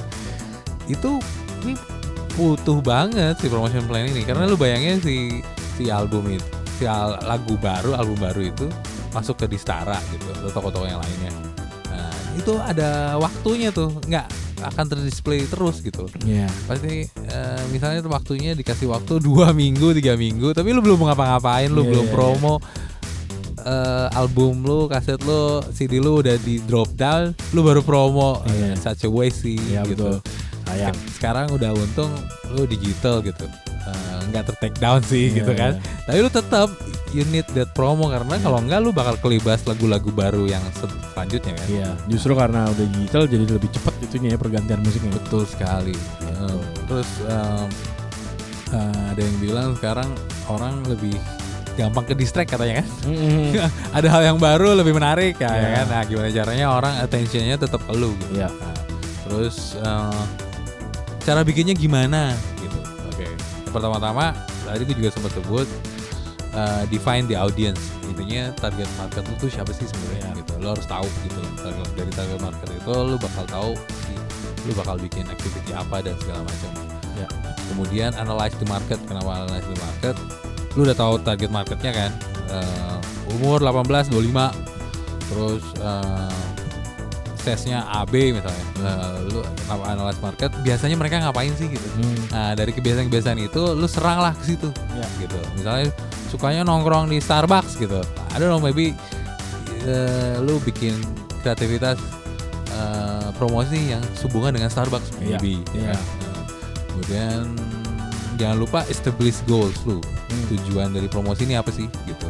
itu 0.88 1.10
ini 1.64 1.72
butuh 2.34 2.82
banget 2.82 3.36
si 3.38 3.46
promotion 3.46 3.84
plan 3.86 4.08
ini 4.08 4.24
karena 4.24 4.48
lu 4.48 4.56
bayangin 4.58 4.98
si 4.98 5.44
si 5.76 5.86
album 5.92 6.26
itu 6.32 6.42
si 6.84 6.86
al- 6.86 7.16
lagu 7.24 7.56
baru 7.56 7.96
album 7.96 8.20
baru 8.20 8.44
itu 8.44 8.68
masuk 9.16 9.40
ke 9.40 9.46
Distara 9.48 9.96
gitu 10.12 10.28
atau 10.36 10.52
toko-toko 10.52 10.84
yang 10.84 11.00
lainnya 11.00 11.32
nah 11.88 12.12
itu 12.36 12.52
ada 12.60 13.16
waktunya 13.16 13.72
tuh 13.72 13.88
nggak 14.04 14.28
akan 14.64 14.84
terdisplay 14.88 15.44
terus 15.44 15.80
gitu 15.80 16.04
Iya. 16.24 16.48
pasti 16.68 17.08
eh, 17.08 17.62
misalnya 17.72 18.04
waktunya 18.04 18.52
dikasih 18.52 18.92
waktu 18.92 19.16
dua 19.20 19.56
minggu 19.56 19.96
tiga 19.96 20.12
minggu 20.12 20.52
tapi 20.52 20.72
lu 20.72 20.84
belum 20.84 21.04
ngapa-ngapain 21.04 21.72
lu 21.72 21.84
Iya, 21.84 21.90
belum 21.92 22.04
iya, 22.04 22.12
iya. 22.12 22.16
promo 22.16 22.54
eh, 23.60 24.08
album 24.12 24.64
lu 24.64 24.88
kaset 24.88 25.20
lu 25.24 25.64
CD 25.72 26.00
lu 26.00 26.20
udah 26.20 26.36
di 26.36 26.60
drop 26.64 26.92
down 26.96 27.32
lu 27.52 27.64
baru 27.64 27.80
promo 27.80 28.44
Iya. 28.44 28.72
Eh, 28.72 28.76
such 28.76 29.04
a 29.04 29.10
sih 29.32 29.56
Iya 29.72 29.84
gitu 29.88 30.20
betul. 30.20 30.20
Sayang. 30.64 30.96
Sekarang 31.12 31.46
udah 31.52 31.70
untung 31.76 32.08
lu 32.56 32.64
digital 32.64 33.20
gitu 33.20 33.44
nggak 34.26 34.44
ter 34.44 34.56
take 34.58 34.78
down 34.78 35.00
sih 35.00 35.28
Iya, 35.28 35.36
gitu 35.38 35.52
kan. 35.52 35.72
iya. 35.74 36.02
tapi 36.04 36.18
lu 36.18 36.28
tetap 36.28 36.68
you 37.10 37.22
need 37.28 37.46
that 37.52 37.70
promo 37.70 38.06
karena 38.06 38.36
kalau 38.38 38.58
enggak 38.58 38.80
lu 38.80 38.90
bakal 38.90 39.14
kelibas 39.16 39.62
lagu-lagu 39.64 40.08
baru 40.08 40.44
yang 40.44 40.62
se- 40.72 40.86
selanjutnya 41.10 41.54
kan. 41.54 41.66
Iya, 41.68 41.90
justru 42.06 42.32
karena 42.32 42.66
udah 42.66 42.86
digital 42.90 43.22
jadi 43.24 43.44
lebih 43.48 43.70
cepat 43.70 43.94
itunya 44.00 44.34
ya 44.34 44.38
pergantian 44.38 44.80
musiknya. 44.80 45.14
betul 45.14 45.42
sekali. 45.44 45.94
Eh, 45.94 46.58
terus 46.84 47.06
em, 47.24 47.68
eh, 48.70 49.02
ada 49.10 49.20
yang 49.20 49.36
bilang 49.38 49.68
sekarang 49.74 50.10
orang 50.46 50.82
lebih 50.84 51.14
gampang 51.74 52.04
ke 52.04 52.14
distract 52.14 52.50
katanya 52.50 52.82
kan. 52.82 52.88
Mm-mm. 53.04 53.50
ada 53.98 54.08
hal 54.08 54.22
yang 54.24 54.38
baru 54.38 54.74
lebih 54.74 54.92
menarik 54.92 55.38
ya, 55.38 55.50
ya 55.50 55.68
kan. 55.76 55.86
Nah 55.88 56.02
gimana 56.04 56.28
caranya 56.28 56.66
orang 56.68 56.94
attentionnya 56.98 57.56
tetap 57.56 57.78
ke 57.80 57.92
lu 57.92 58.14
gitu. 58.16 58.38
Iya. 58.38 58.50
Nah, 58.50 58.74
terus 59.22 59.74
eh, 59.76 60.22
cara 61.20 61.40
bikinnya 61.40 61.72
gimana? 61.72 62.34
gitu 62.34 62.53
pertama-tama 63.74 64.30
tadi 64.64 64.82
gue 64.84 64.96
juga 64.96 65.10
sempat 65.10 65.34
sebut 65.34 65.66
eh, 66.54 66.82
define 66.86 67.26
the 67.26 67.34
audience. 67.34 67.82
Intinya 68.06 68.54
target 68.54 68.86
market 68.94 69.26
lu 69.26 69.34
tuh 69.36 69.50
siapa 69.50 69.74
sih 69.74 69.84
sebenarnya 69.84 70.30
Iya. 70.30 70.38
gitu. 70.38 70.52
Lo 70.62 70.68
harus 70.70 70.86
tahu 70.86 71.06
gitu 71.22 71.40
Target- 71.58 71.92
dari 71.92 72.12
target 72.14 72.38
market 72.38 72.68
itu 72.70 72.92
lu 72.94 73.16
bakal 73.18 73.44
tahu 73.44 73.70
si 73.74 74.14
lu 74.62 74.72
bakal 74.72 74.96
bikin 74.96 75.26
activity 75.26 75.74
apa 75.74 75.98
dan 76.00 76.14
segala 76.16 76.40
macam. 76.42 76.70
Ya. 77.14 77.28
kemudian 77.64 78.10
analyze 78.14 78.54
the 78.56 78.66
market. 78.66 78.98
Kenapa 79.04 79.40
analyze 79.40 79.64
the 79.64 79.78
market? 79.80 80.14
Lu 80.74 80.82
udah 80.82 80.94
tahu 80.94 81.14
target 81.20 81.50
marketnya 81.50 81.90
kan? 81.90 82.10
Eh, 82.48 82.96
umur 83.34 83.58
18 83.58 84.06
25 84.06 84.54
terus 85.26 85.64
eh, 85.80 86.38
suksesnya 87.44 87.84
AB 87.92 88.32
misalnya, 88.32 88.64
Nah, 88.80 89.20
lu 89.20 89.44
kenapa 89.44 89.84
analyze 89.92 90.20
market, 90.24 90.48
biasanya 90.64 90.96
mereka 90.96 91.20
ngapain 91.20 91.52
sih 91.52 91.68
gitu. 91.68 91.84
Hmm. 92.00 92.16
Nah 92.32 92.56
dari 92.56 92.72
kebiasaan-kebiasaan 92.72 93.36
itu 93.36 93.60
lu 93.76 93.84
serang 93.84 94.24
lah 94.24 94.32
ke 94.32 94.48
situ 94.48 94.72
Ya. 94.96 95.04
gitu. 95.20 95.36
Misalnya 95.52 95.92
sukanya 96.32 96.64
nongkrong 96.64 97.12
di 97.12 97.20
Starbucks 97.20 97.76
gitu. 97.76 98.00
I 98.32 98.40
don't 98.40 98.48
know 98.48 98.56
maybe 98.56 98.96
eh, 99.84 100.40
lu 100.40 100.56
bikin 100.64 100.96
kreativitas 101.44 102.00
eh, 102.72 103.28
promosi 103.36 103.92
yang 103.92 104.00
sehubungan 104.16 104.56
dengan 104.56 104.72
Starbucks 104.72 105.12
Iya. 105.20 105.36
maybe. 105.36 105.60
Iya. 105.76 105.84
ya 105.84 105.92
kan? 105.92 106.00
Nah, 106.00 106.42
kemudian 106.88 107.40
jangan 108.40 108.56
lupa 108.56 108.80
establish 108.88 109.44
goals 109.44 109.76
lu. 109.84 110.00
Hmm. 110.00 110.44
Tujuan 110.48 110.96
dari 110.96 111.12
promosi 111.12 111.44
ini 111.44 111.60
apa 111.60 111.68
sih 111.68 111.84
gitu. 112.08 112.28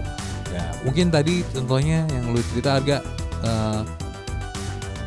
Ya 0.50 0.74
mungkin 0.82 1.14
tadi 1.14 1.46
contohnya 1.54 2.02
yang 2.10 2.34
lu 2.34 2.42
cerita 2.50 2.82
harga 2.82 2.98
eh, 3.46 3.82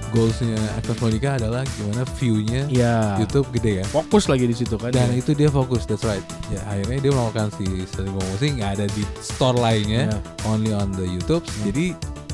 goalsnya 0.10 0.56
Aktos 0.74 0.98
Monica 0.98 1.36
adalah 1.36 1.64
gimana 1.74 2.02
view-nya 2.16 2.66
Ya. 2.68 3.16
YouTube 3.18 3.48
gede 3.52 3.82
kan 3.82 3.88
Fokus 3.94 4.28
lagi 4.28 4.46
di 4.46 4.54
situ 4.54 4.76
kan. 4.76 4.90
dan 4.90 5.10
ya. 5.10 5.20
itu 5.20 5.32
dia 5.32 5.50
fokus 5.50 5.84
that's 5.84 6.04
right 6.04 6.24
ya 6.48 6.60
akhirnya 6.66 7.00
dia 7.00 7.12
melakukan 7.12 7.48
si 7.54 7.66
strategi 7.84 8.14
promosi 8.14 8.46
nggak 8.56 8.72
ada 8.74 8.86
di 8.88 9.04
store 9.20 9.58
lainnya 9.58 10.04
Ya. 10.08 10.20
only 10.46 10.72
on 10.72 10.92
the 10.94 11.04
YouTube 11.04 11.44
Hmm. 11.44 11.64
jadi 11.66 11.86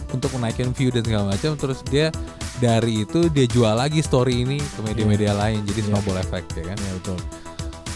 untuk 0.10 0.30
menaikkan 0.34 0.70
view 0.72 0.90
dan 0.90 1.02
segala 1.02 1.26
macam 1.30 1.56
terus 1.56 1.82
dia 1.84 2.14
dari 2.56 3.02
itu 3.02 3.28
dia 3.28 3.46
jual 3.46 3.74
lagi 3.74 4.00
story 4.00 4.42
ini 4.42 4.62
ke 4.62 4.80
media-media 4.84 5.34
lain 5.34 5.66
jadi 5.66 5.80
Ya. 5.80 5.88
snowball 5.90 6.18
effect 6.18 6.54
ya 6.54 6.64
kan 6.64 6.78
Ya, 6.78 6.92
betul. 6.96 7.18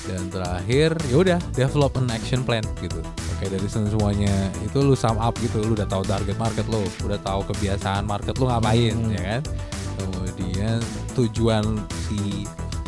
Dan 0.07 0.21
terakhir 0.27 0.95
ya 1.05 1.15
udah 1.17 1.39
develop 1.51 1.91
an 1.95 2.07
action 2.09 2.41
plan 2.41 2.63
gitu 2.77 2.97
oke 3.03 3.45
dari 3.45 3.67
sem- 3.67 3.85
semuanya 3.85 4.31
itu 4.61 4.79
lu 4.79 4.93
sum 4.93 5.15
up 5.17 5.35
gitu 5.37 5.59
lu 5.61 5.73
udah 5.73 5.85
tahu 5.85 6.01
target 6.01 6.35
market 6.35 6.65
lu 6.65 6.79
udah 7.01 7.19
tahu 7.19 7.43
kebiasaan 7.45 8.03
market 8.03 8.35
lu 8.35 8.47
ngapain 8.47 8.95
Hmm. 8.95 9.11
ya 9.11 9.21
kan 9.29 9.41
kemudian 9.97 10.79
tujuan 11.13 11.63
si 12.01 12.45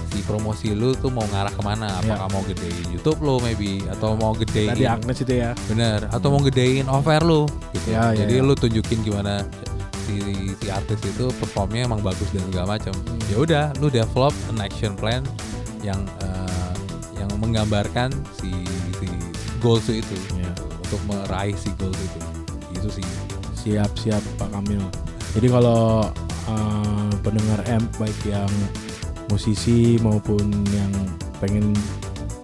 si 0.09 0.19
promosi 0.23 0.71
lu 0.71 0.95
tuh 0.95 1.09
mau 1.09 1.21
ngarah 1.23 1.49
ke 1.49 1.61
mana 1.61 1.99
apakah 1.99 2.27
mau 2.29 2.41
gedein 2.43 2.87
YouTube 2.89 3.19
lu 3.19 3.37
maybe 3.39 3.83
atau 3.89 4.15
mau 4.15 4.33
gedein 4.33 4.73
Tadi 4.73 4.85
Agnes 4.87 5.17
itu 5.19 5.33
ya. 5.35 5.51
bener 5.67 6.09
atau 6.09 6.27
mau 6.27 6.41
gedein 6.41 6.85
offer 6.87 7.21
lu 7.21 7.45
gitu 7.71 7.87
Ya, 7.89 8.09
ya, 8.09 8.25
jadi 8.25 8.35
ya. 8.35 8.41
lu 8.41 8.53
tunjukin 8.53 8.99
gimana 9.03 9.45
si 10.03 10.17
si 10.55 10.67
artis 10.67 10.97
itu 10.99 11.29
performnya 11.35 11.85
emang 11.85 12.01
bagus 12.01 12.25
dan 12.31 12.41
segala 12.47 12.75
macam 12.75 12.93
Hmm. 12.95 13.21
ya 13.27 13.37
udah 13.37 13.63
lu 13.77 13.87
develop 13.87 14.33
an 14.49 14.57
action 14.59 14.93
plan 14.93 15.21
yang 15.79 16.01
yang 16.19 16.28
menggambarkan 17.39 18.11
si 18.35 18.51
si 18.99 19.07
goals 19.57 19.87
itu 19.87 20.15
Ya. 20.35 20.51
gitu, 20.51 20.63
untuk 20.79 21.01
meraih 21.07 21.55
si 21.55 21.71
goals 21.75 21.97
itu 21.97 22.19
itu 22.71 22.89
sih 23.01 23.07
Siap 23.59 23.91
siap 23.97 24.23
Pak 24.39 24.55
Kamil. 24.55 24.79
Jadi 25.35 25.47
kalau 25.47 26.07
eh, 26.47 27.11
pendengar 27.19 27.59
M 27.67 27.83
baik 27.95 28.15
yang 28.23 28.47
musisi 29.27 29.99
maupun 29.99 30.47
yang 30.71 30.89
pengen 31.37 31.75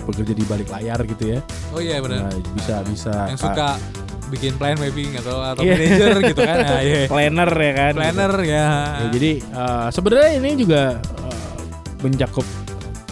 bekerja 0.06 0.34
di 0.34 0.46
balik 0.46 0.70
layar 0.70 1.02
gitu 1.02 1.34
ya, 1.34 1.39
oh 1.74 1.82
iya 1.82 1.98
benar 1.98 2.30
nah, 2.30 2.38
bisa 2.54 2.86
bisa 2.86 3.26
yang 3.26 3.41
suka 3.41 3.74
bikin 4.30 4.54
plan 4.54 4.78
maybe 4.78 5.10
tahu 5.18 5.41
atau 5.41 5.66
Iya. 5.66 5.74
manager 5.74 6.14
gitu 6.22 6.41
kan 6.46 6.58
nah, 6.62 6.82
iya. 6.86 7.02
planner 7.10 7.52
ya 7.52 7.72
kan. 7.74 7.93
planner 7.98 8.34
ya, 8.46 8.66
Ya, 9.02 9.06
jadi 9.10 9.32
eh, 9.41 9.88
sebenarnya 9.89 10.32
ini 10.38 10.50
juga 10.62 10.84
eh, 11.02 11.58
mencakup 12.06 12.46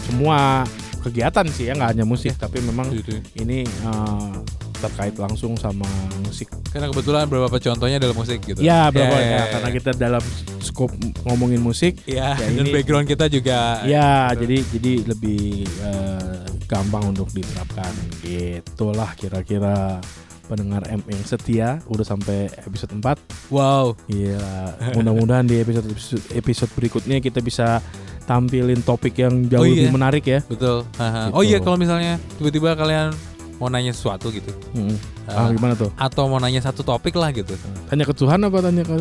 semua 0.06 0.62
kegiatan 1.04 1.44
sih 1.46 1.68
ya 1.68 1.72
nggak 1.72 1.90
hanya 1.92 2.04
musik 2.04 2.32
tapi 2.34 2.58
memang 2.58 2.88
Gitu. 2.90 3.20
ini 3.36 3.62
eh, 3.62 4.32
terkait 4.76 5.14
langsung 5.14 5.56
sama 5.56 5.86
musik. 6.20 6.48
karena 6.68 6.90
kebetulan 6.90 7.24
beberapa 7.24 7.56
contohnya 7.56 7.96
adalah 7.96 8.12
musik 8.14 8.42
gitu 8.42 8.58
Ya 8.58 8.90
berapa 8.90 9.14
Ya, 9.14 9.22
ya, 9.22 9.30
ya, 9.30 9.44
karena 9.48 9.68
ya. 9.68 9.74
kita 9.74 9.90
dalam 9.94 10.24
skop 10.58 10.90
ngomongin 11.22 11.58
musik. 11.58 12.02
ya, 12.04 12.34
Ya, 12.34 12.48
dan 12.50 12.64
ini- 12.64 12.74
background 12.74 13.06
kita 13.06 13.28
juga 13.28 13.80
Ya, 13.84 14.28
gitu. 14.30 14.40
jadi 14.42 14.56
jadi 14.72 14.92
lebih 15.06 15.42
eh, 15.80 16.40
gampang 16.64 17.04
untuk 17.08 17.28
diterapkan. 17.30 17.92
Gitulah 18.20 19.12
kira-kira 19.14 20.00
pendengar 20.44 20.84
M 20.86 21.00
yang 21.06 21.24
setia 21.24 21.80
udah 21.86 22.04
sampai 22.04 22.52
episode 22.60 22.92
4. 22.92 23.16
wow 23.48 23.96
Iya, 24.06 24.44
mudah-mudahan 24.92 25.46
di 25.46 25.56
episode 25.56 25.88
episode 26.30 26.68
berikutnya 26.74 27.16
kita 27.18 27.40
bisa 27.40 27.80
tampilin 28.24 28.80
topik 28.80 29.14
yang 29.16 29.44
jauh 29.44 29.60
Oh, 29.60 29.66
lebih 29.66 29.84
iya. 29.84 29.92
menarik 29.92 30.24
ya. 30.24 30.40
betul. 30.42 30.82
Gitu. 30.84 31.30
oh 31.30 31.42
iya 31.42 31.58
kalau 31.58 31.76
misalnya 31.76 32.16
tiba-tiba 32.34 32.72
kalian 32.72 33.12
mau 33.54 33.68
nanya 33.68 33.90
sesuatu 33.90 34.28
gitu 34.28 34.50
Mm. 34.72 34.96
Ah. 35.24 35.46
Ah, 35.46 35.48
gimana 35.48 35.72
tuh? 35.72 35.88
atau 35.94 36.26
mau 36.26 36.36
nanya 36.36 36.60
satu 36.60 36.82
topik 36.82 37.14
lah 37.14 37.30
gitu 37.30 37.56
Tanya 37.86 38.02
ke 38.02 38.12
Tuhan 38.12 38.36
apa 38.38 38.58
tanya 38.60 38.82
ke 38.82 38.92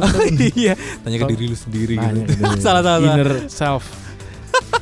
iya 0.56 0.72
tanya 1.00 1.18
ke 1.18 1.26
So- 1.26 1.32
diri 1.32 1.46
lu 1.46 1.58
sendiri 1.58 1.96
Tanya 1.96 2.22
gitu 2.22 2.32
diri. 2.38 2.62
salah 2.64 2.80
salah 2.80 3.00
Inner 3.02 3.32
self. 3.48 3.84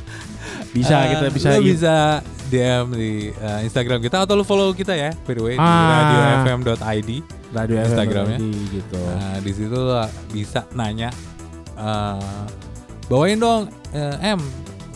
bisa 0.72 0.94
Ah, 0.94 1.04
kita 1.08 1.24
bisa 1.30 1.48
lu 1.52 1.64
bisa 1.66 1.94
DM 2.46 2.84
di 2.92 3.10
uh, 3.34 3.60
Instagram 3.62 3.98
kita 3.98 4.20
atau 4.20 4.34
lu 4.34 4.44
follow 4.44 4.70
kita 4.70 4.92
ya 4.92 5.10
by 5.20 5.32
the 5.32 5.42
way 5.42 5.54
di 5.54 5.60
Ah. 5.60 6.44
radiofm.id 6.44 7.10
radio 7.50 7.74
Instagramnya. 7.80 8.38
gitu. 8.70 8.96
Nah, 8.98 9.36
di 9.38 9.52
situ 9.52 9.80
bisa 10.30 10.64
nanya 10.70 11.10
eh, 11.74 12.44
bawain 13.12 13.36
dong 13.36 13.62
eh, 13.92 14.32
M 14.32 14.40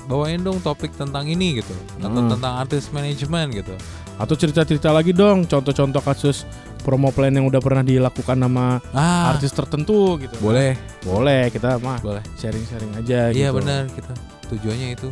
bawain 0.06 0.40
dong 0.40 0.56
topik 0.58 0.94
tentang 0.94 1.26
ini 1.26 1.60
gitu 1.60 1.74
atau 1.98 2.08
Hmm. 2.16 2.32
tentang 2.32 2.54
artis 2.56 2.88
manajemen 2.88 3.52
gitu 3.52 3.76
Atau 4.16 4.32
cerita-cerita 4.32 4.88
lagi 4.88 5.12
dong 5.12 5.44
contoh-contoh 5.44 6.00
kasus 6.00 6.48
promo 6.80 7.12
plan 7.12 7.28
yang 7.28 7.44
udah 7.44 7.60
pernah 7.60 7.84
dilakukan 7.84 8.32
sama 8.38 8.80
ah 8.90 9.28
artis 9.28 9.52
tertentu 9.52 10.16
gitu. 10.16 10.32
boleh 10.40 10.72
Boleh 11.04 11.52
kita 11.52 11.76
mah 11.76 12.00
boleh 12.00 12.24
sharing-sharing 12.34 12.96
aja 12.96 13.28
iya 13.28 13.52
gitu. 13.52 13.60
benar 13.60 13.84
kita 13.92 14.12
tujuannya 14.48 14.96
itu 14.96 15.08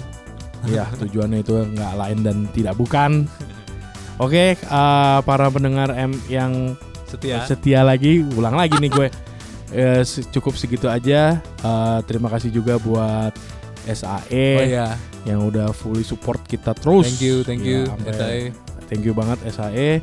Iya, 0.64 0.88
tujuannya 1.04 1.38
itu 1.38 1.52
nggak 1.52 1.92
lain 1.94 2.18
dan 2.24 2.36
tidak 2.48 2.72
bukan. 2.74 3.28
Oke, 4.16 4.56
eh, 4.56 5.18
para 5.20 5.52
pendengar 5.52 5.92
M 5.92 6.16
yang 6.24 6.72
setia 7.04 7.44
setia 7.44 7.84
lagi, 7.84 8.24
ulang 8.32 8.56
lagi 8.56 8.78
nih 8.78 8.88
gue. 8.88 9.08
Se- 10.02 10.26
cukup 10.30 10.54
segitu 10.54 10.86
aja. 10.86 11.38
Eh, 11.40 11.98
terima 12.04 12.28
kasih 12.28 12.48
juga 12.48 12.78
buat 12.78 13.34
SAE 13.84 14.48
oh 14.56 14.64
iya 14.64 14.88
yang 15.24 15.44
udah 15.44 15.68
fully 15.70 16.00
support 16.00 16.40
kita 16.44 16.72
terus. 16.72 17.04
thank 17.04 17.20
you 17.20 17.36
thank 17.42 17.60
you 17.60 17.84
Ya, 17.84 17.90
sampai- 17.90 18.12
Etai. 18.12 18.40
thank 18.86 19.02
you 19.02 19.12
banget 19.12 19.38
SAE. 19.46 20.00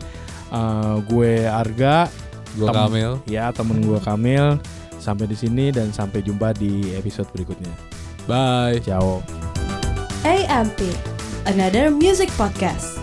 Eh, 0.52 0.96
gue 1.08 1.32
Arga, 1.46 2.12
gua 2.54 2.68
Tem- 2.68 2.78
Kamil 2.86 3.12
ya 3.26 3.50
temen 3.50 3.80
gue 3.80 4.00
Kamil. 4.00 4.60
Sampai 4.98 5.26
di 5.26 5.34
sini 5.34 5.74
dan 5.74 5.90
sampai 5.90 6.22
jumpa 6.22 6.54
di 6.54 6.94
episode 6.94 7.26
berikutnya. 7.32 7.74
bye 8.30 8.78
Ciao. 8.80 9.26
AMP, 10.22 10.78
another 11.48 11.90
music 11.90 12.30
podcast. 12.38 13.02